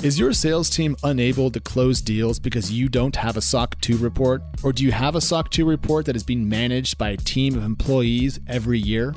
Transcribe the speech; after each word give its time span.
Is 0.00 0.16
your 0.16 0.32
sales 0.32 0.70
team 0.70 0.94
unable 1.02 1.50
to 1.50 1.58
close 1.58 2.00
deals 2.00 2.38
because 2.38 2.70
you 2.70 2.88
don't 2.88 3.16
have 3.16 3.36
a 3.36 3.40
SOC 3.40 3.80
2 3.80 3.96
report? 3.96 4.42
Or 4.62 4.72
do 4.72 4.84
you 4.84 4.92
have 4.92 5.16
a 5.16 5.20
SOC 5.20 5.50
2 5.50 5.64
report 5.64 6.06
that 6.06 6.14
is 6.14 6.22
being 6.22 6.48
managed 6.48 6.98
by 6.98 7.10
a 7.10 7.16
team 7.16 7.56
of 7.56 7.64
employees 7.64 8.38
every 8.46 8.78
year? 8.78 9.12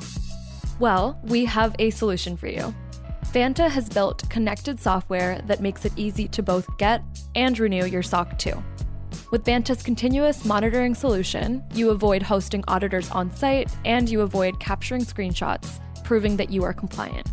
Well, 0.80 1.20
we 1.22 1.44
have 1.44 1.76
a 1.78 1.90
solution 1.90 2.36
for 2.36 2.48
you. 2.48 2.74
Vanta 3.26 3.70
has 3.70 3.88
built 3.88 4.28
connected 4.28 4.80
software 4.80 5.40
that 5.46 5.60
makes 5.60 5.84
it 5.84 5.92
easy 5.94 6.26
to 6.26 6.42
both 6.42 6.66
get 6.78 7.04
and 7.36 7.56
renew 7.60 7.86
your 7.86 8.02
SOC 8.02 8.36
2. 8.40 8.64
With 9.30 9.44
Vanta's 9.44 9.84
continuous 9.84 10.44
monitoring 10.44 10.96
solution, 10.96 11.62
you 11.74 11.90
avoid 11.90 12.24
hosting 12.24 12.64
auditors 12.66 13.08
on 13.12 13.32
site 13.36 13.70
and 13.84 14.08
you 14.08 14.22
avoid 14.22 14.58
capturing 14.58 15.02
screenshots, 15.04 15.78
proving 16.02 16.36
that 16.38 16.50
you 16.50 16.64
are 16.64 16.72
compliant. 16.72 17.28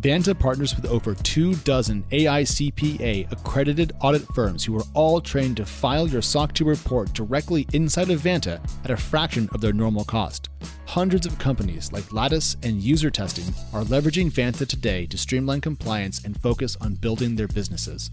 Vanta 0.00 0.38
partners 0.38 0.76
with 0.76 0.86
over 0.86 1.14
two 1.16 1.54
dozen 1.56 2.04
AICPA 2.12 3.32
accredited 3.32 3.92
audit 4.00 4.22
firms 4.32 4.64
who 4.64 4.78
are 4.78 4.84
all 4.94 5.20
trained 5.20 5.56
to 5.56 5.66
file 5.66 6.06
your 6.06 6.22
SOC 6.22 6.54
2 6.54 6.64
report 6.64 7.12
directly 7.14 7.66
inside 7.72 8.08
of 8.10 8.20
Vanta 8.20 8.60
at 8.84 8.92
a 8.92 8.96
fraction 8.96 9.48
of 9.52 9.60
their 9.60 9.72
normal 9.72 10.04
cost. 10.04 10.50
Hundreds 10.86 11.26
of 11.26 11.36
companies 11.40 11.90
like 11.90 12.12
Lattice 12.12 12.56
and 12.62 12.80
User 12.80 13.10
Testing 13.10 13.52
are 13.72 13.82
leveraging 13.82 14.30
Vanta 14.30 14.66
today 14.68 15.04
to 15.06 15.18
streamline 15.18 15.60
compliance 15.60 16.24
and 16.24 16.40
focus 16.40 16.76
on 16.80 16.94
building 16.94 17.34
their 17.34 17.48
businesses. 17.48 18.08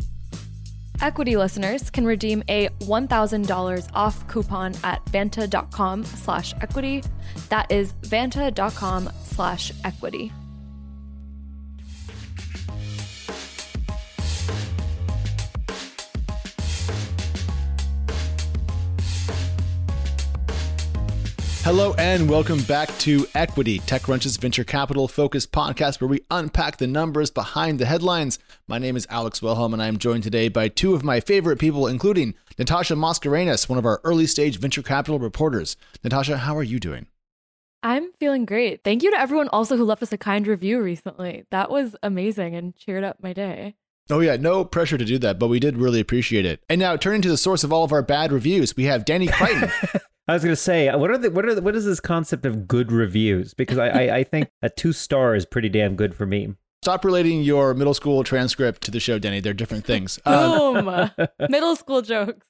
Equity 1.01 1.37
listeners 1.37 1.91
can 1.91 2.05
redeem 2.05 2.41
a 2.49 2.69
$1,000 2.79 3.89
off 3.93 4.27
coupon 4.27 4.73
at 4.83 5.05
vanta.com 5.05 6.03
slash 6.03 6.53
equity. 6.61 7.03
That 7.49 7.71
is 7.71 7.93
vanta.com 8.01 9.11
slash 9.23 9.71
equity. 9.83 10.31
Hello 21.65 21.95
and 21.97 22.29
welcome 22.29 22.61
back 22.61 22.95
to 22.99 23.25
Equity, 23.33 23.79
TechCrunch's 23.79 24.37
venture 24.37 24.63
capital 24.63 25.07
focused 25.07 25.51
podcast 25.51 25.99
where 25.99 26.07
we 26.07 26.21
unpack 26.29 26.77
the 26.77 26.85
numbers 26.85 27.31
behind 27.31 27.79
the 27.79 27.87
headlines. 27.87 28.37
My 28.67 28.77
name 28.77 28.95
is 28.95 29.07
Alex 29.09 29.41
Wilhelm 29.41 29.73
and 29.73 29.81
I 29.81 29.87
am 29.87 29.97
joined 29.97 30.21
today 30.21 30.47
by 30.47 30.67
two 30.67 30.93
of 30.93 31.03
my 31.03 31.19
favorite 31.19 31.57
people, 31.57 31.87
including 31.87 32.35
Natasha 32.59 32.93
Mascarenhas, 32.93 33.67
one 33.67 33.79
of 33.79 33.85
our 33.87 33.99
early 34.03 34.27
stage 34.27 34.59
venture 34.59 34.83
capital 34.83 35.17
reporters. 35.17 35.75
Natasha, 36.03 36.37
how 36.37 36.55
are 36.55 36.61
you 36.61 36.79
doing? 36.79 37.07
I'm 37.81 38.11
feeling 38.19 38.45
great. 38.45 38.83
Thank 38.83 39.01
you 39.01 39.09
to 39.09 39.19
everyone 39.19 39.47
also 39.47 39.75
who 39.75 39.85
left 39.85 40.03
us 40.03 40.13
a 40.13 40.19
kind 40.19 40.45
review 40.45 40.79
recently. 40.79 41.45
That 41.49 41.71
was 41.71 41.95
amazing 42.03 42.53
and 42.53 42.75
cheered 42.75 43.03
up 43.03 43.23
my 43.23 43.33
day. 43.33 43.73
Oh, 44.11 44.19
yeah, 44.19 44.35
no 44.35 44.65
pressure 44.65 44.99
to 44.99 45.05
do 45.05 45.17
that, 45.17 45.39
but 45.39 45.47
we 45.47 45.59
did 45.59 45.77
really 45.77 45.99
appreciate 45.99 46.45
it. 46.45 46.63
And 46.69 46.77
now, 46.77 46.95
turning 46.95 47.23
to 47.23 47.29
the 47.29 47.37
source 47.37 47.63
of 47.63 47.73
all 47.73 47.83
of 47.83 47.91
our 47.91 48.03
bad 48.03 48.31
reviews, 48.31 48.77
we 48.77 48.83
have 48.83 49.03
Danny 49.03 49.25
Crichton. 49.25 49.71
I 50.27 50.33
was 50.33 50.43
going 50.43 50.53
to 50.53 50.61
say, 50.61 50.93
what 50.95 51.11
are 51.11 51.17
the 51.17 51.29
what 51.29 51.45
are 51.45 51.53
the, 51.53 51.61
what 51.61 51.75
is 51.75 51.85
this 51.85 51.99
concept 51.99 52.45
of 52.45 52.67
good 52.67 52.91
reviews? 52.91 53.53
Because 53.53 53.77
I, 53.77 53.87
I, 53.87 54.15
I 54.17 54.23
think 54.31 54.49
a 54.61 54.69
two 54.69 54.93
star 54.93 55.35
is 55.35 55.45
pretty 55.45 55.69
damn 55.69 55.95
good 55.95 56.15
for 56.15 56.25
me. 56.25 56.55
Stop 56.83 57.03
relating 57.03 57.41
your 57.41 57.73
middle 57.73 57.93
school 57.93 58.23
transcript 58.23 58.81
to 58.83 58.91
the 58.91 58.99
show, 58.99 59.17
Danny. 59.17 59.39
They're 59.39 59.53
different 59.53 59.85
things. 59.85 60.19
Um, 60.25 60.85
Boom! 60.85 61.27
middle 61.49 61.75
school 61.75 62.01
jokes. 62.01 62.47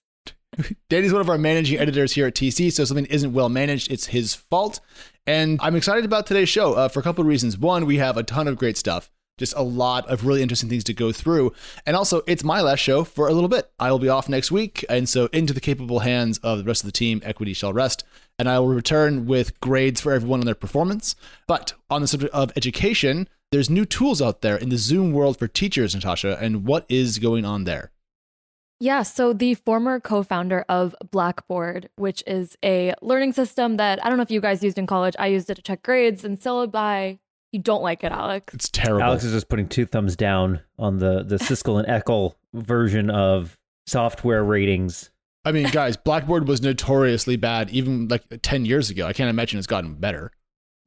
Danny's 0.89 1.11
one 1.11 1.21
of 1.21 1.29
our 1.29 1.37
managing 1.37 1.79
editors 1.79 2.13
here 2.13 2.27
at 2.27 2.33
TC, 2.33 2.71
so 2.71 2.85
something 2.85 3.05
isn't 3.07 3.33
well 3.33 3.49
managed, 3.49 3.91
it's 3.91 4.07
his 4.07 4.33
fault. 4.33 4.79
And 5.27 5.59
I'm 5.61 5.75
excited 5.75 6.05
about 6.05 6.25
today's 6.27 6.47
show 6.47 6.73
uh, 6.73 6.87
for 6.87 7.01
a 7.01 7.03
couple 7.03 7.21
of 7.21 7.27
reasons. 7.27 7.57
One, 7.57 7.85
we 7.85 7.97
have 7.97 8.15
a 8.15 8.23
ton 8.23 8.47
of 8.47 8.57
great 8.57 8.77
stuff 8.77 9.11
just 9.37 9.53
a 9.55 9.61
lot 9.61 10.07
of 10.09 10.25
really 10.25 10.41
interesting 10.41 10.69
things 10.69 10.83
to 10.85 10.93
go 10.93 11.11
through. 11.11 11.53
And 11.85 11.95
also, 11.95 12.21
it's 12.27 12.43
my 12.43 12.61
last 12.61 12.79
show 12.79 13.03
for 13.03 13.27
a 13.27 13.33
little 13.33 13.49
bit. 13.49 13.69
I 13.79 13.91
will 13.91 13.99
be 13.99 14.09
off 14.09 14.29
next 14.29 14.51
week. 14.51 14.85
And 14.89 15.07
so, 15.09 15.27
into 15.27 15.53
the 15.53 15.61
capable 15.61 15.99
hands 15.99 16.37
of 16.39 16.59
the 16.59 16.63
rest 16.63 16.83
of 16.83 16.87
the 16.87 16.91
team, 16.91 17.21
Equity 17.23 17.53
shall 17.53 17.73
rest. 17.73 18.03
And 18.37 18.49
I 18.49 18.59
will 18.59 18.67
return 18.67 19.25
with 19.25 19.59
grades 19.59 20.01
for 20.01 20.11
everyone 20.11 20.39
on 20.39 20.45
their 20.45 20.55
performance. 20.55 21.15
But 21.47 21.73
on 21.89 22.01
the 22.01 22.07
subject 22.07 22.33
of 22.33 22.51
education, 22.55 23.29
there's 23.51 23.69
new 23.69 23.85
tools 23.85 24.21
out 24.21 24.41
there 24.41 24.57
in 24.57 24.69
the 24.69 24.77
Zoom 24.77 25.11
world 25.13 25.37
for 25.37 25.47
teachers, 25.47 25.95
Natasha. 25.95 26.37
And 26.41 26.65
what 26.65 26.85
is 26.89 27.19
going 27.19 27.45
on 27.45 27.63
there? 27.63 27.91
Yeah, 28.79 29.03
so 29.03 29.31
the 29.31 29.53
former 29.53 30.01
co 30.01 30.21
founder 30.21 30.65
of 30.67 30.93
Blackboard, 31.09 31.89
which 31.95 32.21
is 32.27 32.57
a 32.63 32.93
learning 33.01 33.31
system 33.31 33.77
that 33.77 34.03
I 34.03 34.09
don't 34.09 34.17
know 34.17 34.23
if 34.23 34.31
you 34.31 34.41
guys 34.41 34.63
used 34.63 34.77
in 34.77 34.85
college. 34.85 35.15
I 35.17 35.27
used 35.27 35.49
it 35.49 35.55
to 35.55 35.61
check 35.61 35.81
grades 35.81 36.25
and 36.25 36.37
syllabi, 36.37 37.19
you 37.55 37.61
don't 37.61 37.81
like 37.81 38.03
it, 38.03 38.11
Alex. 38.11 38.53
It's 38.53 38.69
terrible. 38.69 39.03
Alex 39.03 39.23
is 39.23 39.31
just 39.31 39.47
putting 39.47 39.69
two 39.69 39.85
thumbs 39.85 40.17
down 40.17 40.59
on 40.77 40.99
the 40.99 41.23
the 41.23 41.37
Siskel 41.37 41.79
and 41.79 41.87
Eckel 41.87 42.35
version 42.53 43.09
of 43.09 43.57
software 43.87 44.43
ratings. 44.43 45.09
I 45.45 45.53
mean, 45.53 45.69
guys, 45.69 45.95
Blackboard 45.95 46.49
was 46.49 46.61
notoriously 46.61 47.37
bad 47.37 47.69
even 47.69 48.09
like 48.09 48.23
10 48.41 48.65
years 48.65 48.89
ago. 48.89 49.07
I 49.07 49.13
can't 49.13 49.29
imagine 49.29 49.57
it's 49.57 49.67
gotten 49.67 49.93
better. 49.95 50.31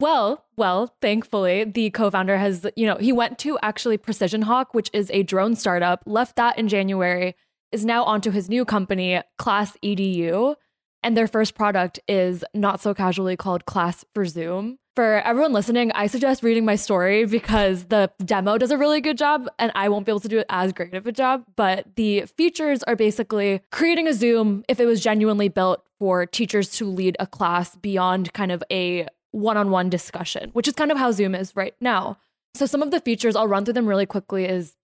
Well, 0.01 0.45
well, 0.57 0.95
thankfully, 1.01 1.65
the 1.65 1.91
co-founder 1.91 2.37
has, 2.37 2.67
you 2.77 2.87
know, 2.87 2.97
he 2.97 3.13
went 3.13 3.39
to 3.41 3.59
actually 3.63 3.97
Precision 3.97 4.43
Hawk, 4.43 4.75
which 4.75 4.91
is 4.93 5.11
a 5.13 5.23
drone 5.23 5.57
startup, 5.57 6.03
left 6.07 6.37
that 6.37 6.59
in 6.59 6.69
January, 6.69 7.35
is 7.73 7.85
now 7.85 8.05
onto 8.05 8.31
his 8.31 8.49
new 8.49 8.65
company, 8.65 9.21
Class 9.39 9.77
EDU, 9.83 10.55
and 11.03 11.17
their 11.17 11.29
first 11.29 11.55
product 11.55 11.99
is 12.09 12.45
not 12.53 12.81
so 12.81 12.93
casually 12.95 13.37
called 13.37 13.65
Class 13.65 14.05
for 14.13 14.27
Zoom 14.27 14.79
for 14.99 15.23
everyone 15.25 15.53
listening, 15.53 15.93
I 15.93 16.09
suggest 16.09 16.43
reading 16.43 16.65
my 16.65 16.75
story 16.75 17.25
because 17.25 17.85
the 17.85 18.11
demo 18.25 18.59
does 18.59 18.73
a 18.73 18.77
really 18.77 19.01
good 19.01 19.17
job 19.17 19.49
and 19.57 19.71
I 19.77 19.89
won't 19.89 20.05
be 20.05 20.11
able 20.11 20.19
to 20.19 20.29
do 20.29 20.41
it 20.41 20.47
as 20.49 20.73
great 20.73 20.93
of 20.93 21.07
a 21.07 21.13
job. 21.13 21.45
But 21.55 21.95
the 21.95 22.23
features 22.37 22.83
are 22.83 22.97
basically 22.97 23.61
creating 23.71 24.09
a 24.09 24.13
Zoom 24.13 24.65
if 24.69 24.81
it 24.81 24.87
was 24.87 25.01
genuinely 25.01 25.49
built 25.49 25.85
for 26.01 26.27
teachers 26.27 26.71
to 26.79 26.85
lead 26.85 27.17
a 27.21 27.29
class 27.29 27.77
beyond 27.77 28.33
kind 28.33 28.51
of 28.51 28.65
a 28.73 29.07
one 29.31 29.57
on 29.57 29.71
one 29.71 29.89
discussion, 29.89 30.51
which 30.53 30.67
is 30.67 30.75
kind 30.75 30.91
of 30.91 30.99
how 30.99 31.13
Zoom 31.13 31.37
is 31.37 31.55
right 31.55 31.77
now. 31.81 32.19
So, 32.55 32.67
some 32.67 32.83
of 32.83 32.91
the 32.91 32.99
features, 32.99 33.37
I'll 33.37 33.47
run 33.47 33.65
through 33.65 33.75
them 33.75 33.87
really 33.87 34.05
quickly, 34.05 34.47
is 34.47 34.75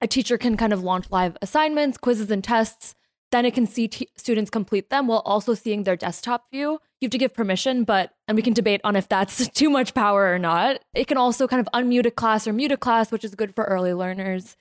a 0.00 0.06
teacher 0.06 0.38
can 0.38 0.56
kind 0.56 0.72
of 0.72 0.84
launch 0.84 1.06
live 1.10 1.36
assignments, 1.42 1.98
quizzes, 1.98 2.30
and 2.30 2.44
tests 2.44 2.94
then 3.30 3.44
it 3.44 3.54
can 3.54 3.66
see 3.66 3.88
t- 3.88 4.08
students 4.16 4.50
complete 4.50 4.90
them 4.90 5.06
while 5.06 5.22
also 5.24 5.54
seeing 5.54 5.82
their 5.82 5.96
desktop 5.96 6.50
view. 6.50 6.80
You 7.00 7.06
have 7.06 7.10
to 7.10 7.18
give 7.18 7.34
permission, 7.34 7.84
but, 7.84 8.12
and 8.26 8.36
we 8.36 8.42
can 8.42 8.54
debate 8.54 8.80
on 8.84 8.96
if 8.96 9.08
that's 9.08 9.48
too 9.54 9.70
much 9.70 9.94
power 9.94 10.32
or 10.32 10.38
not. 10.38 10.80
It 10.94 11.06
can 11.06 11.18
also 11.18 11.46
kind 11.46 11.60
of 11.60 11.68
unmute 11.72 12.06
a 12.06 12.10
class 12.10 12.46
or 12.46 12.52
mute 12.52 12.72
a 12.72 12.76
class, 12.76 13.12
which 13.12 13.24
is 13.24 13.34
good 13.34 13.54
for 13.54 13.64
early 13.64 13.92
learners. 13.92 14.56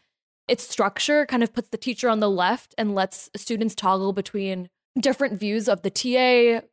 Its 0.47 0.67
structure 0.67 1.25
kind 1.25 1.43
of 1.43 1.53
puts 1.53 1.69
the 1.69 1.77
teacher 1.77 2.09
on 2.09 2.19
the 2.19 2.29
left 2.29 2.73
and 2.77 2.95
lets 2.95 3.29
students 3.35 3.75
toggle 3.75 4.13
between 4.13 4.69
different 4.99 5.39
views 5.39 5.67
of 5.67 5.81
the 5.81 5.89
TA, 5.89 6.65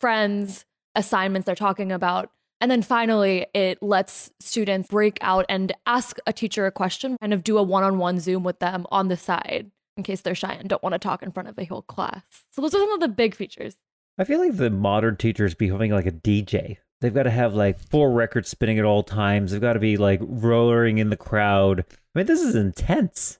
friends, 0.00 0.64
assignments 0.94 1.46
they're 1.46 1.54
talking 1.54 1.92
about. 1.92 2.30
And 2.60 2.70
then 2.70 2.82
finally, 2.82 3.46
it 3.54 3.82
lets 3.82 4.30
students 4.38 4.88
break 4.88 5.18
out 5.20 5.46
and 5.48 5.72
ask 5.86 6.18
a 6.26 6.32
teacher 6.32 6.66
a 6.66 6.70
question, 6.70 7.16
kind 7.20 7.34
of 7.34 7.42
do 7.42 7.58
a 7.58 7.62
one 7.62 7.82
on 7.82 7.98
one 7.98 8.20
Zoom 8.20 8.44
with 8.44 8.60
them 8.60 8.86
on 8.90 9.08
the 9.08 9.16
side 9.16 9.70
in 9.96 10.02
case 10.02 10.20
they're 10.20 10.34
shy 10.34 10.52
and 10.52 10.68
don't 10.68 10.82
want 10.82 10.94
to 10.94 10.98
talk 10.98 11.22
in 11.22 11.32
front 11.32 11.48
of 11.48 11.58
a 11.58 11.64
whole 11.64 11.82
class. 11.82 12.22
So 12.50 12.62
those 12.62 12.74
are 12.74 12.78
some 12.78 12.92
of 12.92 13.00
the 13.00 13.08
big 13.08 13.34
features. 13.34 13.76
I 14.18 14.24
feel 14.24 14.40
like 14.40 14.56
the 14.56 14.70
modern 14.70 15.16
teacher 15.16 15.44
is 15.44 15.54
becoming 15.54 15.90
like 15.90 16.06
a 16.06 16.12
DJ. 16.12 16.78
They've 17.00 17.14
got 17.14 17.24
to 17.24 17.30
have 17.30 17.54
like 17.54 17.78
four 17.78 18.12
records 18.12 18.48
spinning 18.48 18.78
at 18.78 18.84
all 18.84 19.02
times. 19.02 19.50
They've 19.50 19.60
got 19.60 19.72
to 19.72 19.80
be 19.80 19.96
like 19.96 20.20
roaring 20.22 20.98
in 20.98 21.10
the 21.10 21.16
crowd. 21.16 21.84
I 22.14 22.18
mean, 22.18 22.26
this 22.26 22.40
is 22.40 22.54
intense. 22.54 23.38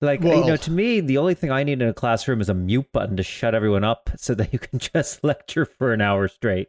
Like, 0.00 0.22
Whoa. 0.22 0.40
you 0.40 0.46
know, 0.46 0.56
to 0.56 0.70
me, 0.70 1.00
the 1.00 1.18
only 1.18 1.34
thing 1.34 1.50
I 1.50 1.64
need 1.64 1.80
in 1.80 1.88
a 1.88 1.94
classroom 1.94 2.40
is 2.40 2.48
a 2.48 2.54
mute 2.54 2.92
button 2.92 3.16
to 3.16 3.22
shut 3.22 3.54
everyone 3.54 3.84
up 3.84 4.10
so 4.16 4.34
that 4.34 4.52
you 4.52 4.58
can 4.58 4.78
just 4.78 5.24
lecture 5.24 5.64
for 5.64 5.92
an 5.92 6.00
hour 6.00 6.28
straight. 6.28 6.68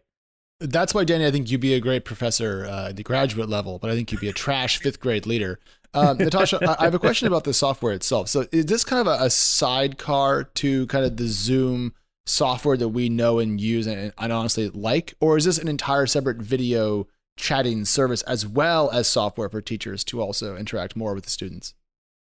That's 0.62 0.94
why, 0.94 1.04
Danny, 1.04 1.26
I 1.26 1.32
think 1.32 1.52
you'd 1.52 1.60
be 1.60 1.74
a 1.74 1.82
great 1.82 2.06
professor 2.06 2.66
uh, 2.66 2.90
at 2.90 2.96
the 2.96 3.04
graduate 3.04 3.50
level, 3.50 3.78
but 3.78 3.92
I 3.92 3.96
think 3.96 4.12
you'd 4.12 4.22
be 4.22 4.30
a 4.30 4.34
trash 4.34 4.78
fifth 4.78 5.02
grade 5.02 5.26
leader. 5.26 5.60
Um, 5.96 6.18
Natasha, 6.18 6.60
I 6.80 6.84
have 6.84 6.94
a 6.94 7.00
question 7.00 7.28
about 7.28 7.46
the 7.46 7.54
software 7.54 7.94
itself. 7.94 8.28
So, 8.28 8.46
is 8.52 8.66
this 8.66 8.84
kind 8.84 9.08
of 9.08 9.08
a, 9.08 9.26
a, 9.26 9.30
sidecar 9.30 10.44
to 10.44 10.86
kind 10.88 11.06
of 11.06 11.18
the 11.18 11.28
Zoom 11.28 11.94
software 12.26 12.78
that 12.78 12.90
we 12.90 13.08
know 13.08 13.40
and 13.40 13.62
use 13.62 13.88
and, 13.88 14.12
and 14.18 14.34
honestly 14.34 14.70
like, 14.70 15.16
or 15.20 15.38
is 15.38 15.46
this 15.46 15.58
an 15.58 15.68
entire 15.68 16.06
separate 16.06 16.38
video 16.38 17.08
chatting 17.38 17.86
service 17.86 18.22
as 18.24 18.48
well 18.48 18.90
as 18.92 19.08
software 19.08 19.50
for 19.50 19.62
teachers 19.62 20.04
to 20.06 20.22
also 20.22 20.56
interact 20.56 20.96
more 20.96 21.14
with 21.14 21.24
the 21.24 21.30
students? 21.30 21.74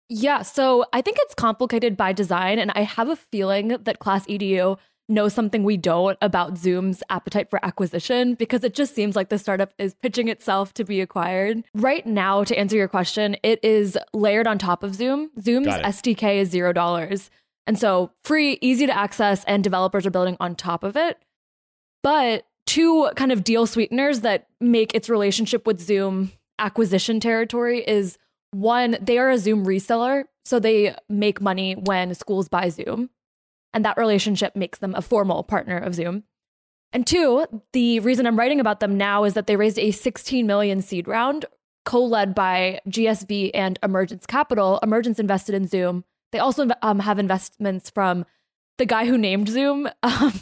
Yeah, 0.08 0.42
so 0.42 0.86
I 0.92 1.02
think 1.02 1.18
it's 1.20 1.34
complicated 1.34 1.96
by 1.96 2.14
design, 2.14 2.58
and 2.58 2.70
I 2.74 2.82
have 2.82 3.10
a 3.10 3.16
feeling 3.16 3.68
that 3.68 3.98
Class 3.98 4.26
EDU 4.26 4.78
know 5.08 5.28
something 5.28 5.62
we 5.64 5.76
don't 5.76 6.18
about 6.20 6.58
Zoom's 6.58 7.02
appetite 7.10 7.50
for 7.50 7.64
acquisition 7.64 8.34
because 8.34 8.62
it 8.64 8.74
just 8.74 8.94
seems 8.94 9.16
like 9.16 9.28
the 9.28 9.38
startup 9.38 9.72
is 9.78 9.94
pitching 9.94 10.28
itself 10.28 10.74
to 10.74 10.84
be 10.84 11.00
acquired. 11.00 11.64
Right 11.74 12.06
now, 12.06 12.44
to 12.44 12.56
answer 12.58 12.76
your 12.76 12.88
question, 12.88 13.36
it 13.42 13.58
is 13.62 13.98
layered 14.12 14.46
on 14.46 14.58
top 14.58 14.82
of 14.82 14.94
Zoom. 14.94 15.30
Zoom's 15.40 15.66
SDK 15.68 16.36
is 16.36 16.50
zero 16.50 16.72
dollars. 16.72 17.30
And 17.66 17.78
so 17.78 18.12
free, 18.24 18.58
easy 18.62 18.86
to 18.86 18.96
access, 18.96 19.44
and 19.44 19.62
developers 19.62 20.06
are 20.06 20.10
building 20.10 20.36
on 20.40 20.54
top 20.54 20.84
of 20.84 20.96
it. 20.96 21.18
But 22.02 22.46
two 22.66 23.10
kind 23.16 23.32
of 23.32 23.44
deal 23.44 23.66
sweeteners 23.66 24.20
that 24.20 24.46
make 24.60 24.94
its 24.94 25.10
relationship 25.10 25.66
with 25.66 25.80
Zoom 25.80 26.32
acquisition 26.58 27.20
territory 27.20 27.84
is 27.86 28.18
one, 28.52 28.96
they 29.00 29.18
are 29.18 29.30
a 29.30 29.38
Zoom 29.38 29.66
reseller. 29.66 30.24
So 30.44 30.58
they 30.58 30.94
make 31.10 31.42
money 31.42 31.74
when 31.74 32.14
schools 32.14 32.48
buy 32.48 32.70
Zoom. 32.70 33.10
And 33.72 33.84
that 33.84 33.98
relationship 33.98 34.56
makes 34.56 34.78
them 34.78 34.94
a 34.94 35.02
formal 35.02 35.42
partner 35.42 35.76
of 35.76 35.94
Zoom. 35.94 36.24
And 36.92 37.06
two, 37.06 37.44
the 37.72 38.00
reason 38.00 38.26
I'm 38.26 38.38
writing 38.38 38.60
about 38.60 38.80
them 38.80 38.96
now 38.96 39.24
is 39.24 39.34
that 39.34 39.46
they 39.46 39.56
raised 39.56 39.78
a 39.78 39.90
16 39.90 40.46
million 40.46 40.80
seed 40.80 41.06
round 41.06 41.44
co-led 41.84 42.34
by 42.34 42.80
GSV 42.88 43.50
and 43.54 43.78
Emergence 43.82 44.26
Capital. 44.26 44.78
Emergence 44.82 45.18
invested 45.18 45.54
in 45.54 45.66
Zoom. 45.66 46.04
They 46.32 46.38
also 46.38 46.68
um, 46.82 46.98
have 46.98 47.18
investments 47.18 47.90
from 47.90 48.26
the 48.76 48.86
guy 48.86 49.06
who 49.06 49.18
named 49.18 49.48
Zoom, 49.48 49.88
um, 50.02 50.32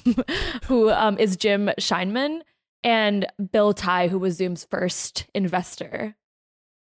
who 0.64 0.90
um, 0.90 1.18
is 1.18 1.36
Jim 1.36 1.70
Scheinman, 1.78 2.40
and 2.82 3.26
Bill 3.52 3.72
Tai, 3.72 4.08
who 4.08 4.18
was 4.18 4.36
Zoom's 4.36 4.64
first 4.64 5.26
investor. 5.34 6.16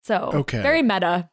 So 0.03 0.31
okay. 0.35 0.63
very 0.63 0.83
meta. 0.83 1.31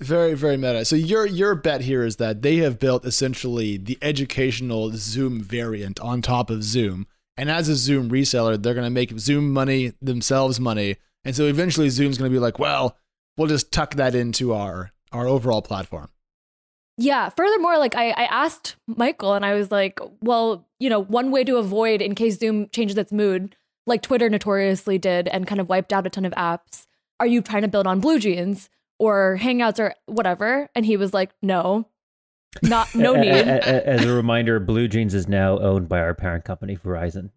Very, 0.00 0.34
very 0.34 0.58
meta. 0.58 0.84
So 0.84 0.94
your 0.94 1.24
your 1.24 1.54
bet 1.54 1.80
here 1.80 2.04
is 2.04 2.16
that 2.16 2.42
they 2.42 2.56
have 2.56 2.78
built 2.78 3.06
essentially 3.06 3.78
the 3.78 3.96
educational 4.02 4.90
Zoom 4.92 5.40
variant 5.40 5.98
on 6.00 6.20
top 6.20 6.50
of 6.50 6.62
Zoom. 6.62 7.06
And 7.38 7.50
as 7.50 7.68
a 7.68 7.74
Zoom 7.74 8.10
reseller, 8.10 8.62
they're 8.62 8.74
gonna 8.74 8.90
make 8.90 9.18
Zoom 9.18 9.52
money, 9.52 9.94
themselves 10.02 10.60
money. 10.60 10.96
And 11.24 11.34
so 11.34 11.46
eventually 11.46 11.88
Zoom's 11.88 12.18
gonna 12.18 12.30
be 12.30 12.38
like, 12.38 12.58
well, 12.58 12.98
we'll 13.38 13.48
just 13.48 13.72
tuck 13.72 13.94
that 13.94 14.14
into 14.14 14.52
our 14.52 14.92
our 15.12 15.26
overall 15.26 15.62
platform. 15.62 16.10
Yeah. 16.98 17.30
Furthermore, 17.30 17.78
like 17.78 17.94
I, 17.94 18.10
I 18.10 18.24
asked 18.24 18.76
Michael 18.86 19.32
and 19.32 19.46
I 19.46 19.54
was 19.54 19.70
like, 19.70 19.98
well, 20.20 20.66
you 20.78 20.90
know, 20.90 21.00
one 21.00 21.30
way 21.30 21.42
to 21.44 21.56
avoid 21.56 22.02
in 22.02 22.14
case 22.14 22.38
Zoom 22.38 22.68
changes 22.68 22.98
its 22.98 23.12
mood, 23.12 23.56
like 23.86 24.02
Twitter 24.02 24.28
notoriously 24.28 24.98
did 24.98 25.28
and 25.28 25.46
kind 25.46 25.60
of 25.60 25.70
wiped 25.70 25.92
out 25.92 26.06
a 26.06 26.10
ton 26.10 26.26
of 26.26 26.32
apps, 26.34 26.86
are 27.18 27.26
you 27.26 27.40
trying 27.40 27.62
to 27.62 27.68
build 27.68 27.86
on 27.86 28.00
BlueJeans 28.02 28.68
or 28.98 29.38
Hangouts 29.40 29.78
or 29.78 29.94
whatever? 30.06 30.68
And 30.74 30.86
he 30.86 30.96
was 30.96 31.12
like, 31.12 31.30
no, 31.42 31.88
not 32.62 32.94
no 32.94 33.14
need. 33.20 33.30
As 33.30 34.04
a 34.04 34.12
reminder, 34.12 34.60
blue 34.60 34.88
jeans 34.88 35.14
is 35.14 35.28
now 35.28 35.58
owned 35.58 35.88
by 35.88 36.00
our 36.00 36.14
parent 36.14 36.44
company, 36.44 36.76
Verizon. 36.76 37.30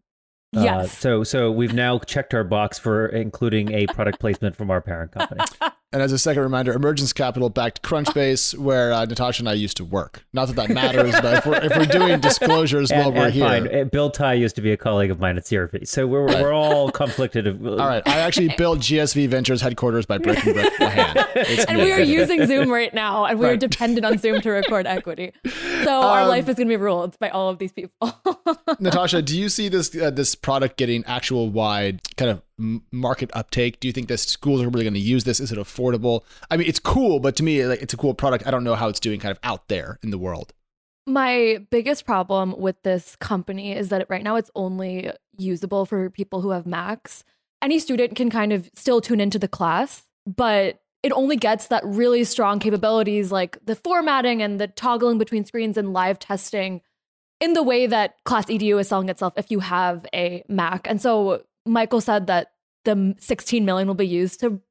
Uh, 0.56 0.62
yes. 0.62 0.86
Uh, 0.86 0.88
so 0.88 1.24
so 1.24 1.52
we've 1.52 1.74
now 1.74 2.00
checked 2.00 2.34
our 2.34 2.44
box 2.44 2.80
for 2.80 3.08
including 3.08 3.72
a 3.72 3.86
product 3.88 4.20
placement 4.20 4.56
from 4.56 4.72
our 4.72 4.82
parent 4.82 5.12
company. 5.12 5.42
And 5.92 6.04
as 6.04 6.12
a 6.12 6.20
second 6.20 6.44
reminder, 6.44 6.72
Emergence 6.72 7.14
Capital 7.14 7.50
backed 7.50 7.82
Crunchbase, 7.82 8.56
where 8.60 8.94
uh, 8.94 9.06
Natasha 9.06 9.42
and 9.42 9.50
I 9.50 9.54
used 9.54 9.78
to 9.78 9.86
work. 9.86 10.24
Not 10.34 10.48
that 10.48 10.56
that 10.58 10.70
matters, 10.70 11.14
but 11.14 11.40
if 11.40 11.46
we're, 11.48 11.64
if 11.64 11.76
we're 11.76 11.86
doing 11.86 12.20
disclosures 12.20 12.92
and, 12.92 13.02
while 13.02 13.12
we're 13.12 13.32
here. 13.32 13.48
Fine. 13.48 13.90
Bill 13.90 14.12
Tai 14.12 14.36
used 14.36 14.56
to 14.58 14.62
be 14.62 14.72
a 14.72 14.78
colleague 14.78 15.10
of 15.10 15.20
mine 15.20 15.38
at 15.38 15.46
CRV. 15.46 15.88
So 15.88 16.06
we're, 16.06 16.26
right. 16.26 16.44
we're 16.44 16.54
all 16.54 16.92
conflicted. 16.92 17.48
Of, 17.48 17.66
all 17.66 17.78
right. 17.78 18.04
I 18.08 18.20
actually 18.20 18.50
built 18.58 18.80
GSV 18.80 19.30
Ventures 19.30 19.62
headquarters 19.62 20.06
by 20.06 20.20
breaking 20.20 20.54
brick 20.54 20.78
by 20.78 20.90
hand. 20.90 21.28
It's 21.36 21.66
and 21.66 21.80
me. 21.80 21.86
we 21.86 21.92
are 21.94 22.00
using 22.00 22.46
Zoom 22.46 22.70
right 22.70 22.94
now, 22.94 23.26
and 23.26 23.40
we 23.40 23.46
right. 23.46 23.54
are 23.54 23.58
dependent 23.58 24.06
on 24.06 24.20
Zoom 24.20 24.42
to 24.42 24.52
record 24.52 24.86
equity. 24.86 25.34
So 25.84 26.00
um, 26.02 26.06
our 26.06 26.28
life 26.28 26.48
is 26.50 26.56
going 26.56 26.68
to 26.68 26.72
be 26.72 26.78
ruled 26.78 27.18
by 27.20 27.30
all 27.30 27.50
of 27.50 27.58
these 27.58 27.72
people. 27.72 28.14
Natasha, 28.80 29.24
do 29.24 29.38
you 29.38 29.50
see 29.50 29.70
this 29.70 29.96
uh, 29.96 30.12
this 30.12 30.36
product 30.36 30.78
getting 30.78 31.04
actual 31.06 31.50
wide 31.50 32.02
kind 32.16 32.30
of 32.30 32.44
market 32.92 33.30
uptake? 33.34 33.80
Do 33.80 33.88
you 33.88 33.92
think 33.92 34.08
that 34.10 34.18
schools 34.20 34.62
are 34.62 34.70
really 34.70 34.84
going 34.84 34.94
to 34.94 35.00
use 35.00 35.24
this? 35.24 35.40
Is 35.40 35.52
it 35.52 35.58
affordable? 35.58 36.24
I 36.52 36.58
mean, 36.58 36.68
it's 36.68 36.80
cool, 36.80 37.20
but 37.20 37.36
to 37.38 37.44
me, 37.44 37.66
like, 37.66 37.82
it's 37.82 37.94
a 37.94 37.98
cool 37.98 38.14
product. 38.14 38.46
I 38.46 38.52
don't 38.52 38.64
know 38.64 38.76
how 38.76 38.90
it's 38.90 39.00
doing 39.00 39.20
kind 39.20 39.32
of 39.32 39.40
out 39.44 39.68
there 39.68 40.00
in 40.04 40.12
the 40.12 40.18
world. 40.18 40.54
My 41.08 41.66
biggest 41.72 42.06
problem 42.06 42.54
with 42.58 42.82
this 42.84 43.16
company 43.16 43.76
is 43.76 43.90
that 43.90 44.06
right 44.10 44.24
now 44.24 44.36
it's 44.36 44.52
only 44.56 45.12
usable 45.38 45.86
for 45.86 46.10
people 46.10 46.42
who 46.42 46.52
have 46.52 46.68
Macs. 46.68 47.24
Any 47.62 47.80
student 47.80 48.16
can 48.16 48.30
kind 48.30 48.54
of 48.54 48.70
still 48.76 49.02
tune 49.02 49.20
into 49.20 49.40
the 49.40 49.48
class, 49.48 50.04
but 50.28 50.80
it 51.02 51.12
only 51.14 51.38
gets 51.38 51.68
that 51.68 51.84
really 51.86 52.24
strong 52.26 52.60
capabilities 52.60 53.32
like 53.32 53.58
the 53.66 53.76
formatting 53.76 54.42
and 54.42 54.60
the 54.60 54.68
toggling 54.68 55.18
between 55.18 55.46
screens 55.46 55.78
and 55.78 55.94
live 55.94 56.20
testing 56.20 56.82
in 57.40 57.54
the 57.54 57.64
way 57.64 57.88
that 57.88 58.16
Class 58.26 58.46
EDU 58.46 58.80
is 58.80 58.90
selling 58.90 59.10
itself 59.10 59.34
if 59.38 59.50
you 59.50 59.62
have 59.62 60.06
a 60.14 60.44
Mac. 60.50 60.88
And 60.90 61.02
so 61.02 61.44
Michael 61.66 62.02
said 62.02 62.28
that 62.28 62.52
the 62.86 63.16
16 63.20 63.66
million 63.66 63.88
will 63.88 63.96
be 63.96 64.08
used 64.08 64.40
to 64.42 64.62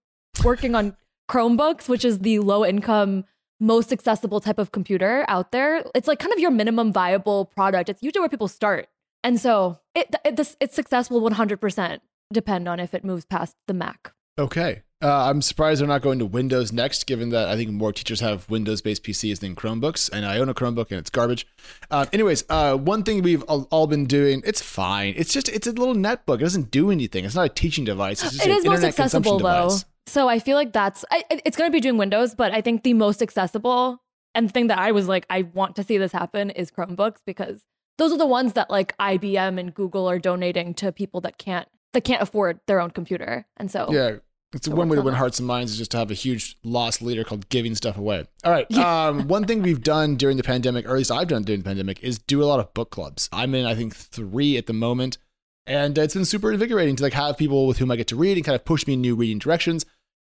working 0.45 0.75
on 0.75 0.97
Chromebooks, 1.31 1.89
which 1.89 2.05
is 2.05 2.21
the 2.21 2.39
low 2.39 2.65
income, 2.65 3.25
most 3.61 3.93
accessible 3.93 4.41
type 4.41 4.59
of 4.59 4.73
computer 4.73 5.25
out 5.29 5.53
there. 5.53 5.85
It's 5.95 6.09
like 6.09 6.19
kind 6.19 6.33
of 6.33 6.39
your 6.39 6.51
minimum 6.51 6.93
viable 6.93 7.47
product. 7.47 7.89
It's 7.89 8.03
usually 8.03 8.21
where 8.21 8.29
people 8.29 8.49
start. 8.49 8.89
And 9.23 9.41
so 9.41 9.79
it, 9.95 10.15
it 10.25 10.37
this, 10.37 10.57
its 10.61 10.75
success 10.75 11.11
will 11.11 11.21
100% 11.21 11.99
depend 12.33 12.69
on 12.69 12.81
if 12.81 12.95
it 12.95 13.05
moves 13.05 13.25
past 13.25 13.57
the 13.67 13.75
Mac. 13.75 14.13
Okay. 14.39 14.83
Uh, 15.01 15.31
I'm 15.31 15.43
surprised 15.43 15.81
they're 15.81 15.87
not 15.87 16.03
going 16.03 16.19
to 16.19 16.27
Windows 16.27 16.73
next, 16.73 17.07
given 17.07 17.29
that 17.29 17.49
I 17.49 17.57
think 17.57 17.71
more 17.71 17.93
teachers 17.93 18.19
have 18.19 18.51
Windows 18.51 18.83
based 18.83 19.05
PCs 19.05 19.39
than 19.39 19.55
Chromebooks. 19.55 20.11
And 20.13 20.27
I 20.27 20.39
own 20.39 20.49
a 20.49 20.55
Chromebook 20.55 20.91
and 20.91 20.99
it's 20.99 21.11
garbage. 21.11 21.47
Uh, 21.89 22.07
anyways, 22.13 22.45
uh, 22.49 22.77
one 22.77 23.05
thing 23.05 23.23
we've 23.23 23.45
all 23.45 23.87
been 23.87 24.07
doing, 24.07 24.43
it's 24.45 24.61
fine. 24.61 25.15
It's 25.17 25.33
just, 25.33 25.49
it's 25.49 25.69
a 25.69 25.73
little 25.73 25.95
netbook. 25.95 26.37
It 26.37 26.41
doesn't 26.41 26.73
do 26.73 26.91
anything. 26.91 27.25
It's 27.25 27.37
not 27.37 27.47
a 27.47 27.49
teaching 27.49 27.85
device. 27.85 28.25
It's 28.25 28.33
just 28.35 28.47
it 28.47 28.51
is 28.51 28.65
most 28.65 28.83
accessible, 28.83 29.39
though. 29.39 29.69
Device. 29.69 29.85
So 30.09 30.29
I 30.29 30.41
feel 30.41 30.57
like 30.57 30.73
that's, 30.73 31.05
I, 31.13 31.23
it's 31.31 31.57
going 31.57 31.71
to 31.71 31.73
be 31.73 31.81
doing 31.81 31.97
Windows, 31.97 32.35
but 32.35 32.53
I 32.53 32.61
think 32.61 32.83
the 32.83 32.95
most 32.95 33.23
accessible 33.23 34.03
and 34.35 34.53
thing 34.53 34.67
that 34.67 34.79
I 34.79 34.91
was 34.91 35.07
like, 35.07 35.27
I 35.31 35.43
want 35.43 35.77
to 35.77 35.85
see 35.85 35.99
this 35.99 36.11
happen 36.11 36.51
is 36.51 36.73
Chromebooks 36.73 37.19
because 37.25 37.63
those 37.99 38.13
are 38.13 38.19
the 38.19 38.27
ones 38.27 38.55
that 38.55 38.69
like 38.71 38.97
IBM 38.99 39.61
and 39.61 39.75
Google 39.75 40.09
are 40.09 40.19
donating 40.19 40.75
to 40.75 40.91
people 40.93 41.21
that 41.21 41.39
can't 41.39 41.69
that 41.93 42.05
can't 42.05 42.23
afford 42.23 42.61
their 42.67 42.81
own 42.81 42.91
computer. 42.91 43.47
And 43.57 43.71
so 43.71 43.89
yeah, 43.91 44.17
it's 44.55 44.67
one 44.67 44.89
way 44.89 44.97
to 44.97 45.03
win 45.03 45.15
hearts 45.15 45.39
and 45.39 45.47
minds 45.47 45.73
is 45.73 45.79
just 45.79 45.91
to 45.91 45.99
have 45.99 46.11
a 46.11 46.15
huge 46.15 46.57
lost 46.65 47.03
leader 47.03 47.23
called 47.23 47.49
giving 47.51 47.75
stuff 47.75 47.99
away. 47.99 48.25
All 48.45 48.53
right. 48.53 48.71
Um, 48.79 49.29
one 49.29 49.45
thing 49.45 49.63
we've 49.63 49.83
done 49.83 50.17
during 50.17 50.39
the 50.39 50.43
pandemic, 50.43 50.87
or 50.87 50.91
at 50.91 50.97
least 50.97 51.11
I've 51.11 51.29
done 51.29 51.43
during 51.43 51.61
the 51.61 51.69
pandemic, 51.69 52.03
is 52.03 52.19
do 52.19 52.43
a 52.43 52.47
lot 52.47 52.59
of 52.59 52.73
book 52.73 52.91
clubs. 52.91 53.29
I'm 53.33 53.55
in, 53.55 53.67
I 53.67 53.75
think, 53.75 53.95
three 53.95 54.57
at 54.57 54.67
the 54.67 54.73
moment, 54.73 55.19
and 55.67 55.99
it's 55.99 56.15
been 56.15 56.25
super 56.25 56.51
invigorating 56.51 56.97
to 56.97 57.03
like 57.03 57.13
have 57.13 57.37
people 57.37 57.67
with 57.67 57.79
whom 57.79 57.91
I 57.91 57.97
get 57.97 58.07
to 58.09 58.17
read 58.17 58.39
and 58.39 58.47
kind 58.47 58.57
of 58.57 58.65
push 58.65 58.87
me 58.87 58.95
in 58.95 59.03
new 59.03 59.15
reading 59.15 59.39
directions. 59.39 59.85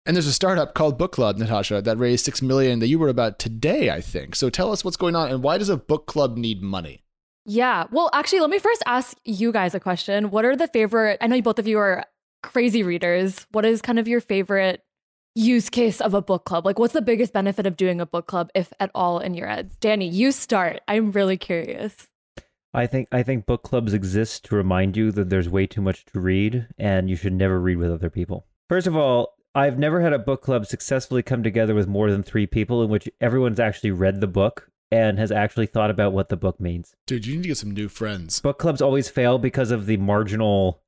And 0.06 0.14
there's 0.14 0.26
a 0.26 0.32
startup 0.32 0.75
called 0.75 0.99
Book 0.99 1.12
Club, 1.12 1.38
Natasha, 1.38 1.81
that 1.81 1.99
raised 1.99 2.26
six 2.26 2.43
million 2.43 2.78
that 2.81 2.88
you 2.88 2.99
wrote 2.99 3.10
about 3.10 3.38
today, 3.38 3.90
I 3.90 4.00
think. 4.00 4.37
So 4.37 4.50
tell 4.50 4.70
us 4.70 4.84
what's 4.84 4.99
going 4.99 5.17
on 5.17 5.31
and 5.31 5.43
why 5.43 5.58
does 5.58 5.70
a 5.70 5.78
book 5.78 6.06
club 6.06 6.37
need 6.37 6.62
money? 6.62 7.02
Yeah. 7.46 7.87
Well, 7.90 8.10
actually, 8.12 8.40
let 8.40 8.50
me 8.50 8.58
first 8.58 8.82
ask 8.87 9.17
you 9.25 9.50
guys 9.50 9.75
a 9.75 9.81
question. 9.81 10.31
What 10.31 10.44
are 10.44 10.56
the 10.56 10.69
favorite? 10.69 11.19
I 11.20 11.26
know 11.26 11.37
you 11.37 11.43
both 11.43 11.58
of 11.58 11.67
you 11.67 11.78
are 11.78 12.05
crazy 12.44 12.82
readers, 12.82 13.46
what 13.50 13.64
is 13.64 13.82
kind 13.82 13.99
of 13.99 14.06
your 14.06 14.20
favorite 14.20 14.82
use 15.35 15.70
case 15.70 16.00
of 16.00 16.14
a 16.14 16.23
book 16.23 16.44
club? 16.44 16.64
Like, 16.64 16.79
what's 16.79 16.93
the 16.93 17.02
biggest 17.02 17.32
benefit 17.32 17.67
of 17.67 17.76
doing 17.76 18.00
a 18.00 18.06
book 18.06 18.26
club, 18.26 18.50
if 18.55 18.73
at 18.79 18.91
all, 18.94 19.19
in 19.19 19.35
your 19.35 19.49
heads? 19.49 19.75
Danny, 19.76 20.08
you 20.08 20.31
start. 20.31 20.81
I'm 20.86 21.10
really 21.10 21.36
curious. 21.36 22.08
I 22.72 22.86
think 22.86 23.08
I 23.13 23.22
think 23.22 23.46
book 23.46 23.63
clubs 23.63 23.94
exist 23.94 24.44
to 24.46 24.56
remind 24.56 24.96
you 24.96 25.13
that 25.13 25.31
there's 25.31 25.48
way 25.48 25.67
too 25.67 25.81
much 25.81 26.05
to 26.06 26.20
read, 26.20 26.67
and 26.79 27.08
you 27.08 27.17
should 27.17 27.32
never 27.32 27.60
read 27.60 27.79
with 27.79 27.91
other 27.91 28.10
people. 28.10 28.46
First 28.69 28.86
of 28.86 28.96
all, 28.96 29.36
I've 29.55 29.79
never 29.79 30.01
had 30.01 30.13
a 30.13 30.19
book 30.19 30.43
club 30.43 30.67
successfully 30.67 31.22
come 31.22 31.43
together 31.43 31.74
with 31.74 31.86
more 31.86 32.10
than 32.10 32.22
three 32.22 32.46
people 32.46 32.82
in 32.82 32.91
which 32.91 33.08
everyone's 33.20 33.60
actually 33.60 33.93
read 33.93 34.20
the 34.20 34.27
book 34.27 34.69
and 34.91 35.19
has 35.19 35.32
actually 35.32 35.67
thought 35.67 35.91
about 35.91 36.13
what 36.13 36.29
the 36.29 36.36
book 36.36 36.60
means. 36.60 36.94
Dude, 37.06 37.27
you 37.27 37.36
need 37.36 37.43
to 37.43 37.48
get 37.48 37.56
some 37.56 37.70
new 37.70 37.89
friends. 37.89 38.41
Book 38.41 38.58
clubs 38.58 38.82
always 38.82 39.08
fail 39.08 39.39
because 39.39 39.70
of 39.70 39.86
the 39.86 39.96
marginal 39.96 40.82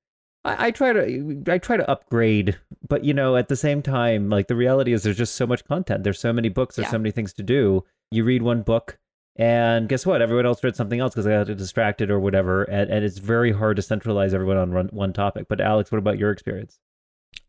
I, 0.47 0.67
I 0.67 0.71
try 0.71 0.93
to 0.93 1.43
I 1.49 1.59
try 1.59 1.77
to 1.77 1.91
upgrade, 1.91 2.59
but 2.89 3.05
you 3.05 3.13
know, 3.13 3.37
at 3.37 3.49
the 3.49 3.57
same 3.57 3.83
time, 3.83 4.31
like 4.31 4.49
the 4.49 4.57
reality 4.57 4.93
is 4.93 5.03
there's 5.03 5.17
just 5.17 5.35
so 5.35 5.47
much 5.47 5.65
content. 5.65 6.05
There's 6.05 6.21
so 6.21 6.33
many 6.33 6.49
books, 6.49 6.77
there's 6.77 6.87
yeah. 6.87 6.93
so 6.93 6.99
many 6.99 7.11
things 7.11 7.33
to 7.35 7.43
do. 7.43 7.85
You 8.11 8.25
read 8.25 8.43
one 8.43 8.63
book 8.63 8.99
and 9.39 9.89
guess 9.89 10.07
what? 10.07 10.23
Everyone 10.23 10.47
else 10.47 10.65
read 10.65 10.77
something 10.77 10.99
else 10.99 11.13
because 11.13 11.27
they 11.27 11.33
got 11.33 11.47
distracted 11.57 12.11
or 12.11 12.19
whatever. 12.19 12.65
And, 12.65 12.91
and 12.91 13.05
it's 13.05 13.19
very 13.19 13.53
hard 13.53 13.77
to 13.77 13.83
centralize 13.83 14.33
everyone 14.33 14.57
on 14.57 14.73
one, 14.73 14.89
one 14.89 15.13
topic. 15.13 15.47
But 15.49 15.61
Alex, 15.61 15.93
what 15.93 15.99
about 15.99 16.19
your 16.19 16.31
experience? 16.31 16.79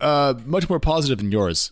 Uh, 0.02 0.34
much 0.46 0.70
more 0.70 0.82
positive 0.82 1.18
than 1.20 1.32
yours. 1.32 1.72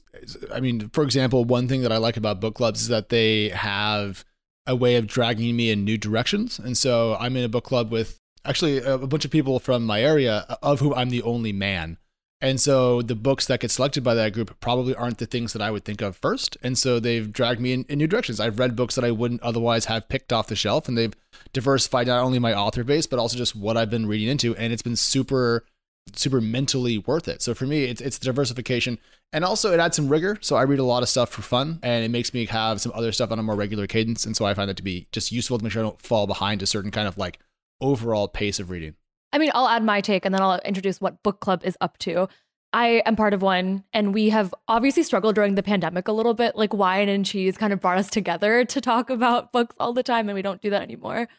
I 0.53 0.62
mean, 0.62 0.89
for 0.89 1.03
example, 1.03 1.44
one 1.44 1.67
thing 1.67 1.82
that 1.82 1.91
I 1.91 1.98
like 1.98 2.15
about 2.15 2.39
book 2.39 2.55
clubs 2.55 2.84
is 2.84 2.88
that 2.88 3.10
they 3.10 3.50
have 3.50 4.24
a 4.65 4.75
way 4.75 4.96
of 4.96 5.05
dragging 5.05 5.55
me 5.55 5.70
in 5.70 5.84
new 5.84 5.98
directions. 5.98 6.60
And 6.60 6.77
so 6.77 7.17
I'm 7.20 7.36
in 7.36 7.44
a 7.44 7.50
book 7.50 7.65
club 7.65 7.91
with 7.91 8.22
actually 8.46 8.78
a, 8.78 8.96
a 8.96 9.08
bunch 9.08 9.25
of 9.25 9.32
people 9.32 9.60
from 9.60 9.86
my 9.86 10.02
area, 10.02 10.46
uh, 10.48 10.56
of 10.62 10.80
whom 10.80 10.94
I'm 10.94 11.10
the 11.10 11.24
only 11.24 11.52
man. 11.52 11.98
And 12.42 12.60
so 12.60 13.02
the 13.02 13.16
books 13.16 13.48
that 13.48 13.62
get 13.62 13.72
selected 13.72 14.04
by 14.04 14.14
that 14.14 14.34
group 14.34 14.60
probably 14.60 14.94
aren't 14.94 15.20
the 15.20 15.25
things 15.25 15.54
that 15.54 15.62
I 15.62 15.72
would 15.72 15.86
think 15.86 16.02
of 16.02 16.18
first. 16.18 16.58
And 16.62 16.78
so 16.78 17.00
they've 17.00 17.32
dragged 17.32 17.62
me 17.62 17.74
in, 17.74 17.86
in, 17.88 17.98
new 17.98 18.08
directions. 18.08 18.40
I've 18.40 18.60
read 18.60 18.75
books 18.75 18.96
that 18.96 19.06
I 19.06 19.12
wouldn't 19.12 19.42
otherwise 19.42 19.86
have 19.86 20.10
picked 20.10 20.34
off 20.34 20.48
the 20.48 20.56
shelf, 20.56 20.88
and 20.88 20.98
they've 20.98 21.14
diversified 21.54 22.08
not 22.08 22.24
only 22.24 22.40
my 22.40 22.54
author 22.54 22.84
base, 22.84 23.08
but 23.08 23.20
also 23.20 23.38
just 23.38 23.56
what 23.56 23.78
I've 23.78 23.90
been 23.90 24.06
reading 24.06 24.28
into. 24.28 24.56
And 24.58 24.74
it's 24.74 24.82
been 24.82 24.98
super, 24.98 25.66
super 26.14 26.42
mentally 26.42 26.98
worth 26.98 27.28
it. 27.28 27.42
So 27.42 27.56
for 27.56 27.66
me, 27.66 27.86
it's, 27.86 28.02
it's 28.02 28.20
diversification. 28.20 29.00
And 29.32 29.46
also, 29.46 29.72
it 29.72 29.80
adds 29.80 29.96
some 29.96 30.10
rigor. 30.10 30.38
So 30.42 30.58
I 30.58 30.64
read 30.64 30.80
a 30.80 30.84
lot 30.84 31.04
of 31.04 31.10
stuff 31.10 31.30
for 31.30 31.42
fun, 31.42 31.80
and 31.84 32.04
it 32.04 32.12
makes 32.12 32.34
me 32.34 32.46
have 32.48 32.82
some 32.82 32.92
other 32.94 33.14
stuff 33.14 33.32
on 33.32 33.40
a 33.40 33.44
more 33.44 33.56
regular 33.56 33.88
cadence. 33.88 34.25
And 34.25 34.36
so 34.36 34.46
I 34.46 34.54
find 34.54 34.70
that 34.70 34.78
to 34.78 34.84
be 34.84 35.08
just 35.14 35.32
useful 35.32 35.58
to 35.58 35.64
make 35.64 35.72
sure 35.72 35.82
I 35.82 35.86
don't 35.88 36.02
fall 36.02 36.28
behind 36.28 36.62
a 36.62 36.68
certain 36.68 36.92
kind 36.92 37.08
of 37.08 37.18
like 37.18 37.40
overall 37.82 38.27
pace 38.27 38.60
of 38.60 38.70
reading? 38.70 38.96
I 39.34 39.38
mean, 39.38 39.51
I'll 39.53 39.67
add 39.67 39.84
my 39.84 40.01
take 40.01 40.25
and 40.25 40.34
then 40.34 40.41
I'll 40.41 40.60
introduce 40.60 41.01
what 41.01 41.22
book 41.22 41.39
club 41.41 41.62
is 41.65 41.77
up 41.82 41.98
to. 42.00 42.29
I 42.75 43.01
am 43.05 43.15
part 43.15 43.34
of 43.34 43.41
one, 43.41 43.86
and 43.94 44.13
we 44.13 44.29
have 44.29 44.53
obviously 44.67 45.03
struggled 45.03 45.36
during 45.36 45.55
the 45.55 45.63
pandemic 45.63 46.10
a 46.10 46.12
little 46.12 46.34
bit. 46.34 46.58
Like 46.58 46.74
wine 46.74 47.08
and 47.08 47.25
cheese 47.25 47.58
kind 47.58 47.72
of 47.72 47.79
brought 47.79 47.98
us 47.98 48.10
together 48.10 48.65
to 48.65 48.82
talk 48.82 49.10
about 49.10 49.53
books 49.53 49.75
all 49.79 49.94
the 49.94 50.03
time, 50.03 50.27
and 50.27 50.36
we 50.36 50.41
don't 50.41 50.62
do 50.62 50.70
that 50.72 50.82
anymore. 50.82 51.29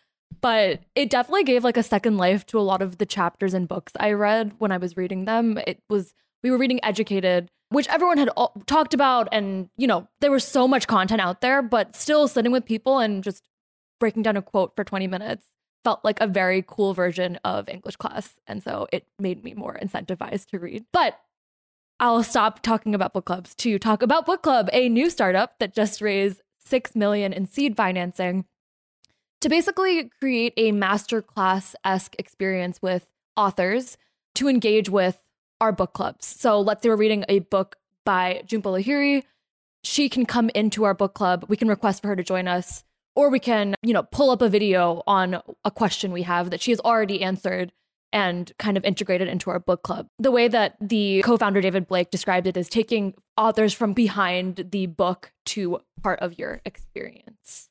But 0.41 0.81
it 0.95 1.11
definitely 1.11 1.45
gave 1.45 1.63
like 1.63 1.77
a 1.77 1.83
second 1.83 2.17
life 2.17 2.47
to 2.47 2.59
a 2.59 2.63
lot 2.63 2.81
of 2.81 2.97
the 2.97 3.07
chapters 3.07 3.53
and 3.53 3.69
books 3.69 3.93
I 4.01 4.13
read 4.13 4.55
when 4.59 4.73
I 4.73 4.79
was 4.79 4.97
reading 4.97 5.27
them. 5.27 5.59
It 5.67 5.83
was 5.91 6.15
we 6.43 6.51
were 6.51 6.59
reading 6.59 6.81
Educated, 6.83 7.51
which 7.69 7.89
everyone 7.89 8.17
had 8.17 8.31
all, 8.31 8.53
talked 8.67 8.95
about, 8.95 9.29
and 9.31 9.69
you 9.77 9.87
know 9.87 10.09
there 10.21 10.31
was 10.31 10.45
so 10.45 10.67
much 10.67 10.87
content 10.87 11.21
out 11.21 11.43
there, 11.43 11.61
but 11.61 11.95
still 11.95 12.29
sitting 12.29 12.51
with 12.51 12.65
people 12.65 12.99
and 12.99 13.23
just 13.23 13.47
breaking 14.01 14.23
down 14.23 14.39
a 14.39 14.43
quote 14.43 14.75
for 14.75 14.85
20 14.85 15.07
minutes 15.07 15.47
felt 15.87 16.05
like 16.05 16.21
a 16.21 16.27
very 16.27 16.65
cool 16.67 16.95
version 16.95 17.39
of 17.45 17.69
English 17.69 17.95
class. 17.95 18.41
And 18.49 18.61
so 18.61 18.89
it 18.93 19.07
made 19.21 19.45
me 19.45 19.55
more 19.55 19.79
incentivized 19.81 20.47
to 20.47 20.59
read. 20.59 20.85
But 20.93 21.17
I'll 22.01 22.25
stop 22.25 22.61
talking 22.61 22.93
about 22.93 23.13
book 23.13 23.27
clubs 23.27 23.55
to 23.55 23.79
talk 23.79 24.03
about 24.03 24.27
Book 24.27 24.43
Club, 24.43 24.69
a 24.73 24.89
new 24.89 25.09
startup 25.11 25.61
that 25.61 25.77
just 25.77 26.01
raised 26.01 26.43
6 26.65 26.97
million 26.97 27.33
in 27.33 27.47
seed 27.47 27.77
financing 27.77 28.47
to 29.41 29.49
basically 29.49 30.11
create 30.19 30.55
a 30.57 30.73
masterclass-esque 30.73 32.17
experience 32.19 32.83
with 32.83 33.09
authors 33.37 33.97
to 34.35 34.49
engage 34.49 34.91
with 34.91 35.23
our 35.61 35.71
book 35.71 35.93
clubs. 35.93 36.27
So 36.27 36.61
let's 36.61 36.83
say 36.83 36.89
we're 36.89 36.97
reading 36.97 37.25
a 37.29 37.39
book 37.39 37.77
by 38.05 38.43
Jhumpa 38.45 38.83
Lahiri. 38.83 39.23
She 39.85 40.09
can 40.09 40.27
come 40.27 40.51
into 40.53 40.83
our 40.83 40.95
book 40.95 41.15
club. 41.15 41.45
We 41.47 41.57
can 41.57 41.69
request 41.69 42.03
for 42.03 42.09
her 42.09 42.17
to 42.17 42.25
join 42.25 42.49
us 42.49 42.83
or 43.17 43.31
we 43.31 43.41
can, 43.41 43.75
you 43.83 43.93
know, 43.93 44.05
pull 44.05 44.31
up 44.31 44.43
a 44.43 44.49
video 44.49 45.03
on 45.07 45.41
a 45.65 45.71
question 45.71 46.13
we 46.13 46.23
have 46.23 46.51
that 46.51 46.61
she 46.61 46.71
has 46.71 46.81
already 46.81 47.23
answered 47.23 47.73
and 48.13 48.53
kind 48.59 48.77
of 48.77 48.85
integrated 48.85 49.27
into 49.27 49.51
our 49.51 49.59
book 49.59 49.83
club. 49.83 50.07
The 50.19 50.31
way 50.31 50.49
that 50.49 50.77
the 50.81 51.23
co-founder 51.25 51.61
David 51.61 51.89
Blake 51.89 52.11
described 52.11 52.47
it 52.47 52.57
is 52.57 52.69
taking 52.69 53.15
authors 53.37 53.73
from 53.73 53.95
behind 53.95 54.69
the 54.71 54.87
book 54.87 55.33
to 55.47 55.81
part 56.03 56.21
of 56.21 56.39
your 56.39 56.61
experience. 56.65 57.69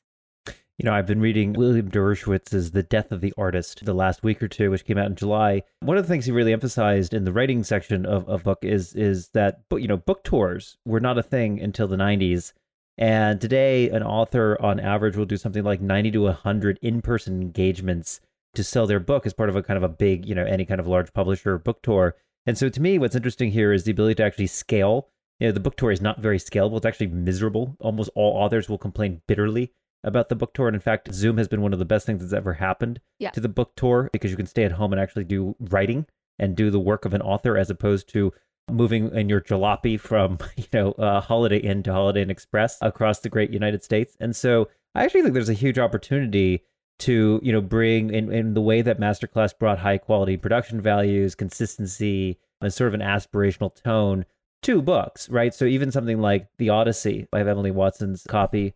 You 0.78 0.84
know, 0.84 0.92
I've 0.92 1.06
been 1.06 1.22
reading 1.22 1.54
William 1.54 1.90
Deresiewicz's 1.90 2.72
The 2.72 2.82
Death 2.82 3.10
of 3.10 3.22
the 3.22 3.32
Artist 3.38 3.86
the 3.86 3.94
last 3.94 4.22
week 4.22 4.42
or 4.42 4.48
two, 4.48 4.70
which 4.70 4.84
came 4.84 4.98
out 4.98 5.06
in 5.06 5.16
July. 5.16 5.62
One 5.80 5.96
of 5.96 6.04
the 6.04 6.08
things 6.08 6.26
he 6.26 6.32
really 6.32 6.52
emphasized 6.52 7.14
in 7.14 7.24
the 7.24 7.32
writing 7.32 7.64
section 7.64 8.04
of, 8.04 8.28
of 8.28 8.44
book 8.44 8.58
is 8.60 8.94
is 8.94 9.28
that 9.28 9.60
you 9.72 9.88
know, 9.88 9.96
book 9.96 10.22
tours 10.22 10.76
were 10.84 11.00
not 11.00 11.16
a 11.16 11.22
thing 11.22 11.60
until 11.60 11.88
the 11.88 11.96
90s 11.96 12.52
and 12.98 13.40
today, 13.40 13.90
an 13.90 14.02
author 14.02 14.56
on 14.60 14.80
average 14.80 15.16
will 15.16 15.26
do 15.26 15.36
something 15.36 15.62
like 15.62 15.80
90 15.80 16.12
to 16.12 16.22
100 16.22 16.78
in 16.80 17.02
person 17.02 17.42
engagements 17.42 18.20
to 18.54 18.64
sell 18.64 18.86
their 18.86 19.00
book 19.00 19.26
as 19.26 19.34
part 19.34 19.50
of 19.50 19.56
a 19.56 19.62
kind 19.62 19.76
of 19.76 19.82
a 19.82 19.88
big, 19.88 20.26
you 20.26 20.34
know, 20.34 20.44
any 20.44 20.64
kind 20.64 20.80
of 20.80 20.86
large 20.86 21.12
publisher 21.12 21.58
book 21.58 21.82
tour. 21.82 22.16
And 22.46 22.56
so 22.56 22.68
to 22.68 22.80
me, 22.80 22.98
what's 22.98 23.16
interesting 23.16 23.50
here 23.50 23.72
is 23.72 23.84
the 23.84 23.90
ability 23.90 24.14
to 24.16 24.24
actually 24.24 24.46
scale. 24.46 25.08
You 25.40 25.48
know, 25.48 25.52
the 25.52 25.60
book 25.60 25.76
tour 25.76 25.90
is 25.90 26.00
not 26.00 26.20
very 26.20 26.38
scalable. 26.38 26.78
It's 26.78 26.86
actually 26.86 27.08
miserable. 27.08 27.76
Almost 27.80 28.10
all 28.14 28.32
authors 28.32 28.68
will 28.68 28.78
complain 28.78 29.20
bitterly 29.26 29.72
about 30.02 30.30
the 30.30 30.36
book 30.36 30.54
tour. 30.54 30.68
And 30.68 30.74
in 30.74 30.80
fact, 30.80 31.12
Zoom 31.12 31.36
has 31.36 31.48
been 31.48 31.60
one 31.60 31.74
of 31.74 31.78
the 31.78 31.84
best 31.84 32.06
things 32.06 32.22
that's 32.22 32.32
ever 32.32 32.54
happened 32.54 33.00
yeah. 33.18 33.30
to 33.30 33.40
the 33.40 33.48
book 33.48 33.72
tour 33.76 34.08
because 34.12 34.30
you 34.30 34.36
can 34.38 34.46
stay 34.46 34.64
at 34.64 34.72
home 34.72 34.92
and 34.92 35.00
actually 35.00 35.24
do 35.24 35.54
writing 35.60 36.06
and 36.38 36.56
do 36.56 36.70
the 36.70 36.80
work 36.80 37.04
of 37.04 37.12
an 37.12 37.22
author 37.22 37.58
as 37.58 37.68
opposed 37.68 38.08
to 38.10 38.32
moving 38.70 39.14
in 39.14 39.28
your 39.28 39.40
jalopy 39.40 39.98
from 39.98 40.38
you 40.56 40.64
know 40.72 40.92
uh, 40.92 41.20
Holiday 41.20 41.58
Inn 41.58 41.82
to 41.84 41.92
Holiday 41.92 42.22
Inn 42.22 42.30
Express 42.30 42.78
across 42.80 43.20
the 43.20 43.28
great 43.28 43.50
United 43.50 43.82
States. 43.82 44.16
And 44.20 44.34
so 44.34 44.68
I 44.94 45.04
actually 45.04 45.22
think 45.22 45.34
there's 45.34 45.48
a 45.48 45.54
huge 45.54 45.78
opportunity 45.78 46.64
to 46.98 47.40
you 47.42 47.52
know 47.52 47.60
bring 47.60 48.12
in, 48.12 48.32
in 48.32 48.54
the 48.54 48.60
way 48.60 48.82
that 48.82 49.00
Masterclass 49.00 49.56
brought 49.58 49.78
high 49.78 49.98
quality 49.98 50.36
production 50.36 50.80
values, 50.80 51.34
consistency, 51.34 52.38
and 52.60 52.72
sort 52.72 52.88
of 52.88 52.94
an 52.94 53.06
aspirational 53.06 53.74
tone 53.82 54.24
to 54.62 54.82
books, 54.82 55.28
right? 55.28 55.54
So 55.54 55.64
even 55.64 55.92
something 55.92 56.20
like 56.20 56.48
The 56.58 56.70
Odyssey 56.70 57.28
by 57.30 57.40
Emily 57.40 57.70
Watson's 57.70 58.24
copy. 58.28 58.74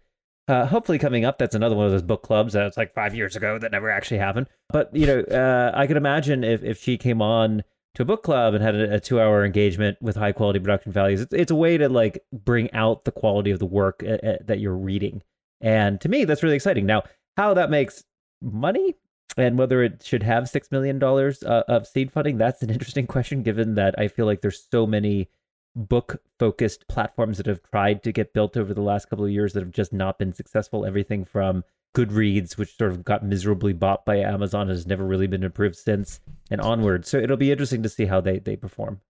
Uh, 0.48 0.66
hopefully 0.66 0.98
coming 0.98 1.24
up 1.24 1.38
that's 1.38 1.54
another 1.54 1.76
one 1.76 1.86
of 1.86 1.92
those 1.92 2.02
book 2.02 2.24
clubs 2.24 2.54
that 2.54 2.64
was 2.64 2.76
like 2.76 2.92
five 2.92 3.14
years 3.14 3.36
ago 3.36 3.56
that 3.56 3.70
never 3.70 3.88
actually 3.88 4.18
happened 4.18 4.48
but 4.70 4.92
you 4.92 5.06
know 5.06 5.20
uh, 5.20 5.70
i 5.76 5.86
could 5.86 5.96
imagine 5.98 6.42
if, 6.42 6.64
if 6.64 6.82
she 6.82 6.98
came 6.98 7.22
on 7.22 7.62
to 7.94 8.02
a 8.02 8.06
book 8.06 8.22
club 8.22 8.54
and 8.54 8.62
had 8.62 8.74
a, 8.74 8.94
a 8.94 9.00
two 9.00 9.20
hour 9.20 9.44
engagement 9.44 9.98
with 10.00 10.16
high 10.16 10.32
quality 10.32 10.58
production 10.58 10.92
values. 10.92 11.20
It's, 11.20 11.34
it's 11.34 11.50
a 11.50 11.56
way 11.56 11.76
to 11.78 11.88
like 11.88 12.22
bring 12.32 12.72
out 12.72 13.04
the 13.04 13.12
quality 13.12 13.50
of 13.50 13.58
the 13.58 13.66
work 13.66 14.02
uh, 14.06 14.26
uh, 14.26 14.36
that 14.44 14.60
you're 14.60 14.76
reading. 14.76 15.22
And 15.60 16.00
to 16.00 16.08
me, 16.08 16.24
that's 16.24 16.42
really 16.42 16.56
exciting. 16.56 16.86
Now, 16.86 17.02
how 17.36 17.54
that 17.54 17.70
makes 17.70 18.04
money 18.40 18.94
and 19.36 19.58
whether 19.58 19.82
it 19.82 20.02
should 20.02 20.22
have 20.22 20.44
$6 20.44 20.72
million 20.72 21.02
uh, 21.02 21.62
of 21.68 21.86
seed 21.86 22.12
funding, 22.12 22.38
that's 22.38 22.62
an 22.62 22.70
interesting 22.70 23.06
question, 23.06 23.42
given 23.42 23.74
that 23.74 23.94
I 23.98 24.08
feel 24.08 24.26
like 24.26 24.40
there's 24.40 24.66
so 24.70 24.86
many 24.86 25.28
book 25.76 26.20
focused 26.38 26.88
platforms 26.88 27.36
that 27.36 27.46
have 27.46 27.62
tried 27.62 28.02
to 28.02 28.12
get 28.12 28.32
built 28.32 28.56
over 28.56 28.74
the 28.74 28.82
last 28.82 29.08
couple 29.08 29.24
of 29.24 29.30
years 29.30 29.52
that 29.52 29.60
have 29.60 29.70
just 29.70 29.92
not 29.92 30.18
been 30.18 30.32
successful. 30.32 30.84
Everything 30.84 31.24
from 31.24 31.62
Goodreads, 31.94 32.56
which 32.56 32.76
sort 32.76 32.92
of 32.92 33.04
got 33.04 33.24
miserably 33.24 33.72
bought 33.72 34.04
by 34.04 34.18
Amazon, 34.18 34.68
has 34.68 34.86
never 34.86 35.04
really 35.04 35.26
been 35.26 35.42
improved 35.42 35.76
since, 35.76 36.20
and 36.50 36.60
onward. 36.60 37.06
So 37.06 37.18
it'll 37.18 37.36
be 37.36 37.50
interesting 37.50 37.82
to 37.82 37.88
see 37.88 38.06
how 38.06 38.20
they 38.20 38.38
they 38.38 38.56
perform. 38.56 39.00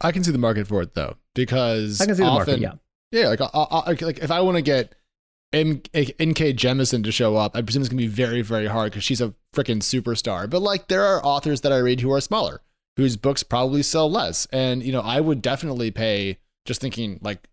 I 0.00 0.12
can 0.12 0.24
see 0.24 0.32
the 0.32 0.38
market 0.38 0.66
for 0.66 0.82
it 0.82 0.94
though, 0.94 1.16
because 1.34 2.00
I 2.00 2.06
can 2.06 2.14
see 2.14 2.22
often, 2.22 2.60
the 2.60 2.66
market. 2.66 2.80
Yeah, 3.12 3.20
yeah. 3.20 3.28
Like, 3.28 3.40
I, 3.40 3.46
I, 3.52 3.86
like 3.92 4.18
if 4.18 4.30
I 4.30 4.40
want 4.40 4.56
to 4.56 4.62
get 4.62 4.94
M- 5.52 5.82
N.K. 5.94 6.54
Jemisin 6.54 7.04
to 7.04 7.12
show 7.12 7.36
up, 7.36 7.56
I 7.56 7.62
presume 7.62 7.82
it's 7.82 7.88
gonna 7.88 7.98
be 7.98 8.06
very, 8.08 8.42
very 8.42 8.66
hard 8.66 8.92
because 8.92 9.04
she's 9.04 9.20
a 9.20 9.34
freaking 9.54 9.78
superstar. 9.78 10.48
But 10.50 10.62
like, 10.62 10.88
there 10.88 11.04
are 11.04 11.24
authors 11.24 11.62
that 11.62 11.72
I 11.72 11.78
read 11.78 12.00
who 12.00 12.12
are 12.12 12.20
smaller, 12.20 12.60
whose 12.96 13.16
books 13.16 13.42
probably 13.42 13.82
sell 13.82 14.10
less, 14.10 14.46
and 14.52 14.82
you 14.82 14.92
know, 14.92 15.00
I 15.00 15.20
would 15.20 15.40
definitely 15.40 15.90
pay. 15.90 16.38
Just 16.64 16.80
thinking 16.80 17.18
like 17.22 17.48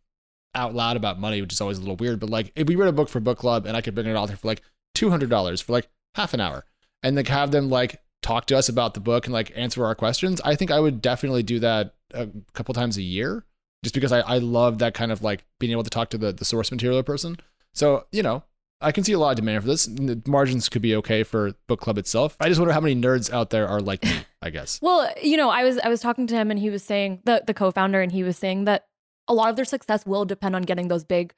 out 0.56 0.74
loud 0.74 0.98
about 0.98 1.20
money, 1.20 1.42
which 1.42 1.54
is 1.54 1.62
always 1.62 1.78
a 1.78 1.82
little 1.82 1.96
weird. 1.96 2.20
But 2.20 2.30
like, 2.30 2.52
if 2.56 2.68
we 2.68 2.76
read 2.76 2.90
a 2.90 2.94
book 2.94 3.10
for 3.10 3.20
book 3.20 3.38
club 3.38 3.66
and 3.66 3.76
I 3.76 3.82
could 3.82 3.96
bring 3.96 4.08
an 4.08 4.16
author 4.16 4.36
for 4.36 4.48
like 4.48 4.62
two 4.96 5.10
hundred 5.10 5.30
dollars 5.30 5.62
for 5.62 5.74
like 5.74 5.90
half 6.16 6.34
an 6.34 6.42
hour, 6.42 6.66
and 7.04 7.16
like 7.16 7.28
have 7.28 7.52
them 7.52 7.70
like 7.70 8.02
talk 8.22 8.46
to 8.48 8.58
us 8.58 8.70
about 8.70 8.94
the 8.94 9.00
book 9.00 9.26
and 9.26 9.34
like 9.34 9.52
answer 9.56 9.86
our 9.86 9.96
questions, 9.96 10.42
I 10.44 10.56
think 10.56 10.72
I 10.72 10.80
would 10.80 11.02
definitely 11.02 11.44
do 11.44 11.60
that 11.60 11.94
a 12.14 12.28
couple 12.54 12.74
times 12.74 12.98
a 12.98 13.02
year, 13.02 13.46
just 13.84 13.96
because 13.96 14.12
I 14.12 14.20
I 14.22 14.38
love 14.40 14.80
that 14.80 14.94
kind 14.94 15.12
of 15.12 15.22
like 15.22 15.46
being 15.60 15.72
able 15.72 15.84
to 15.84 15.90
talk 15.90 16.10
to 16.12 16.18
the 16.18 16.32
the 16.32 16.46
source 16.46 16.72
material 16.72 17.04
person. 17.04 17.38
So 17.74 18.06
you 18.12 18.24
know. 18.24 18.44
I 18.82 18.94
can 18.94 19.04
see 19.04 19.12
a 19.12 19.20
lot 19.20 19.32
of 19.32 19.36
demand 19.36 19.64
for 19.64 19.68
this. 19.68 19.88
The 19.88 20.22
margins 20.26 20.70
could 20.70 20.82
be 20.82 20.96
okay 20.96 21.24
for 21.24 21.52
book 21.68 21.82
club 21.82 21.98
itself. 21.98 22.38
I 22.40 22.48
just 22.48 22.62
wonder 22.62 22.74
how 22.74 22.80
many 22.80 22.96
nerds 22.96 23.30
out 23.30 23.50
there 23.50 23.68
are 23.68 23.82
like 23.82 24.02
me. 24.06 24.22
I 24.42 24.50
guess. 24.52 24.80
Well, 24.90 25.12
you 25.22 25.36
know, 25.36 25.50
I 25.50 25.64
was 25.64 25.78
I 25.80 25.90
was 25.90 26.00
talking 26.00 26.28
to 26.28 26.36
him 26.36 26.50
and 26.50 26.58
he 26.58 26.70
was 26.70 26.82
saying 26.82 27.20
the 27.26 27.44
the 27.46 27.54
co-founder 27.54 28.00
and 28.00 28.10
he 28.10 28.24
was 28.24 28.38
saying 28.38 28.64
that 28.66 28.86
a 29.30 29.34
lot 29.34 29.50
of 29.50 29.56
their 29.56 29.66
success 29.66 30.06
will 30.06 30.26
depend 30.26 30.56
on 30.56 30.64
getting 30.64 30.88
those 30.90 31.06
big 31.06 31.34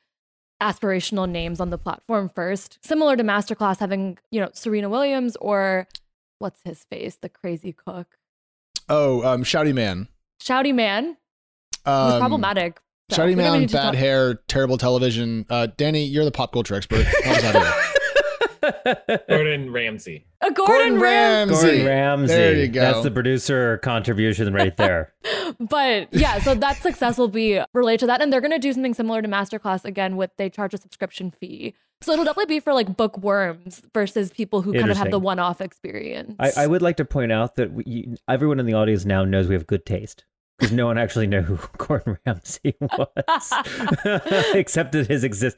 aspirational 0.61 1.29
names 1.29 1.59
on 1.59 1.69
the 1.69 1.77
platform 1.77 2.29
first. 2.29 2.79
Similar 2.83 3.17
to 3.17 3.23
Masterclass 3.23 3.79
having, 3.79 4.17
you 4.31 4.39
know, 4.39 4.49
Serena 4.53 4.89
Williams 4.89 5.35
or 5.41 5.87
what's 6.39 6.61
his 6.63 6.85
face, 6.85 7.17
the 7.21 7.29
crazy 7.29 7.73
cook. 7.73 8.17
Oh, 8.87 9.23
um, 9.27 9.43
Shouty 9.43 9.73
Man. 9.73 10.07
Shouty 10.41 10.73
Man. 10.73 11.17
Um, 11.85 12.19
problematic. 12.19 12.79
So 13.09 13.17
Shouty 13.17 13.35
Man, 13.35 13.61
bad 13.63 13.69
talk- 13.69 13.95
hair, 13.95 14.35
terrible 14.47 14.77
television. 14.77 15.45
Uh, 15.49 15.67
Danny, 15.77 16.05
you're 16.05 16.25
the 16.25 16.31
pop 16.31 16.53
culture 16.53 16.75
expert. 16.75 17.05
Gordon 19.29 19.71
Ramsay. 19.71 20.25
A 20.41 20.51
Gordon, 20.51 20.75
Gordon 20.75 20.99
Ramsay. 20.99 21.53
Gordon 21.53 21.85
Ramsay. 21.85 22.33
There 22.33 22.55
you 22.55 22.67
go. 22.67 22.81
That's 22.81 23.03
the 23.03 23.11
producer 23.11 23.77
contribution 23.79 24.53
right 24.53 24.75
there. 24.77 25.13
but 25.59 26.13
yeah, 26.13 26.39
so 26.39 26.55
that 26.55 26.81
success 26.81 27.17
will 27.17 27.27
be 27.27 27.61
related 27.73 27.99
to 28.01 28.05
that. 28.07 28.21
And 28.21 28.31
they're 28.31 28.41
going 28.41 28.51
to 28.51 28.59
do 28.59 28.73
something 28.73 28.93
similar 28.93 29.21
to 29.21 29.27
Masterclass 29.27 29.85
again 29.85 30.17
with 30.17 30.31
they 30.37 30.49
charge 30.49 30.73
a 30.73 30.77
subscription 30.77 31.31
fee. 31.31 31.75
So 32.01 32.13
it'll 32.13 32.25
definitely 32.25 32.55
be 32.55 32.59
for 32.59 32.73
like 32.73 32.97
bookworms 32.97 33.83
versus 33.93 34.31
people 34.31 34.63
who 34.63 34.73
kind 34.73 34.89
of 34.89 34.97
have 34.97 35.11
the 35.11 35.19
one 35.19 35.37
off 35.37 35.61
experience. 35.61 36.35
I, 36.39 36.51
I, 36.57 36.67
would 36.67 36.81
like 36.81 36.97
to 36.97 37.05
point 37.05 37.31
out 37.31 37.57
that 37.57 37.73
we, 37.73 38.15
everyone 38.27 38.59
in 38.59 38.65
the 38.65 38.73
audience 38.73 39.05
now 39.05 39.23
knows 39.23 39.47
we 39.47 39.53
have 39.53 39.67
good 39.67 39.85
taste 39.85 40.25
because 40.57 40.71
no 40.71 40.85
one 40.85 40.97
actually 40.97 41.27
knew 41.27 41.41
who 41.41 41.59
Gordon 41.77 42.17
Ramsay 42.25 42.75
was, 42.79 43.53
except 44.53 44.93
that 44.93 45.07
his 45.07 45.23
exist. 45.23 45.57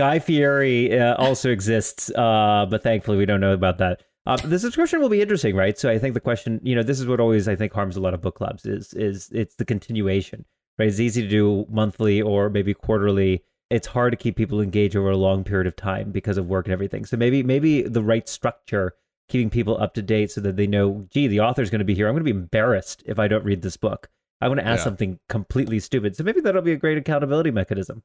Guy 0.00 0.18
Fieri 0.18 0.98
uh, 0.98 1.14
also 1.16 1.50
exists, 1.50 2.10
uh, 2.16 2.66
but 2.70 2.82
thankfully 2.82 3.18
we 3.18 3.26
don't 3.26 3.38
know 3.42 3.52
about 3.52 3.76
that. 3.76 4.02
Uh, 4.24 4.38
the 4.38 4.58
subscription 4.58 4.98
will 4.98 5.10
be 5.10 5.20
interesting, 5.20 5.54
right? 5.54 5.78
So 5.78 5.90
I 5.90 5.98
think 5.98 6.14
the 6.14 6.20
question, 6.20 6.58
you 6.62 6.74
know, 6.74 6.82
this 6.82 7.00
is 7.00 7.06
what 7.06 7.20
always 7.20 7.46
I 7.48 7.54
think 7.54 7.74
harms 7.74 7.98
a 7.98 8.00
lot 8.00 8.14
of 8.14 8.22
book 8.22 8.36
clubs 8.36 8.64
is 8.64 8.94
is 8.94 9.28
it's 9.30 9.56
the 9.56 9.66
continuation, 9.66 10.46
right? 10.78 10.88
It's 10.88 11.00
easy 11.00 11.20
to 11.20 11.28
do 11.28 11.66
monthly 11.68 12.22
or 12.22 12.48
maybe 12.48 12.72
quarterly. 12.72 13.44
It's 13.68 13.86
hard 13.86 14.12
to 14.12 14.16
keep 14.16 14.36
people 14.36 14.62
engaged 14.62 14.96
over 14.96 15.10
a 15.10 15.18
long 15.18 15.44
period 15.44 15.66
of 15.66 15.76
time 15.76 16.12
because 16.12 16.38
of 16.38 16.46
work 16.46 16.64
and 16.64 16.72
everything. 16.72 17.04
So 17.04 17.18
maybe 17.18 17.42
maybe 17.42 17.82
the 17.82 18.02
right 18.02 18.26
structure, 18.26 18.94
keeping 19.28 19.50
people 19.50 19.76
up 19.82 19.92
to 19.96 20.02
date 20.02 20.30
so 20.30 20.40
that 20.40 20.56
they 20.56 20.66
know, 20.66 21.06
gee, 21.10 21.26
the 21.26 21.40
author's 21.40 21.68
going 21.68 21.80
to 21.80 21.84
be 21.84 21.94
here. 21.94 22.08
I'm 22.08 22.14
going 22.14 22.24
to 22.24 22.32
be 22.32 22.38
embarrassed 22.38 23.02
if 23.04 23.18
I 23.18 23.28
don't 23.28 23.44
read 23.44 23.60
this 23.60 23.76
book. 23.76 24.08
I 24.40 24.48
want 24.48 24.60
to 24.60 24.66
ask 24.66 24.78
yeah. 24.78 24.84
something 24.84 25.18
completely 25.28 25.78
stupid. 25.78 26.16
So 26.16 26.24
maybe 26.24 26.40
that'll 26.40 26.62
be 26.62 26.72
a 26.72 26.76
great 26.76 26.96
accountability 26.96 27.50
mechanism. 27.50 28.02